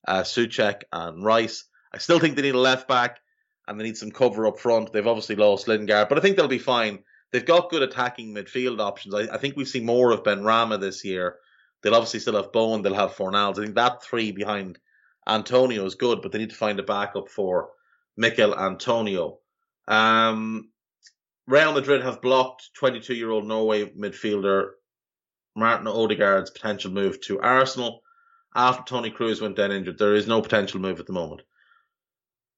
uh, 0.08 0.22
Soucek 0.22 0.84
and 0.92 1.24
Rice. 1.24 1.66
I 1.92 1.98
still 1.98 2.20
think 2.20 2.36
they 2.36 2.44
need 2.44 2.56
a 2.56 2.60
left 2.60 2.88
back 2.88 3.20
and 3.68 3.80
they 3.80 3.84
need 3.84 3.98
some 3.98 4.12
cover 4.12 4.46
up 4.46 4.60
front. 4.60 4.94
They've 4.94 5.08
obviously 5.08 5.36
lost 5.36 5.68
Lingard, 5.68 6.10
but 6.10 6.18
I 6.18 6.22
think 6.22 6.38
they'll 6.38 6.48
be 6.48 6.60
fine. 6.60 7.00
They've 7.32 7.46
got 7.46 7.72
good 7.72 7.82
attacking 7.82 8.34
midfield 8.34 8.80
options. 8.80 9.16
I, 9.16 9.22
I 9.34 9.38
think 9.38 9.56
we 9.56 9.66
see 9.66 9.82
more 9.82 10.12
of 10.12 10.24
Benrahma 10.24 10.80
this 10.80 11.04
year. 11.04 11.38
They'll 11.82 11.96
obviously 11.96 12.20
still 12.20 12.36
have 12.36 12.52
Bowen, 12.52 12.82
they'll 12.82 12.94
have 12.94 13.16
Fornals. 13.16 13.58
I 13.58 13.64
think 13.64 13.76
that 13.76 14.04
three 14.04 14.32
behind 14.32 14.80
Antonio 15.28 15.86
is 15.86 15.96
good, 15.96 16.22
but 16.22 16.32
they 16.32 16.38
need 16.40 16.52
to 16.52 16.56
find 16.56 16.80
a 16.80 16.84
backup 16.84 17.30
for 17.30 17.70
Michail 18.16 18.56
Antonio. 18.56 19.40
Um, 19.88 20.70
Real 21.48 21.74
Madrid 21.74 22.02
have 22.04 22.22
blocked 22.22 22.70
22 22.76 23.14
year 23.14 23.32
old 23.32 23.46
Norway 23.46 23.86
midfielder 23.86 24.72
Martin 25.56 25.88
Odegaard's 25.88 26.50
potential 26.50 26.92
move 26.92 27.22
to 27.22 27.40
Arsenal 27.40 28.02
after 28.56 28.84
Toni 28.84 29.12
Kroos 29.12 29.42
went 29.42 29.56
down 29.56 29.72
injured. 29.72 29.98
There 29.98 30.16
is 30.16 30.28
no 30.28 30.42
potential 30.42 30.80
move 30.80 31.00
at 31.00 31.06
the 31.06 31.14
moment. 31.14 31.42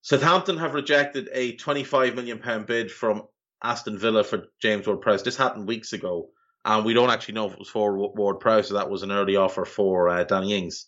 Southampton 0.02 0.58
have 0.58 0.74
rejected 0.74 1.28
a 1.34 1.58
£25 1.58 2.16
million 2.16 2.64
bid 2.66 2.92
from 2.92 3.24
Aston 3.64 3.98
Villa 3.98 4.24
for 4.24 4.46
James 4.62 4.88
Ward 4.88 5.02
Prowse. 5.02 5.24
This 5.24 5.36
happened 5.36 5.68
weeks 5.68 5.92
ago, 5.92 6.30
and 6.64 6.86
we 6.86 6.94
don't 6.94 7.10
actually 7.10 7.34
know 7.34 7.48
if 7.48 7.54
it 7.54 7.60
was 7.60 7.70
for 7.70 7.98
Ward 7.98 8.40
Prowse, 8.40 8.70
so 8.70 8.76
that 8.76 8.90
was 8.90 9.04
an 9.04 9.12
early 9.12 9.36
offer 9.36 9.66
for 9.66 10.08
uh, 10.08 10.24
Danny 10.24 10.54
Ings. 10.54 10.86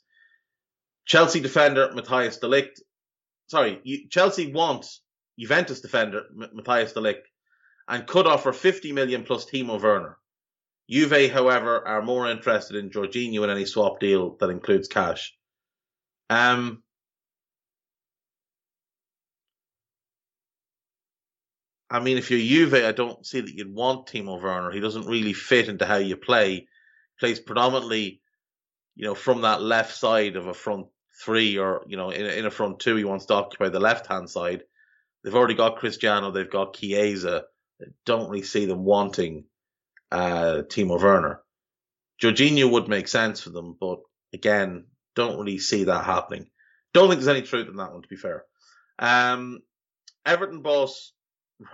Chelsea 1.05 1.41
defender 1.41 1.91
Matthias 1.93 2.37
de 2.37 2.47
Ligt 2.47 2.79
sorry, 3.49 4.07
Chelsea 4.09 4.53
want 4.53 4.85
Juventus 5.37 5.81
defender 5.81 6.23
Matthias 6.53 6.93
de 6.93 7.01
Ligt 7.01 7.23
and 7.89 8.05
could 8.05 8.27
offer 8.27 8.53
50 8.53 8.91
million 8.91 9.23
plus 9.23 9.45
Timo 9.45 9.81
Werner. 9.81 10.17
Juve, 10.89 11.31
however, 11.31 11.85
are 11.87 12.01
more 12.01 12.29
interested 12.29 12.75
in 12.77 12.91
Jorginho 12.91 13.43
in 13.43 13.49
any 13.49 13.65
swap 13.65 13.99
deal 13.99 14.37
that 14.39 14.49
includes 14.49 14.87
cash. 14.87 15.35
Um, 16.29 16.83
I 21.89 21.99
mean, 21.99 22.17
if 22.17 22.29
you're 22.29 22.39
Juve, 22.39 22.85
I 22.85 22.91
don't 22.91 23.25
see 23.25 23.41
that 23.41 23.53
you'd 23.53 23.73
want 23.73 24.07
Timo 24.07 24.41
Werner. 24.41 24.71
He 24.71 24.79
doesn't 24.79 25.07
really 25.07 25.33
fit 25.33 25.67
into 25.67 25.85
how 25.85 25.97
you 25.97 26.15
play. 26.15 26.53
He 26.55 26.67
plays 27.19 27.39
predominantly, 27.39 28.21
you 28.95 29.05
know, 29.05 29.15
from 29.15 29.41
that 29.41 29.61
left 29.61 29.95
side 29.95 30.35
of 30.35 30.47
a 30.47 30.53
front 30.53 30.87
three 31.21 31.57
or 31.57 31.83
you 31.85 31.97
know 31.97 32.11
in, 32.11 32.25
in 32.25 32.45
a 32.45 32.51
front 32.51 32.79
two 32.79 32.95
he 32.95 33.03
wants 33.03 33.25
to 33.25 33.33
occupy 33.33 33.69
the 33.69 33.79
left 33.79 34.07
hand 34.07 34.29
side. 34.29 34.63
They've 35.23 35.35
already 35.35 35.55
got 35.55 35.77
Cristiano, 35.77 36.31
they've 36.31 36.49
got 36.49 36.75
Chiesa. 36.75 37.45
Don't 38.05 38.29
really 38.29 38.43
see 38.43 38.65
them 38.65 38.83
wanting 38.83 39.45
uh, 40.11 40.63
Timo 40.67 41.01
Werner. 41.01 41.41
Jorginho 42.21 42.69
would 42.71 42.87
make 42.87 43.07
sense 43.07 43.41
for 43.41 43.49
them, 43.49 43.77
but 43.79 43.99
again, 44.33 44.85
don't 45.15 45.37
really 45.37 45.59
see 45.59 45.85
that 45.85 46.05
happening. 46.05 46.49
Don't 46.93 47.09
think 47.09 47.21
there's 47.21 47.35
any 47.35 47.45
truth 47.45 47.69
in 47.69 47.77
that 47.77 47.93
one, 47.93 48.01
to 48.01 48.07
be 48.07 48.15
fair. 48.15 48.43
Um, 48.97 49.59
Everton 50.25 50.61
boss 50.61 51.13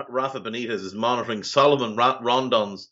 Rafa 0.09 0.39
Benitez 0.41 0.83
is 0.83 0.93
monitoring 0.93 1.43
Solomon 1.43 1.95
Rondon's 1.95 2.89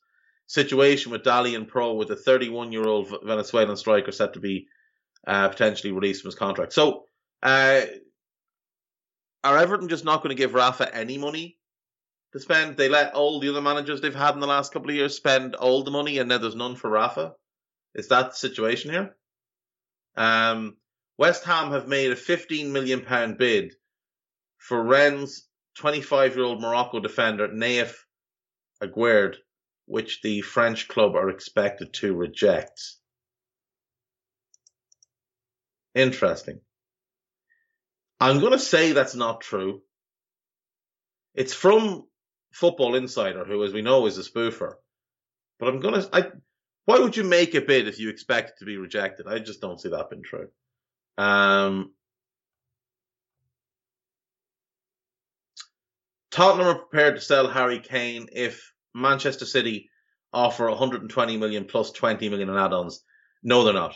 situation 0.48 1.12
with 1.12 1.24
Dalian 1.24 1.68
Pro, 1.68 1.94
with 1.94 2.12
a 2.12 2.16
31 2.16 2.72
year 2.72 2.88
old 2.88 3.14
Venezuelan 3.24 3.78
striker 3.78 4.12
set 4.12 4.34
to 4.34 4.40
be 4.40 4.68
uh, 5.28 5.50
potentially 5.50 5.92
released 5.92 6.22
from 6.22 6.30
his 6.30 6.36
contract. 6.36 6.74
So, 6.74 7.06
uh, 7.42 7.82
are 9.44 9.58
Everton 9.58 9.90
just 9.90 10.06
not 10.06 10.22
going 10.22 10.36
to 10.36 10.42
give 10.42 10.54
Rafa 10.54 10.94
any 10.96 11.18
money 11.18 11.58
to 12.34 12.40
spend? 12.40 12.78
They 12.78 12.90
let 12.90 13.14
all 13.14 13.40
the 13.40 13.50
other 13.50 13.62
managers 13.62 14.02
they've 14.02 14.14
had 14.14 14.34
in 14.34 14.40
the 14.40 14.48
last 14.48 14.74
couple 14.74 14.90
of 14.90 14.96
years 14.96 15.16
spend 15.16 15.56
all 15.56 15.84
the 15.84 15.92
money, 15.92 16.18
and 16.18 16.30
now 16.30 16.40
there's 16.40 16.56
none 16.56 16.76
for 16.76 16.90
Rafa. 16.90 17.34
Is 17.96 18.10
that 18.10 18.32
the 18.32 18.36
situation 18.36 18.92
here? 18.92 19.16
Um, 20.16 20.78
West 21.18 21.44
Ham 21.46 21.72
have 21.72 21.88
made 21.88 22.12
a 22.12 22.16
15 22.16 22.74
million 22.74 23.02
pound 23.02 23.38
bid 23.38 23.74
for 24.58 24.84
Rennes' 24.84 25.48
25 25.78 26.36
year 26.36 26.46
old 26.46 26.62
Morocco 26.62 27.00
defender 27.00 27.48
Nayef 27.48 27.96
Aguerd, 28.82 29.36
which 29.86 30.22
the 30.22 30.42
French 30.42 30.88
club 30.88 31.16
are 31.16 31.30
expected 31.30 31.94
to 31.94 32.14
reject. 32.14 32.82
Interesting. 35.96 36.62
I'm 38.20 38.40
going 38.40 38.54
to 38.54 38.60
say 38.60 38.94
that's 38.94 39.16
not 39.16 39.42
true. 39.42 39.82
It's 41.36 41.54
from 41.54 42.06
Football 42.54 42.96
Insider, 42.96 43.44
who, 43.46 43.64
as 43.64 43.74
we 43.74 43.82
know, 43.82 44.06
is 44.06 44.18
a 44.18 44.22
spoofer. 44.22 44.76
But 45.60 45.70
I'm 45.70 45.82
to. 45.82 46.10
I, 46.14 46.28
why 46.86 47.00
would 47.00 47.18
you 47.18 47.24
make 47.24 47.56
a 47.56 47.62
bid 47.62 47.88
if 47.88 48.00
you 48.00 48.10
expect 48.10 48.52
it 48.52 48.56
to 48.60 48.66
be 48.66 48.78
rejected? 48.78 49.28
I 49.28 49.40
just 49.40 49.62
don't 49.62 49.80
see 49.80 49.90
that 49.90 50.10
being 50.10 50.24
true. 50.24 50.50
Um, 51.18 51.94
Tottenham 56.32 56.68
are 56.68 56.80
prepared 56.80 57.16
to 57.16 57.22
sell 57.22 57.48
Harry 57.48 57.80
Kane 57.80 58.28
if 58.32 58.74
Manchester 58.94 59.46
City 59.46 59.90
offer 60.34 60.68
120 60.70 61.38
million 61.38 61.66
plus 61.66 61.92
20 61.92 62.30
million 62.30 62.50
in 62.50 62.58
add-ons. 62.58 63.04
No, 63.44 63.64
they're 63.64 63.74
not. 63.74 63.96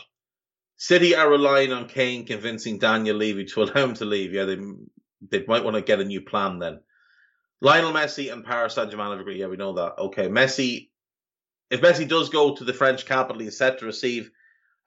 City 0.76 1.16
are 1.16 1.28
relying 1.28 1.72
on 1.72 1.88
Kane 1.88 2.24
convincing 2.24 2.78
Daniel 2.78 3.16
Levy 3.16 3.44
to 3.46 3.62
allow 3.64 3.84
him 3.84 3.94
to 3.94 4.04
leave. 4.04 4.32
Yeah, 4.32 4.44
they 4.44 4.58
they 5.30 5.44
might 5.46 5.64
want 5.64 5.74
to 5.74 5.82
get 5.82 6.00
a 6.00 6.04
new 6.04 6.20
plan 6.20 6.60
then. 6.60 6.80
Lionel 7.60 7.92
Messi 7.92 8.32
and 8.32 8.44
Paris 8.44 8.74
Saint 8.74 8.90
Germain 8.90 9.10
have 9.10 9.20
agreed. 9.20 9.38
Yeah, 9.38 9.46
we 9.46 9.56
know 9.56 9.72
that. 9.74 9.98
Okay, 9.98 10.28
Messi 10.28 10.88
if 11.70 11.80
Messi 11.80 12.08
does 12.08 12.30
go 12.30 12.54
to 12.54 12.64
the 12.64 12.72
French 12.72 13.04
capital, 13.04 13.42
he's 13.42 13.58
set 13.58 13.78
to 13.78 13.86
receive 13.86 14.30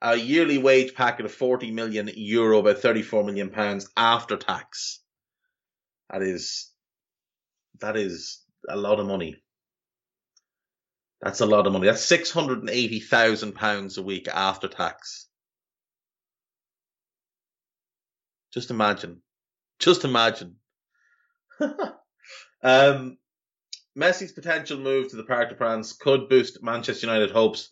a 0.00 0.16
yearly 0.16 0.58
wage 0.58 0.94
packet 0.94 1.26
of 1.26 1.32
40 1.32 1.70
million 1.70 2.10
euro, 2.14 2.58
about 2.58 2.78
34 2.78 3.24
million 3.24 3.50
pounds 3.50 3.88
after 3.96 4.36
tax. 4.36 5.00
That 6.10 6.22
is, 6.22 6.70
that 7.80 7.96
is 7.96 8.42
a 8.68 8.76
lot 8.76 8.98
of 8.98 9.06
money. 9.06 9.36
That's 11.20 11.40
a 11.40 11.46
lot 11.46 11.68
of 11.68 11.72
money. 11.72 11.86
That's 11.86 12.04
680,000 12.04 13.52
pounds 13.52 13.96
a 13.96 14.02
week 14.02 14.26
after 14.26 14.66
tax. 14.66 15.28
Just 18.52 18.70
imagine. 18.70 19.22
Just 19.78 20.04
imagine. 20.04 20.56
um, 22.62 23.18
Messi's 23.98 24.32
potential 24.32 24.78
move 24.78 25.10
to 25.10 25.16
the 25.16 25.24
Parc 25.24 25.50
des 25.50 25.54
Princes 25.54 25.92
could 25.92 26.28
boost 26.28 26.62
Manchester 26.62 27.06
United 27.06 27.30
hopes 27.30 27.70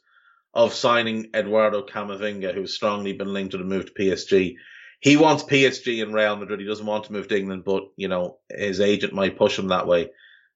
of 0.52 0.74
signing 0.74 1.30
Eduardo 1.34 1.82
Camavinga, 1.82 2.52
who's 2.52 2.74
strongly 2.74 3.12
been 3.12 3.32
linked 3.32 3.52
to 3.52 3.58
the 3.58 3.64
move 3.64 3.86
to 3.86 3.92
PSG. 3.92 4.56
He 5.00 5.16
wants 5.16 5.44
PSG 5.44 6.02
and 6.02 6.12
Real 6.12 6.36
Madrid. 6.36 6.60
He 6.60 6.66
doesn't 6.66 6.84
want 6.84 7.04
to 7.04 7.12
move 7.12 7.28
to 7.28 7.38
England, 7.38 7.64
but 7.64 7.84
you 7.96 8.08
know 8.08 8.38
his 8.50 8.80
agent 8.80 9.14
might 9.14 9.38
push 9.38 9.58
him 9.58 9.68
that 9.68 9.86
way. 9.86 10.10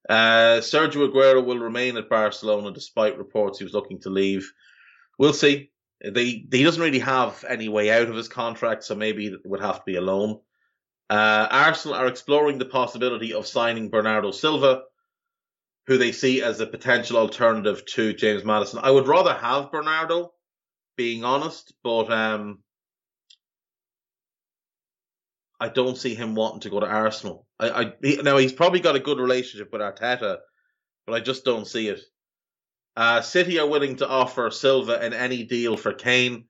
Uh, 0.09 0.61
Sergio 0.61 1.09
Aguero 1.09 1.43
will 1.43 1.59
remain 1.59 1.97
at 1.97 2.11
Barcelona 2.11 2.71
despite 2.73 3.17
reports 3.17 3.59
he 3.59 3.65
was 3.65 3.73
looking 3.73 4.01
to 4.01 4.11
leave. 4.11 4.53
We'll 5.19 5.33
see. 5.33 5.71
They, 6.05 6.47
he 6.51 6.63
doesn't 6.63 6.83
really 6.83 6.99
have 6.99 7.43
any 7.49 7.71
way 7.71 7.91
out 7.91 8.11
of 8.11 8.17
his 8.17 8.29
contract, 8.29 8.85
so 8.85 8.95
maybe 8.95 9.29
it 9.29 9.41
would 9.47 9.63
have 9.63 9.77
to 9.77 9.83
be 9.87 9.97
a 9.97 10.03
loan. 10.03 10.41
Uh, 11.15 11.47
Arsenal 11.49 11.97
are 11.97 12.09
exploring 12.09 12.59
the 12.59 12.65
possibility 12.65 13.35
of 13.35 13.47
signing 13.47 13.89
Bernardo 13.89 14.33
Silva, 14.33 14.83
who 15.87 15.97
they 15.97 16.11
see 16.11 16.43
as 16.43 16.59
a 16.59 16.67
potential 16.67 17.19
alternative 17.19 17.87
to 17.87 18.13
James 18.13 18.45
Maddison. 18.45 18.81
I 18.83 18.91
would 18.91 19.07
rather 19.07 19.33
have 19.33 19.71
Bernardo, 19.71 20.33
being 20.97 21.23
honest, 21.23 21.73
but 21.85 22.11
um, 22.11 22.65
I 25.61 25.69
don't 25.69 25.97
see 25.97 26.17
him 26.17 26.35
wanting 26.35 26.63
to 26.63 26.71
go 26.71 26.81
to 26.81 26.87
Arsenal. 26.87 27.47
I, 27.61 27.71
I 27.71 27.93
he, 28.03 28.17
now 28.17 28.37
he's 28.39 28.53
probably 28.53 28.81
got 28.81 28.97
a 28.97 29.01
good 29.01 29.21
relationship 29.21 29.73
with 29.73 29.83
Arteta, 29.83 30.39
but 31.07 31.13
I 31.13 31.21
just 31.21 31.45
don't 31.45 31.69
see 31.69 31.91
it. 31.91 32.01
Uh, 32.97 33.21
City 33.21 33.61
are 33.61 33.69
willing 33.69 33.95
to 33.99 34.09
offer 34.09 34.51
Silva 34.51 35.07
in 35.07 35.13
any 35.13 35.45
deal 35.45 35.77
for 35.77 35.93
Kane, 35.93 36.47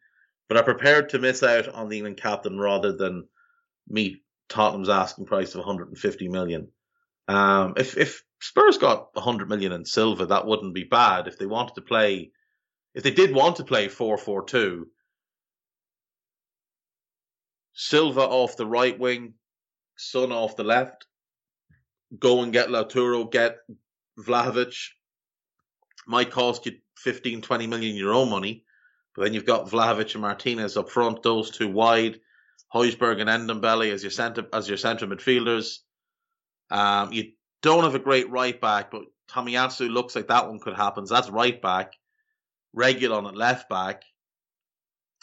but 0.48 0.56
are 0.56 0.64
prepared 0.64 1.10
to 1.10 1.18
miss 1.18 1.42
out 1.42 1.68
on 1.68 1.90
the 1.90 1.98
England 1.98 2.16
captain 2.16 2.58
rather 2.58 2.96
than 2.96 3.28
meet 3.86 4.23
Tottenham's 4.48 4.88
asking 4.88 5.26
price 5.26 5.54
of 5.54 5.60
150 5.60 6.28
million. 6.28 6.68
Um, 7.28 7.74
if 7.76 7.96
if 7.96 8.22
Spurs 8.40 8.78
got 8.78 9.14
100 9.14 9.48
million 9.48 9.72
in 9.72 9.84
Silva, 9.84 10.26
that 10.26 10.46
wouldn't 10.46 10.74
be 10.74 10.84
bad. 10.84 11.26
If 11.26 11.38
they 11.38 11.46
wanted 11.46 11.76
to 11.76 11.80
play, 11.80 12.32
if 12.94 13.02
they 13.02 13.10
did 13.10 13.34
want 13.34 13.56
to 13.56 13.64
play 13.64 13.88
4-4-2, 13.88 14.82
Silva 17.72 18.20
off 18.20 18.56
the 18.56 18.66
right 18.66 18.98
wing, 18.98 19.34
Son 19.96 20.30
off 20.30 20.56
the 20.56 20.64
left, 20.64 21.06
go 22.18 22.42
and 22.42 22.52
get 22.52 22.68
Lautaro, 22.68 23.30
get 23.30 23.56
Vlahovic. 24.18 24.76
Might 26.06 26.30
cost 26.30 26.66
you 26.66 26.72
15, 26.98 27.40
20 27.40 27.66
million 27.66 27.96
your 27.96 28.12
own 28.12 28.28
money, 28.28 28.64
but 29.16 29.24
then 29.24 29.32
you've 29.32 29.46
got 29.46 29.68
Vlahovic 29.68 30.12
and 30.12 30.22
Martinez 30.22 30.76
up 30.76 30.90
front, 30.90 31.22
those 31.22 31.50
two 31.50 31.68
wide, 31.68 32.20
Højbjerg 32.74 33.20
and 33.20 33.48
Ndombele 33.48 33.92
as 33.92 34.02
your 34.02 34.10
centre 34.10 34.46
as 34.52 34.68
your 34.68 34.78
centre 34.78 35.06
midfielders. 35.06 35.78
Um, 36.70 37.12
you 37.12 37.32
don't 37.62 37.84
have 37.84 37.94
a 37.94 38.00
great 38.00 38.30
right 38.30 38.60
back, 38.60 38.90
but 38.90 39.02
Tomiyasu 39.30 39.88
looks 39.90 40.16
like 40.16 40.28
that 40.28 40.48
one 40.48 40.58
could 40.58 40.74
happen. 40.74 41.06
So 41.06 41.14
that's 41.14 41.30
right 41.30 41.60
back. 41.60 41.92
Reguilón 42.76 43.28
at 43.28 43.36
left 43.36 43.68
back. 43.68 44.02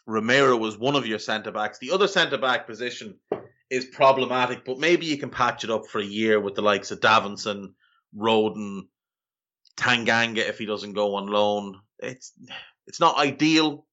Romero 0.08 0.58
was 0.58 0.78
one 0.78 0.96
of 0.96 1.06
your 1.06 1.20
centre 1.20 1.52
backs. 1.52 1.78
The 1.80 1.92
other 1.92 2.08
centre 2.08 2.38
back 2.38 2.68
position 2.68 3.20
is 3.70 3.86
problematic, 3.86 4.66
but 4.66 4.80
maybe 4.80 5.06
you 5.06 5.18
can 5.18 5.30
patch 5.30 5.64
it 5.64 5.70
up 5.70 5.88
for 5.88 6.00
a 6.00 6.06
year 6.06 6.40
with 6.40 6.56
the 6.56 6.62
likes 6.62 6.92
of 6.92 7.00
Davinson, 7.00 7.74
Rodon, 8.18 8.88
Tanganga 9.78 10.40
if 10.40 10.58
he 10.58 10.66
doesn't 10.66 10.94
go 10.94 11.16
on 11.16 11.28
loan. 11.28 11.80
It's 12.00 12.34
it's 12.88 13.00
not 13.00 13.18
ideal, 13.18 13.86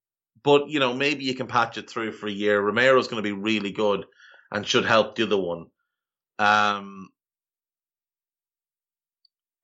but 0.43 0.69
you 0.69 0.81
know 0.81 0.95
maybe 0.95 1.25
you 1.25 1.35
can 1.35 1.47
patch 1.47 1.79
it 1.79 1.89
through 1.89 2.13
for 2.13 2.27
a 2.27 2.33
year. 2.33 2.61
Romero's 2.61 3.09
going 3.09 3.23
to 3.23 3.29
be 3.29 3.33
really 3.33 3.71
good 3.71 4.05
and 4.51 4.67
should 4.67 4.85
help 4.85 5.15
the 5.15 5.25
other 5.25 5.37
one. 5.37 5.67
Um, 6.39 7.09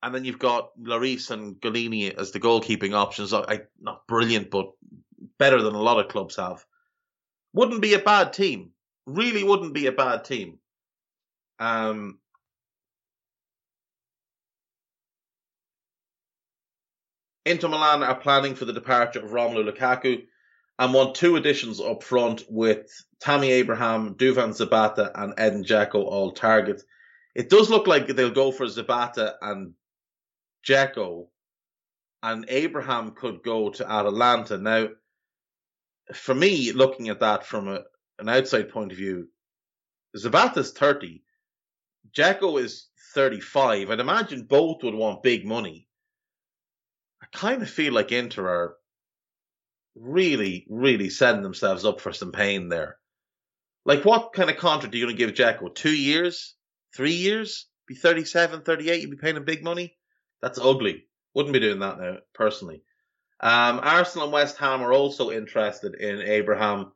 and 0.03 0.13
then 0.13 0.25
you've 0.25 0.39
got 0.39 0.69
Lloris 0.79 1.31
and 1.31 1.55
Gollini 1.55 2.13
as 2.15 2.31
the 2.31 2.39
goalkeeping 2.39 2.93
options. 2.93 3.33
I, 3.33 3.61
not 3.79 4.05
brilliant, 4.07 4.51
but 4.51 4.71
better 5.39 5.61
than 5.61 5.73
a 5.73 5.81
lot 5.81 5.99
of 5.99 6.11
clubs 6.11 6.35
have. 6.35 6.63
Wouldn't 7.53 7.81
be 7.81 7.93
a 7.95 7.99
bad 7.99 8.33
team. 8.33 8.71
Really 9.07 9.43
wouldn't 9.43 9.73
be 9.73 9.87
a 9.87 9.91
bad 9.91 10.25
team. 10.25 10.59
Um, 11.57 12.19
Inter 17.45 17.69
Milan 17.69 18.03
are 18.03 18.15
planning 18.15 18.55
for 18.55 18.65
the 18.65 18.73
departure 18.73 19.19
of 19.19 19.31
Romelu 19.31 19.71
Lukaku 19.71 20.23
and 20.77 20.93
want 20.93 21.15
two 21.15 21.35
additions 21.35 21.79
up 21.79 22.03
front 22.03 22.43
with 22.49 22.87
Tammy 23.19 23.51
Abraham, 23.51 24.15
Duvan 24.15 24.53
Zapata, 24.53 25.11
and 25.15 25.33
Edin 25.37 25.63
Dzeko 25.63 25.95
all 25.95 26.31
targets. 26.31 26.83
It 27.33 27.49
does 27.49 27.69
look 27.69 27.87
like 27.87 28.07
they'll 28.07 28.31
go 28.31 28.51
for 28.51 28.67
Zapata 28.67 29.35
and 29.41 29.73
Dzeko, 30.67 31.27
and 32.23 32.45
Abraham 32.49 33.11
could 33.11 33.43
go 33.43 33.69
to 33.69 33.89
Atalanta. 33.89 34.57
Now, 34.57 34.89
for 36.13 36.35
me, 36.35 36.71
looking 36.71 37.09
at 37.09 37.21
that 37.21 37.45
from 37.45 37.67
a, 37.67 37.83
an 38.19 38.29
outside 38.29 38.69
point 38.69 38.91
of 38.91 38.97
view, 38.97 39.29
Zapata's 40.17 40.71
30, 40.71 41.23
Dzeko 42.15 42.61
is 42.61 42.87
35. 43.13 43.91
I'd 43.91 43.99
imagine 43.99 44.43
both 44.43 44.83
would 44.83 44.93
want 44.93 45.23
big 45.23 45.45
money. 45.45 45.87
I 47.21 47.27
kind 47.37 47.61
of 47.61 47.69
feel 47.69 47.93
like 47.93 48.11
Inter 48.11 48.47
are 48.47 48.75
really, 49.95 50.65
really 50.69 51.09
setting 51.09 51.43
themselves 51.43 51.85
up 51.85 52.01
for 52.01 52.13
some 52.13 52.31
pain 52.31 52.69
there. 52.69 52.97
Like, 53.85 54.03
what 54.03 54.33
kind 54.33 54.49
of 54.49 54.57
contract 54.57 54.93
are 54.93 54.97
you 54.97 55.05
going 55.05 55.15
to 55.15 55.25
give 55.25 55.35
Dzeko? 55.35 55.73
Two 55.73 55.95
years? 55.95 56.55
Three 56.95 57.13
years? 57.13 57.67
Be 57.87 57.95
37, 57.95 58.61
38, 58.61 59.01
you'd 59.01 59.11
be 59.11 59.17
paying 59.17 59.37
him 59.37 59.45
big 59.45 59.63
money? 59.63 59.95
That's 60.41 60.59
ugly. 60.59 61.05
Wouldn't 61.35 61.53
be 61.53 61.59
doing 61.59 61.79
that 61.79 61.99
now, 61.99 62.17
personally. 62.33 62.81
Um, 63.39 63.79
Arsenal 63.83 64.25
and 64.25 64.33
West 64.33 64.57
Ham 64.57 64.81
are 64.81 64.93
also 64.93 65.29
interested 65.29 65.93
in 65.95 66.21
Abraham. 66.21 66.93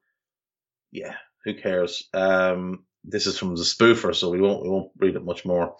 Yeah, 0.91 1.15
who 1.43 1.53
cares? 1.53 2.07
Um, 2.13 2.85
this 3.03 3.27
is 3.27 3.37
from 3.37 3.55
the 3.55 3.63
spoofer, 3.63 4.15
so 4.15 4.29
we 4.29 4.41
won't 4.41 4.63
we 4.63 4.69
won't 4.69 4.91
read 4.97 5.15
it 5.15 5.23
much 5.23 5.45
more. 5.45 5.75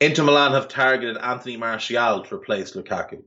Inter 0.00 0.24
Milan 0.24 0.52
have 0.52 0.68
targeted 0.68 1.16
Anthony 1.18 1.56
Martial 1.56 2.22
to 2.22 2.34
replace 2.34 2.72
Lukaku. 2.72 3.22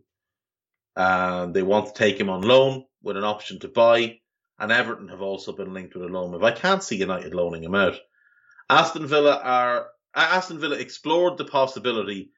Um, 0.95 1.53
they 1.53 1.63
want 1.63 1.87
to 1.87 1.93
take 1.93 2.19
him 2.19 2.29
on 2.29 2.41
loan 2.41 2.85
with 3.01 3.17
an 3.17 3.23
option 3.23 3.59
to 3.59 3.67
buy, 3.67 4.19
and 4.59 4.71
Everton 4.71 5.09
have 5.09 5.21
also 5.21 5.51
been 5.51 5.73
linked 5.73 5.95
with 5.95 6.03
a 6.03 6.07
loan 6.07 6.31
move. 6.31 6.43
I 6.43 6.51
can't 6.51 6.83
see 6.83 6.97
United 6.97 7.33
loaning 7.33 7.63
him 7.63 7.75
out. 7.75 7.95
Aston 8.69 9.07
Villa 9.07 9.39
are 9.43 9.87
Aston 10.15 10.59
Villa 10.59 10.77
explored 10.77 11.37
the 11.37 11.45
possibility 11.45 12.31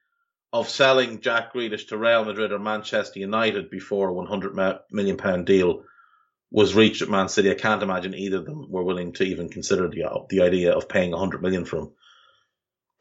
of 0.53 0.69
selling 0.69 1.19
Jack 1.19 1.53
Grealish 1.53 1.89
to 1.89 1.97
Real 1.97 2.23
Madrid 2.23 2.53
or 2.53 2.59
Manchester 2.59 3.19
United 3.19 3.69
before 3.69 4.09
a 4.09 4.13
100 4.13 4.79
million 4.91 5.17
pound 5.17 5.45
deal 5.45 5.83
was 6.49 6.73
reached 6.73 7.01
at 7.01 7.09
Man 7.09 7.27
City. 7.27 7.51
I 7.51 7.55
can't 7.55 7.83
imagine 7.83 8.15
either 8.15 8.37
of 8.37 8.45
them 8.45 8.71
were 8.71 8.83
willing 8.83 9.11
to 9.13 9.23
even 9.23 9.49
consider 9.49 9.89
the 9.89 10.05
the 10.29 10.41
idea 10.41 10.71
of 10.71 10.87
paying 10.87 11.11
100 11.11 11.41
million 11.41 11.65
for 11.65 11.77
him. 11.79 11.91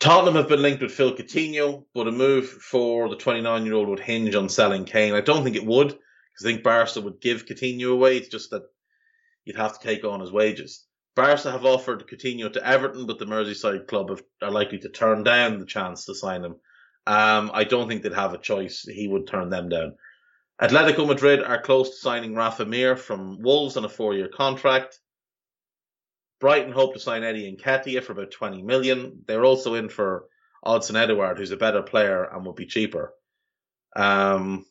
Tottenham 0.04 0.34
have 0.34 0.50
been 0.50 0.60
linked 0.60 0.82
with 0.82 0.92
Phil 0.92 1.16
Coutinho, 1.16 1.86
but 1.94 2.06
a 2.06 2.12
move 2.12 2.46
for 2.46 3.08
the 3.08 3.16
29 3.16 3.64
year 3.64 3.72
old 3.72 3.88
would 3.88 4.00
hinge 4.00 4.34
on 4.34 4.50
selling 4.50 4.84
Kane. 4.84 5.14
I 5.14 5.22
don't 5.22 5.42
think 5.42 5.56
it 5.56 5.64
would, 5.64 5.88
because 5.88 6.44
I 6.44 6.50
think 6.50 6.62
Barca 6.62 7.00
would 7.00 7.22
give 7.22 7.46
Coutinho 7.46 7.90
away. 7.90 8.18
It's 8.18 8.28
just 8.28 8.50
that 8.50 8.64
you'd 9.46 9.56
have 9.56 9.80
to 9.80 9.86
take 9.88 10.04
on 10.04 10.20
his 10.20 10.30
wages. 10.30 10.84
Barca 11.16 11.50
have 11.50 11.64
offered 11.64 12.06
Coutinho 12.06 12.52
to 12.52 12.62
Everton, 12.62 13.06
but 13.06 13.18
the 13.18 13.24
Merseyside 13.24 13.86
club 13.86 14.10
have, 14.10 14.22
are 14.42 14.50
likely 14.50 14.78
to 14.80 14.90
turn 14.90 15.24
down 15.24 15.58
the 15.58 15.64
chance 15.64 16.04
to 16.04 16.14
sign 16.14 16.44
him. 16.44 16.56
Um, 17.06 17.50
I 17.54 17.64
don't 17.64 17.88
think 17.88 18.02
they'd 18.02 18.12
have 18.12 18.34
a 18.34 18.38
choice. 18.38 18.82
He 18.82 19.08
would 19.08 19.26
turn 19.26 19.48
them 19.48 19.70
down. 19.70 19.94
Atletico 20.60 21.06
Madrid 21.06 21.42
are 21.42 21.62
close 21.62 21.88
to 21.88 21.96
signing 21.96 22.34
Rafa 22.34 22.66
Mir 22.66 22.96
from 22.96 23.40
Wolves 23.40 23.78
on 23.78 23.86
a 23.86 23.88
four-year 23.88 24.28
contract. 24.28 25.00
Brighton 26.44 26.72
hope 26.72 26.92
to 26.92 27.00
sign 27.00 27.24
Eddie 27.24 27.48
and 27.48 27.58
Nketiah 27.58 28.02
for 28.02 28.12
about 28.12 28.30
20 28.30 28.62
million. 28.62 29.22
They're 29.26 29.46
also 29.46 29.74
in 29.74 29.88
for 29.88 30.26
Odsonne 30.62 30.96
Edouard, 30.96 31.38
who's 31.38 31.52
a 31.52 31.56
better 31.56 31.82
player 31.82 32.24
and 32.24 32.44
would 32.44 32.56
be 32.56 32.66
cheaper. 32.66 33.14
Um, 33.96 34.66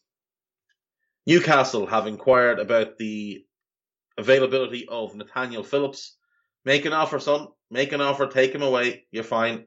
Newcastle 1.26 1.88
have 1.88 2.06
inquired 2.06 2.60
about 2.60 2.98
the 2.98 3.46
availability 4.20 4.88
of 4.88 5.16
Nathaniel 5.16 5.64
Phillips 5.64 6.16
Make 6.66 6.86
an 6.86 6.94
offer, 6.94 7.20
son. 7.20 7.48
Make 7.70 7.92
an 7.92 8.02
offer. 8.02 8.28
Take 8.28 8.54
him 8.54 8.62
away. 8.62 9.06
You're 9.12 9.24
fine. 9.24 9.66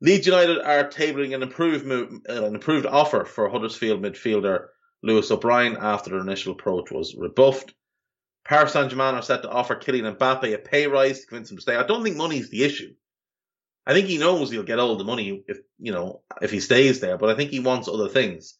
Leeds 0.00 0.26
United 0.26 0.60
are 0.60 0.88
tabling 0.88 1.34
an 1.34 1.42
improved 1.42 1.86
move, 1.86 2.20
uh, 2.28 2.44
an 2.44 2.54
improved 2.54 2.86
offer 2.86 3.24
for 3.24 3.48
Huddersfield 3.48 4.02
midfielder 4.02 4.66
Lewis 5.02 5.30
O'Brien 5.30 5.76
after 5.80 6.10
their 6.10 6.20
initial 6.20 6.52
approach 6.52 6.90
was 6.90 7.14
rebuffed. 7.16 7.74
Paris 8.44 8.72
Saint 8.72 8.90
Germain 8.90 9.14
are 9.14 9.22
set 9.22 9.42
to 9.42 9.50
offer 9.50 9.74
Kylian 9.74 10.16
Mbappe 10.16 10.52
a 10.52 10.58
pay 10.58 10.86
rise 10.86 11.20
to 11.20 11.26
convince 11.26 11.50
him 11.50 11.56
to 11.56 11.62
stay. 11.62 11.76
I 11.76 11.86
don't 11.86 12.02
think 12.02 12.16
money's 12.16 12.50
the 12.50 12.64
issue. 12.64 12.94
I 13.86 13.92
think 13.92 14.06
he 14.06 14.18
knows 14.18 14.50
he'll 14.50 14.62
get 14.62 14.78
all 14.78 14.96
the 14.96 15.04
money 15.04 15.44
if 15.46 15.58
you 15.78 15.92
know 15.92 16.22
if 16.40 16.50
he 16.50 16.60
stays 16.60 17.00
there, 17.00 17.18
but 17.18 17.30
I 17.30 17.34
think 17.34 17.50
he 17.50 17.60
wants 17.60 17.88
other 17.88 18.08
things. 18.08 18.54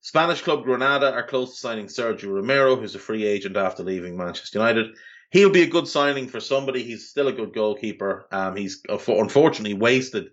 Spanish 0.00 0.42
club 0.42 0.64
Granada 0.64 1.12
are 1.12 1.26
close 1.26 1.50
to 1.50 1.60
signing 1.60 1.86
Sergio 1.86 2.32
Romero, 2.32 2.76
who's 2.76 2.94
a 2.94 3.00
free 3.00 3.24
agent 3.24 3.56
after 3.56 3.82
leaving 3.82 4.16
Manchester 4.16 4.58
United. 4.58 4.96
He'll 5.30 5.50
be 5.50 5.62
a 5.62 5.68
good 5.68 5.88
signing 5.88 6.28
for 6.28 6.40
somebody. 6.40 6.82
He's 6.82 7.10
still 7.10 7.28
a 7.28 7.32
good 7.32 7.52
goalkeeper. 7.52 8.28
Um, 8.30 8.56
he's 8.56 8.80
unfortunately 8.88 9.74
wasted 9.74 10.28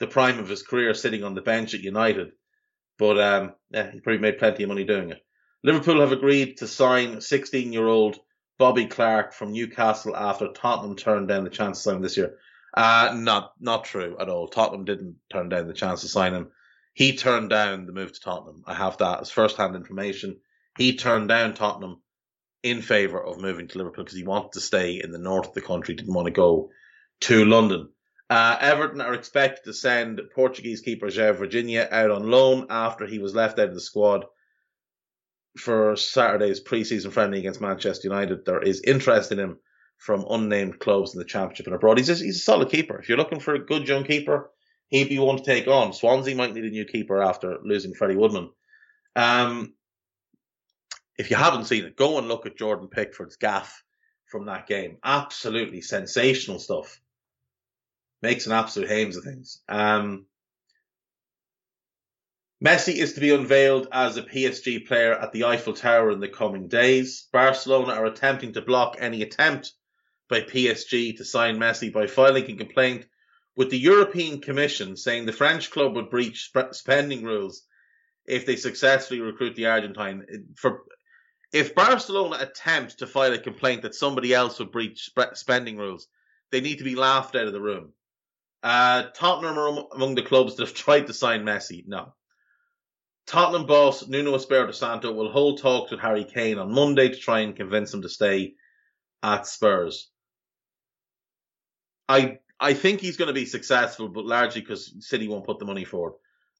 the 0.00 0.08
prime 0.08 0.38
of 0.38 0.48
his 0.48 0.62
career 0.62 0.92
sitting 0.92 1.22
on 1.22 1.34
the 1.34 1.40
bench 1.40 1.74
at 1.74 1.80
United, 1.80 2.32
but 2.98 3.18
um, 3.20 3.52
yeah, 3.70 3.90
he 3.90 4.00
probably 4.00 4.20
made 4.20 4.38
plenty 4.38 4.64
of 4.64 4.68
money 4.68 4.84
doing 4.84 5.10
it. 5.10 5.24
Liverpool 5.64 6.00
have 6.00 6.12
agreed 6.12 6.58
to 6.58 6.68
sign 6.68 7.16
16-year-old 7.16 8.18
Bobby 8.58 8.86
Clark 8.86 9.32
from 9.32 9.52
Newcastle 9.52 10.14
after 10.14 10.48
Tottenham 10.48 10.94
turned 10.94 11.26
down 11.26 11.44
the 11.44 11.50
chance 11.50 11.78
to 11.78 11.82
sign 11.84 11.96
him 11.96 12.02
this 12.02 12.18
year. 12.18 12.36
Uh, 12.76 13.14
not 13.16 13.52
not 13.58 13.84
true 13.84 14.14
at 14.20 14.28
all. 14.28 14.46
Tottenham 14.46 14.84
didn't 14.84 15.16
turn 15.32 15.48
down 15.48 15.66
the 15.66 15.72
chance 15.72 16.02
to 16.02 16.08
sign 16.08 16.34
him. 16.34 16.50
He 16.92 17.16
turned 17.16 17.48
down 17.48 17.86
the 17.86 17.92
move 17.92 18.12
to 18.12 18.20
Tottenham. 18.20 18.62
I 18.66 18.74
have 18.74 18.98
that 18.98 19.22
as 19.22 19.30
first 19.30 19.56
hand 19.56 19.74
information. 19.74 20.40
He 20.76 20.96
turned 20.96 21.28
down 21.28 21.54
Tottenham 21.54 22.02
in 22.62 22.82
favour 22.82 23.24
of 23.24 23.40
moving 23.40 23.68
to 23.68 23.78
Liverpool 23.78 24.04
because 24.04 24.18
he 24.18 24.24
wanted 24.24 24.52
to 24.52 24.60
stay 24.60 25.00
in 25.02 25.12
the 25.12 25.18
north 25.18 25.48
of 25.48 25.54
the 25.54 25.62
country, 25.62 25.94
didn't 25.94 26.12
want 26.12 26.26
to 26.26 26.32
go 26.32 26.70
to 27.22 27.44
London. 27.46 27.88
Uh, 28.28 28.58
Everton 28.60 29.00
are 29.00 29.14
expected 29.14 29.64
to 29.64 29.72
send 29.72 30.20
Portuguese 30.34 30.82
keeper 30.82 31.06
João 31.06 31.36
Virginia 31.36 31.88
out 31.90 32.10
on 32.10 32.30
loan 32.30 32.66
after 32.68 33.06
he 33.06 33.18
was 33.18 33.34
left 33.34 33.58
out 33.58 33.68
of 33.68 33.74
the 33.74 33.80
squad 33.80 34.26
for 35.56 35.96
Saturday's 35.96 36.60
pre-season 36.60 37.10
friendly 37.10 37.38
against 37.38 37.60
Manchester 37.60 38.08
United. 38.08 38.44
There 38.44 38.62
is 38.62 38.82
interest 38.82 39.32
in 39.32 39.38
him 39.38 39.58
from 39.98 40.26
unnamed 40.28 40.80
clubs 40.80 41.14
in 41.14 41.18
the 41.18 41.24
Championship 41.24 41.66
and 41.66 41.74
abroad. 41.74 41.98
He's 41.98 42.10
a, 42.10 42.14
he's 42.14 42.36
a 42.36 42.40
solid 42.40 42.70
keeper. 42.70 42.98
If 42.98 43.08
you're 43.08 43.18
looking 43.18 43.40
for 43.40 43.54
a 43.54 43.64
good 43.64 43.86
young 43.88 44.04
keeper, 44.04 44.50
he'd 44.88 45.08
be 45.08 45.18
one 45.18 45.36
to 45.36 45.44
take 45.44 45.68
on. 45.68 45.92
Swansea 45.92 46.34
might 46.34 46.54
need 46.54 46.64
a 46.64 46.70
new 46.70 46.84
keeper 46.84 47.22
after 47.22 47.58
losing 47.62 47.94
Freddie 47.94 48.16
Woodman. 48.16 48.50
Um, 49.16 49.74
if 51.16 51.30
you 51.30 51.36
haven't 51.36 51.66
seen 51.66 51.84
it, 51.84 51.96
go 51.96 52.18
and 52.18 52.28
look 52.28 52.46
at 52.46 52.58
Jordan 52.58 52.88
Pickford's 52.88 53.36
gaffe 53.36 53.72
from 54.26 54.46
that 54.46 54.66
game. 54.66 54.98
Absolutely 55.04 55.80
sensational 55.80 56.58
stuff. 56.58 57.00
Makes 58.20 58.46
an 58.46 58.52
absolute 58.52 58.88
hames 58.88 59.16
of 59.16 59.24
things. 59.24 59.60
Um, 59.68 60.26
Messi 62.62 62.94
is 62.94 63.14
to 63.14 63.20
be 63.20 63.30
unveiled 63.30 63.88
as 63.92 64.16
a 64.16 64.22
PSG 64.22 64.86
player 64.86 65.12
at 65.12 65.32
the 65.32 65.44
Eiffel 65.44 65.74
Tower 65.74 66.10
in 66.10 66.20
the 66.20 66.28
coming 66.28 66.68
days. 66.68 67.28
Barcelona 67.32 67.94
are 67.94 68.06
attempting 68.06 68.52
to 68.52 68.62
block 68.62 68.96
any 68.98 69.22
attempt 69.22 69.72
by 70.28 70.40
PSG 70.40 71.16
to 71.16 71.24
sign 71.24 71.58
Messi 71.58 71.92
by 71.92 72.06
filing 72.06 72.50
a 72.50 72.56
complaint 72.56 73.06
with 73.56 73.70
the 73.70 73.78
European 73.78 74.40
Commission 74.40 74.96
saying 74.96 75.26
the 75.26 75.32
French 75.32 75.70
club 75.70 75.94
would 75.96 76.10
breach 76.10 76.50
spending 76.72 77.24
rules 77.24 77.62
if 78.26 78.46
they 78.46 78.56
successfully 78.56 79.20
recruit 79.20 79.56
the 79.56 79.66
Argentine. 79.66 80.24
For 80.56 80.84
if 81.52 81.74
Barcelona 81.74 82.38
attempt 82.40 82.98
to 82.98 83.06
file 83.06 83.32
a 83.32 83.38
complaint 83.38 83.82
that 83.82 83.94
somebody 83.94 84.32
else 84.32 84.58
would 84.58 84.72
breach 84.72 85.10
spending 85.34 85.76
rules, 85.76 86.08
they 86.50 86.60
need 86.60 86.78
to 86.78 86.84
be 86.84 86.94
laughed 86.96 87.36
out 87.36 87.46
of 87.46 87.52
the 87.52 87.60
room. 87.60 87.92
Uh, 88.62 89.04
Tottenham 89.14 89.58
are 89.58 89.86
among 89.94 90.14
the 90.14 90.22
clubs 90.22 90.56
that 90.56 90.66
have 90.66 90.74
tried 90.84 91.08
to 91.08 91.12
sign 91.12 91.44
Messi. 91.44 91.84
No. 91.86 92.14
Tottenham 93.26 93.66
boss 93.66 94.06
Nuno 94.06 94.34
Espirito 94.34 94.72
Santo 94.72 95.12
will 95.12 95.30
hold 95.30 95.60
talks 95.60 95.90
with 95.90 96.00
Harry 96.00 96.24
Kane 96.24 96.58
on 96.58 96.72
Monday 96.72 97.08
to 97.08 97.16
try 97.16 97.40
and 97.40 97.56
convince 97.56 97.92
him 97.92 98.02
to 98.02 98.08
stay 98.08 98.54
at 99.22 99.46
Spurs. 99.46 100.10
I 102.08 102.38
I 102.60 102.74
think 102.74 103.00
he's 103.00 103.16
going 103.16 103.28
to 103.28 103.34
be 103.34 103.46
successful, 103.46 104.08
but 104.08 104.26
largely 104.26 104.60
because 104.60 104.94
City 105.00 105.28
won't 105.28 105.46
put 105.46 105.58
the 105.58 105.64
money 105.64 105.84
forward 105.84 106.14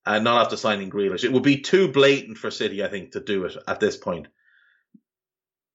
and 0.07 0.25
not 0.25 0.43
after 0.43 0.57
signing 0.57 0.91
Grealish. 0.91 1.25
It 1.25 1.33
would 1.33 1.43
be 1.43 1.61
too 1.61 1.89
blatant 1.89 2.39
for 2.39 2.51
City, 2.51 2.83
I 2.83 2.89
think, 2.89 3.13
to 3.13 3.21
do 3.21 3.45
it 3.45 3.57
at 3.67 3.81
this 3.81 3.97
point. 3.97 4.27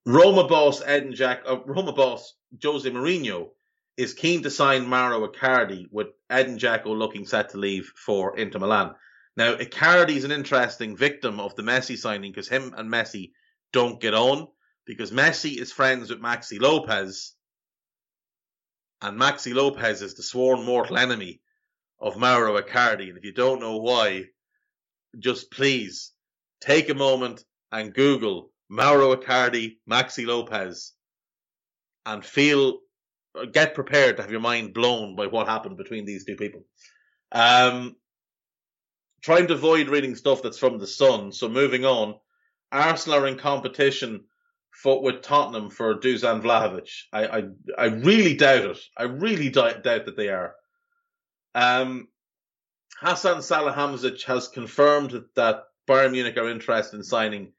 Roma 0.06 0.46
boss 0.46 0.82
Edin 0.84 1.14
Jack, 1.14 1.42
uh, 1.46 1.58
Roma 1.66 1.92
boss 1.92 2.34
Jose 2.62 2.88
Mourinho 2.90 3.50
is 3.96 4.14
keen 4.14 4.42
to 4.42 4.50
sign 4.50 4.86
Mauro 4.86 5.26
Icardi 5.26 5.86
with 5.90 6.08
Edin 6.28 6.58
Dzeko 6.58 6.86
looking 6.86 7.26
set 7.26 7.50
to 7.50 7.58
leave 7.58 7.92
for 7.96 8.36
Inter 8.36 8.58
Milan. 8.58 8.94
Now, 9.40 9.54
Icardi 9.54 10.16
is 10.16 10.24
an 10.24 10.32
interesting 10.32 10.98
victim 10.98 11.40
of 11.40 11.54
the 11.54 11.62
Messi 11.62 11.96
signing 11.96 12.30
because 12.30 12.46
him 12.46 12.74
and 12.76 12.92
Messi 12.92 13.30
don't 13.72 13.98
get 13.98 14.12
on 14.12 14.48
because 14.84 15.12
Messi 15.12 15.56
is 15.56 15.72
friends 15.72 16.10
with 16.10 16.20
Maxi 16.20 16.60
Lopez 16.60 17.34
and 19.00 19.18
Maxi 19.18 19.54
Lopez 19.54 20.02
is 20.02 20.12
the 20.12 20.22
sworn 20.22 20.62
mortal 20.66 20.98
enemy 20.98 21.40
of 21.98 22.18
Mauro 22.18 22.60
Icardi. 22.60 23.08
And 23.08 23.16
if 23.16 23.24
you 23.24 23.32
don't 23.32 23.60
know 23.60 23.78
why, 23.78 24.24
just 25.18 25.50
please 25.50 26.12
take 26.60 26.90
a 26.90 26.94
moment 26.94 27.42
and 27.72 27.94
Google 27.94 28.52
Mauro 28.68 29.16
Icardi, 29.16 29.78
Maxi 29.90 30.26
Lopez, 30.26 30.92
and 32.04 32.22
feel, 32.22 32.80
get 33.52 33.74
prepared 33.74 34.18
to 34.18 34.22
have 34.22 34.30
your 34.30 34.40
mind 34.40 34.74
blown 34.74 35.16
by 35.16 35.28
what 35.28 35.48
happened 35.48 35.78
between 35.78 36.04
these 36.04 36.26
two 36.26 36.36
people. 36.36 36.66
Um, 37.32 37.96
trying 39.22 39.46
to 39.48 39.54
avoid 39.54 39.88
reading 39.88 40.14
stuff 40.14 40.42
that's 40.42 40.58
from 40.58 40.78
the 40.78 40.86
Sun. 40.86 41.32
So 41.32 41.48
moving 41.48 41.84
on, 41.84 42.14
Arsenal 42.72 43.18
are 43.18 43.26
in 43.26 43.36
competition 43.36 44.24
for, 44.70 45.02
with 45.02 45.22
Tottenham 45.22 45.70
for 45.70 45.94
Dusan 45.96 46.42
Vlahovic. 46.42 46.90
I, 47.12 47.26
I, 47.26 47.42
I 47.76 47.84
really 47.86 48.34
doubt 48.34 48.64
it. 48.64 48.78
I 48.96 49.04
really 49.04 49.50
doubt, 49.50 49.82
doubt 49.82 50.06
that 50.06 50.16
they 50.16 50.28
are. 50.28 50.54
Um, 51.54 52.08
Hassan 52.98 53.38
Salihamidzic 53.38 54.24
has 54.24 54.48
confirmed 54.48 55.24
that 55.34 55.64
Bayern 55.88 56.12
Munich 56.12 56.36
are 56.36 56.48
interested 56.48 56.96
in 56.96 57.02
signing 57.02 57.52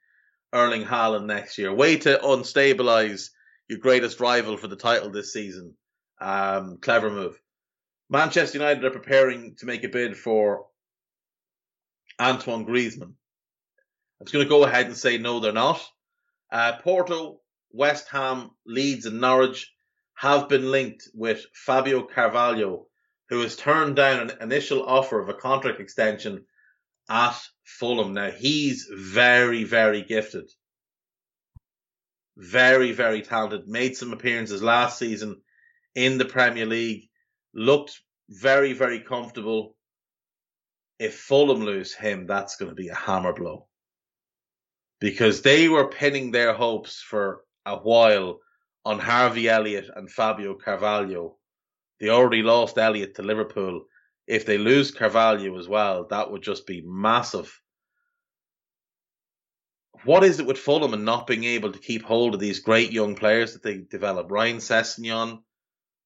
Erling 0.53 0.83
Haaland 0.83 1.25
next 1.25 1.57
year. 1.57 1.73
Way 1.73 1.97
to 1.97 2.19
unstabilize 2.23 3.29
your 3.67 3.79
greatest 3.79 4.19
rival 4.19 4.57
for 4.57 4.67
the 4.67 4.75
title 4.75 5.09
this 5.09 5.33
season. 5.33 5.75
Um, 6.19 6.77
clever 6.77 7.09
move. 7.09 7.39
Manchester 8.09 8.57
United 8.57 8.83
are 8.83 8.91
preparing 8.91 9.55
to 9.55 9.65
make 9.65 9.83
a 9.83 9.89
bid 9.89 10.15
for 10.15 10.67
Antoine 12.21 12.65
Griezmann. 12.65 13.15
I'm 14.19 14.25
just 14.25 14.33
going 14.33 14.45
to 14.45 14.49
go 14.49 14.63
ahead 14.63 14.85
and 14.85 14.95
say 14.95 15.17
no, 15.17 15.39
they're 15.39 15.51
not. 15.51 15.81
Uh, 16.51 16.73
Porto, 16.83 17.39
West 17.71 18.07
Ham, 18.09 18.51
Leeds, 18.65 19.07
and 19.07 19.19
Norwich 19.19 19.73
have 20.13 20.47
been 20.47 20.69
linked 20.69 21.09
with 21.15 21.43
Fabio 21.53 22.03
Carvalho, 22.03 22.85
who 23.29 23.41
has 23.41 23.55
turned 23.55 23.95
down 23.95 24.29
an 24.29 24.37
initial 24.41 24.85
offer 24.85 25.19
of 25.19 25.29
a 25.29 25.33
contract 25.33 25.79
extension 25.79 26.45
at 27.09 27.41
Fulham. 27.63 28.13
Now, 28.13 28.29
he's 28.29 28.87
very, 28.93 29.63
very 29.63 30.03
gifted. 30.03 30.47
Very, 32.37 32.91
very 32.91 33.23
talented. 33.23 33.67
Made 33.67 33.97
some 33.97 34.13
appearances 34.13 34.61
last 34.61 34.99
season 34.99 35.41
in 35.95 36.19
the 36.19 36.25
Premier 36.25 36.67
League. 36.67 37.09
Looked 37.53 37.99
very, 38.29 38.73
very 38.73 38.99
comfortable. 38.99 39.75
If 41.01 41.15
Fulham 41.15 41.61
lose 41.61 41.95
him, 41.95 42.27
that's 42.27 42.57
going 42.57 42.69
to 42.69 42.75
be 42.75 42.89
a 42.89 42.95
hammer 42.95 43.33
blow 43.33 43.65
because 44.99 45.41
they 45.41 45.67
were 45.67 45.87
pinning 45.87 46.29
their 46.29 46.53
hopes 46.53 47.01
for 47.01 47.41
a 47.65 47.75
while 47.75 48.39
on 48.85 48.99
Harvey 48.99 49.49
Elliott 49.49 49.89
and 49.95 50.11
Fabio 50.11 50.53
Carvalho. 50.53 51.37
They 51.99 52.09
already 52.09 52.43
lost 52.43 52.77
Elliott 52.77 53.15
to 53.15 53.23
Liverpool. 53.23 53.85
If 54.27 54.45
they 54.45 54.59
lose 54.59 54.91
Carvalho 54.91 55.57
as 55.57 55.67
well, 55.67 56.05
that 56.11 56.29
would 56.29 56.43
just 56.43 56.67
be 56.67 56.83
massive. 56.85 57.59
What 60.03 60.23
is 60.23 60.39
it 60.39 60.45
with 60.45 60.59
Fulham 60.59 60.93
and 60.93 61.03
not 61.03 61.25
being 61.25 61.45
able 61.45 61.71
to 61.71 61.79
keep 61.79 62.03
hold 62.03 62.35
of 62.35 62.39
these 62.39 62.59
great 62.59 62.91
young 62.91 63.15
players 63.15 63.53
that 63.53 63.63
they 63.63 63.79
develop? 63.79 64.29
Ryan 64.29 64.57
Sessegnon, 64.57 65.39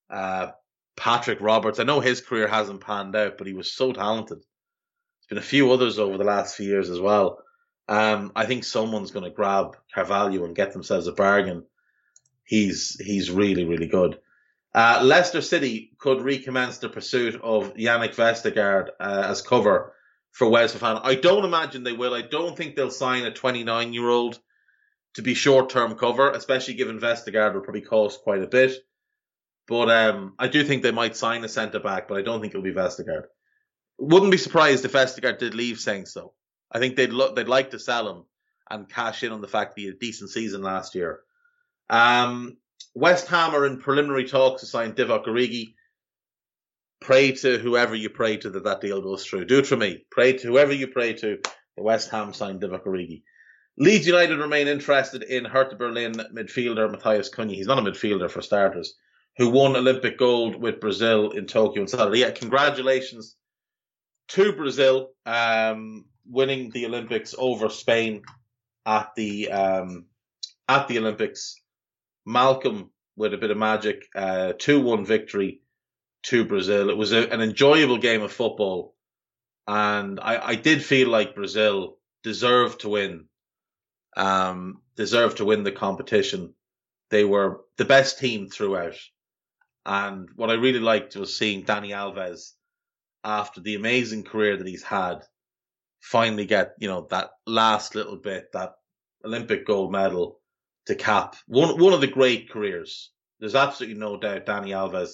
uh, 0.09 0.51
Patrick 0.95 1.41
Roberts. 1.41 1.81
I 1.81 1.83
know 1.83 1.99
his 1.99 2.21
career 2.21 2.47
hasn't 2.47 2.79
panned 2.79 3.17
out, 3.17 3.37
but 3.37 3.45
he 3.45 3.53
was 3.53 3.73
so 3.73 3.91
talented. 3.91 4.39
Been 5.27 5.37
a 5.37 5.41
few 5.41 5.71
others 5.71 5.97
over 5.97 6.17
the 6.17 6.23
last 6.23 6.55
few 6.55 6.67
years 6.67 6.89
as 6.89 6.99
well. 6.99 7.39
Um, 7.87 8.31
I 8.35 8.45
think 8.45 8.63
someone's 8.63 9.11
going 9.11 9.25
to 9.25 9.31
grab 9.31 9.77
Carvalho 9.93 10.45
and 10.45 10.55
get 10.55 10.73
themselves 10.73 11.07
a 11.07 11.11
bargain. 11.11 11.63
He's 12.43 12.99
he's 12.99 13.31
really 13.31 13.65
really 13.65 13.87
good. 13.87 14.19
Uh, 14.73 14.99
Leicester 15.03 15.41
City 15.41 15.93
could 15.97 16.21
recommence 16.21 16.79
the 16.79 16.89
pursuit 16.89 17.39
of 17.41 17.75
Yannick 17.75 18.13
Vestergaard 18.15 18.89
uh, 18.99 19.23
as 19.29 19.41
cover 19.41 19.93
for 20.31 20.49
Wes 20.49 20.75
Fofana. 20.75 20.99
I 21.01 21.15
don't 21.15 21.45
imagine 21.45 21.83
they 21.83 21.93
will. 21.93 22.13
I 22.13 22.21
don't 22.21 22.57
think 22.57 22.75
they'll 22.75 22.91
sign 22.91 23.23
a 23.23 23.31
29 23.31 23.93
year 23.93 24.09
old 24.09 24.37
to 25.13 25.21
be 25.21 25.33
short 25.33 25.69
term 25.69 25.95
cover, 25.95 26.29
especially 26.31 26.73
given 26.73 26.99
Vestergaard 26.99 27.53
will 27.53 27.61
probably 27.61 27.81
cost 27.81 28.21
quite 28.21 28.43
a 28.43 28.47
bit. 28.47 28.73
But 29.67 29.89
um, 29.89 30.33
I 30.37 30.49
do 30.49 30.63
think 30.63 30.83
they 30.83 30.91
might 30.91 31.15
sign 31.15 31.43
a 31.43 31.49
centre 31.49 31.79
back, 31.79 32.07
but 32.07 32.17
I 32.17 32.21
don't 32.21 32.41
think 32.41 32.51
it'll 32.51 32.61
be 32.61 32.73
Vestergaard. 32.73 33.25
Wouldn't 33.97 34.31
be 34.31 34.37
surprised 34.37 34.85
if 34.85 34.93
Vestergaard 34.93 35.39
did 35.39 35.53
leave 35.53 35.79
Saints 35.79 36.13
though. 36.13 36.33
I 36.71 36.79
think 36.79 36.95
they'd 36.95 37.13
lo- 37.13 37.33
they'd 37.33 37.47
like 37.47 37.71
to 37.71 37.79
sell 37.79 38.09
him 38.09 38.25
and 38.69 38.89
cash 38.89 39.23
in 39.23 39.31
on 39.31 39.41
the 39.41 39.47
fact 39.47 39.75
that 39.75 39.81
he 39.81 39.87
had 39.87 39.95
a 39.95 39.99
decent 39.99 40.31
season 40.31 40.61
last 40.61 40.95
year. 40.95 41.21
Um, 41.89 42.57
West 42.93 43.27
Ham 43.27 43.55
are 43.55 43.65
in 43.65 43.79
preliminary 43.79 44.25
talks 44.25 44.61
to 44.61 44.67
sign 44.67 44.93
Divock 44.93 45.27
Origi. 45.27 45.75
Pray 47.01 47.33
to 47.33 47.57
whoever 47.57 47.93
you 47.93 48.09
pray 48.09 48.37
to 48.37 48.49
that 48.49 48.63
that 48.63 48.81
deal 48.81 49.01
goes 49.01 49.25
through. 49.25 49.45
Do 49.45 49.59
it 49.59 49.67
for 49.67 49.77
me. 49.77 50.05
Pray 50.09 50.33
to 50.33 50.47
whoever 50.47 50.73
you 50.73 50.87
pray 50.87 51.13
to. 51.13 51.37
The 51.77 51.83
West 51.83 52.09
Ham 52.09 52.33
sign 52.33 52.59
Divock 52.59 52.85
Origi. 52.85 53.23
Leeds 53.77 54.07
United 54.07 54.39
remain 54.39 54.67
interested 54.67 55.23
in 55.23 55.43
Hertha 55.45 55.75
Berlin 55.75 56.13
midfielder 56.13 56.89
Matheus 56.89 57.29
Cunha. 57.29 57.53
He's 57.53 57.67
not 57.67 57.77
a 57.77 57.81
midfielder 57.81 58.31
for 58.31 58.41
starters, 58.41 58.95
who 59.37 59.49
won 59.49 59.75
Olympic 59.75 60.17
gold 60.17 60.55
with 60.55 60.79
Brazil 60.79 61.31
in 61.31 61.45
Tokyo 61.45 61.81
on 61.81 61.87
Saturday. 61.87 62.19
Yeah, 62.19 62.31
congratulations 62.31 63.35
to 64.29 64.53
Brazil, 64.53 65.11
um, 65.25 66.05
winning 66.27 66.69
the 66.71 66.85
Olympics 66.85 67.35
over 67.37 67.69
Spain 67.69 68.23
at 68.85 69.13
the 69.15 69.51
um, 69.51 70.05
at 70.67 70.87
the 70.87 70.99
Olympics. 70.99 71.61
Malcom 72.27 72.89
with 73.15 73.33
a 73.33 73.37
bit 73.37 73.51
of 73.51 73.57
magic, 73.57 74.03
uh, 74.15 74.53
two 74.57 74.81
one 74.81 75.05
victory 75.05 75.61
to 76.23 76.43
Brazil. 76.43 76.89
It 76.89 76.97
was 76.97 77.13
a, 77.13 77.29
an 77.29 77.41
enjoyable 77.41 77.99
game 77.99 78.23
of 78.23 78.31
football, 78.31 78.95
and 79.67 80.19
I, 80.19 80.47
I 80.47 80.55
did 80.55 80.83
feel 80.83 81.09
like 81.09 81.35
Brazil 81.35 81.97
deserved 82.23 82.81
to 82.81 82.89
win 82.89 83.25
um, 84.15 84.81
deserved 84.95 85.37
to 85.37 85.45
win 85.45 85.63
the 85.63 85.71
competition. 85.71 86.53
They 87.09 87.23
were 87.23 87.61
the 87.77 87.85
best 87.85 88.19
team 88.19 88.49
throughout. 88.49 88.95
And 89.85 90.29
what 90.35 90.49
I 90.49 90.53
really 90.53 90.79
liked 90.79 91.15
was 91.15 91.37
seeing 91.37 91.63
Dani 91.63 91.89
Alves 91.89 92.53
after 93.25 93.59
the 93.59 93.75
amazing 93.75 94.23
career 94.23 94.55
that 94.55 94.67
he's 94.67 94.83
had 94.83 95.23
finally 95.99 96.45
get, 96.45 96.75
you 96.79 96.87
know, 96.87 97.07
that 97.09 97.31
last 97.47 97.95
little 97.95 98.17
bit, 98.17 98.51
that 98.53 98.73
Olympic 99.25 99.65
gold 99.65 99.91
medal 99.91 100.39
to 100.85 100.95
cap 100.95 101.35
one, 101.47 101.79
one 101.79 101.93
of 101.93 102.01
the 102.01 102.07
great 102.07 102.49
careers. 102.51 103.11
There's 103.39 103.55
absolutely 103.55 103.99
no 103.99 104.17
doubt 104.17 104.45
Dani 104.45 104.69
Alves 104.69 105.13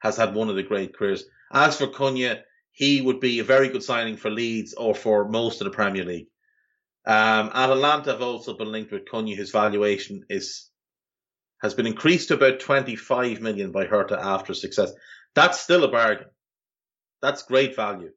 has 0.00 0.16
had 0.16 0.34
one 0.34 0.48
of 0.48 0.56
the 0.56 0.64
great 0.64 0.96
careers. 0.96 1.24
As 1.52 1.78
for 1.78 1.86
Cunha, 1.86 2.42
he 2.72 3.00
would 3.00 3.20
be 3.20 3.38
a 3.38 3.44
very 3.44 3.68
good 3.68 3.84
signing 3.84 4.16
for 4.16 4.30
Leeds 4.30 4.74
or 4.74 4.94
for 4.94 5.28
most 5.28 5.60
of 5.60 5.66
the 5.66 5.70
Premier 5.70 6.04
League. 6.04 6.26
Um, 7.06 7.50
Atalanta 7.54 8.12
have 8.12 8.22
also 8.22 8.56
been 8.56 8.72
linked 8.72 8.92
with 8.92 9.04
Cunha, 9.04 9.36
whose 9.36 9.52
valuation 9.52 10.24
is 10.28 10.68
has 11.60 11.74
been 11.74 11.86
increased 11.86 12.28
to 12.28 12.34
about 12.34 12.58
25 12.58 13.40
million 13.40 13.70
by 13.70 13.84
Hertha 13.84 14.18
after 14.20 14.52
success. 14.52 14.92
That's 15.36 15.60
still 15.60 15.84
a 15.84 15.88
bargain. 15.88 16.26
That's 17.22 17.44
great 17.44 17.76
value. 17.76 18.10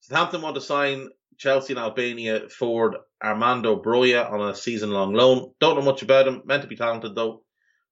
Southampton 0.00 0.40
want 0.40 0.54
to 0.54 0.60
sign 0.60 1.08
Chelsea 1.36 1.72
and 1.72 1.80
Albania 1.80 2.48
forward 2.48 2.96
Armando 3.22 3.80
Broja 3.80 4.30
on 4.30 4.48
a 4.48 4.54
season 4.54 4.90
long 4.90 5.12
loan. 5.12 5.52
Don't 5.60 5.76
know 5.76 5.82
much 5.82 6.02
about 6.02 6.28
him. 6.28 6.42
Meant 6.44 6.62
to 6.62 6.68
be 6.68 6.76
talented 6.76 7.14
though. 7.14 7.42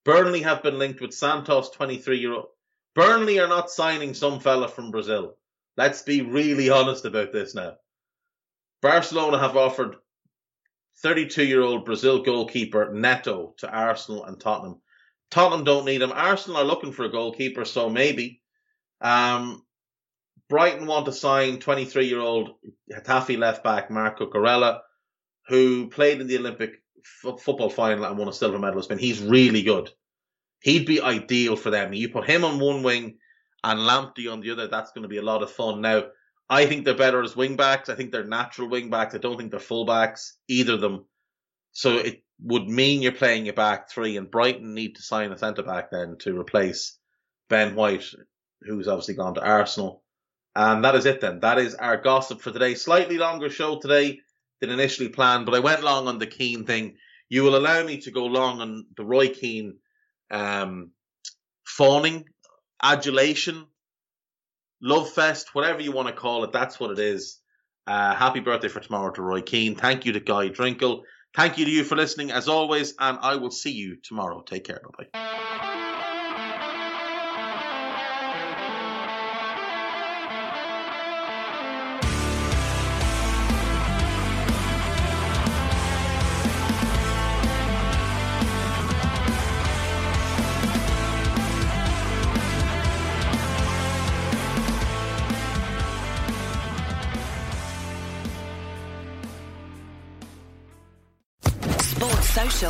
Burnley 0.05 0.43
have 0.43 0.63
been 0.63 0.79
linked 0.79 1.01
with 1.01 1.13
Santos, 1.15 1.71
23 1.71 2.19
euro. 2.19 2.49
Burnley 2.95 3.41
are 3.41 3.49
not 3.49 3.71
signing 3.71 4.15
some 4.15 4.39
fella 4.39 4.69
from 4.69 4.91
Brazil. 4.91 5.37
Let's 5.77 6.03
be 6.03 6.23
really 6.23 6.71
honest 6.71 7.05
about 7.05 7.33
this 7.33 7.55
now. 7.55 7.75
Barcelona 8.81 9.39
have 9.39 9.57
offered 9.57 9.97
32 11.03 11.45
year 11.45 11.63
old 11.63 11.85
Brazil 11.85 12.23
goalkeeper 12.23 12.93
Neto 12.93 13.55
to 13.59 13.69
Arsenal 13.69 14.25
and 14.25 14.39
Tottenham. 14.39 14.81
Tottenham 15.31 15.65
don't 15.65 15.87
need 15.87 16.03
him. 16.03 16.13
Arsenal 16.13 16.59
are 16.59 16.65
looking 16.65 16.93
for 16.93 17.05
a 17.05 17.11
goalkeeper, 17.11 17.65
so 17.65 17.91
maybe. 17.91 18.41
Um, 19.01 19.65
Brighton 20.55 20.87
want 20.87 21.07
to 21.07 21.13
sign 21.13 21.59
23 21.59 22.07
year 22.07 22.21
old 22.21 22.51
Getafe 22.89 23.37
left 23.37 23.65
back 23.65 23.91
Marco 23.91 24.31
Cucurella, 24.31 24.83
who 25.49 25.89
played 25.89 26.21
in 26.21 26.29
the 26.29 26.39
Olympic 26.39 26.75
f- 27.25 27.41
football 27.41 27.69
final 27.69 28.05
and 28.05 28.17
won 28.17 28.29
a 28.29 28.33
silver 28.33 28.61
medal 28.61 28.77
in 28.77 28.85
Spain. 28.85 28.99
He's 28.99 29.21
really 29.21 29.65
good. 29.65 29.91
He'd 30.61 30.87
be 30.87 31.01
ideal 31.01 31.57
for 31.57 31.71
them. 31.71 31.93
You 31.93 32.09
put 32.09 32.31
him 32.31 32.45
on 32.45 32.61
one 32.61 32.85
wing 32.85 33.19
and 33.65 33.81
Lamptey 33.81 34.33
on 34.33 34.43
the 34.43 34.53
other. 34.53 34.69
That's 34.69 34.93
going 34.93 35.03
to 35.03 35.09
be 35.09 35.17
a 35.17 35.23
lot 35.23 35.43
of 35.43 35.51
fun. 35.51 35.81
Now, 35.81 36.05
I 36.49 36.67
think 36.67 36.85
they're 36.85 36.95
better 36.95 37.21
as 37.21 37.35
wing 37.35 37.57
backs. 37.57 37.89
I 37.89 37.97
think 37.97 38.13
they're 38.13 38.23
natural 38.23 38.69
wing 38.69 38.91
backs. 38.91 39.17
I 39.17 39.19
don't 39.19 39.37
think 39.37 39.51
they're 39.51 39.59
full 39.59 39.87
backs, 39.87 40.37
either 40.47 40.75
of 40.75 40.81
them. 40.81 41.05
So 41.73 41.97
it 41.97 42.23
would 42.41 42.69
mean 42.69 43.03
you're 43.03 43.11
playing 43.11 43.47
your 43.47 43.55
back 43.55 43.91
three, 43.91 44.17
and 44.17 44.31
Brighton 44.31 44.73
need 44.73 44.95
to 44.95 45.03
sign 45.03 45.33
a 45.33 45.37
centre 45.37 45.65
back 45.65 45.91
then 45.91 46.15
to 46.21 46.39
replace 46.39 46.97
Ben 47.49 47.75
White, 47.75 48.05
who's 48.63 48.87
obviously 48.87 49.15
gone 49.15 49.35
to 49.35 49.45
Arsenal. 49.45 50.04
And 50.57 50.85
that 50.85 50.95
is 50.95 51.07
it 51.07 51.21
then. 51.21 51.41
That 51.41 51.59
is 51.59 51.75
our 51.75 51.97
gossip 51.97 52.41
for 52.41 52.53
today. 52.53 52.75
Slightly 52.75 53.19
longer 53.19 53.51
show 53.51 53.79
today 53.79 54.21
than 54.61 54.71
initially 54.71 55.09
planned, 55.09 55.47
but 55.47 55.55
I 55.55 55.61
went 55.61 55.83
long 55.83 56.07
on 56.07 56.19
the 56.19 56.27
Keane 56.27 56.65
thing. 56.65 56.97
You 57.29 57.43
will 57.43 57.57
allow 57.57 57.83
me 57.85 57.99
to 58.03 58.11
go 58.11 58.25
long 58.27 58.61
on 58.61 58.87
the 58.97 59.05
Roy 59.05 59.29
Keane 59.29 59.79
um, 60.31 60.91
fawning, 61.67 62.25
adulation, 62.83 63.67
love 64.81 65.11
fest, 65.11 65.55
whatever 65.55 65.81
you 65.81 65.93
want 65.93 66.09
to 66.09 66.15
call 66.15 66.45
it. 66.45 66.53
That's 66.53 66.79
what 66.79 66.91
it 66.91 66.99
is. 66.99 67.41
Uh, 67.87 68.15
happy 68.15 68.41
birthday 68.41 68.69
for 68.69 68.81
tomorrow 68.81 69.11
to 69.13 69.23
Roy 69.23 69.43
Keane. 69.43 69.75
Thank 69.75 70.07
you 70.07 70.13
to 70.13 70.21
Guy 70.21 70.49
Drinkle. 70.49 71.03
Thank 71.35 71.59
you 71.59 71.65
to 71.65 71.71
you 71.71 71.85
for 71.85 71.97
listening 71.97 72.31
as 72.31 72.49
always, 72.49 72.95
and 72.99 73.19
I 73.21 73.37
will 73.37 73.51
see 73.51 73.73
you 73.73 73.97
tomorrow. 74.03 74.43
Take 74.43 74.65
care. 74.65 74.81
Bye 74.99 75.07
bye. 75.13 75.81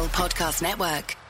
Podcast 0.08 0.62
Network. 0.62 1.23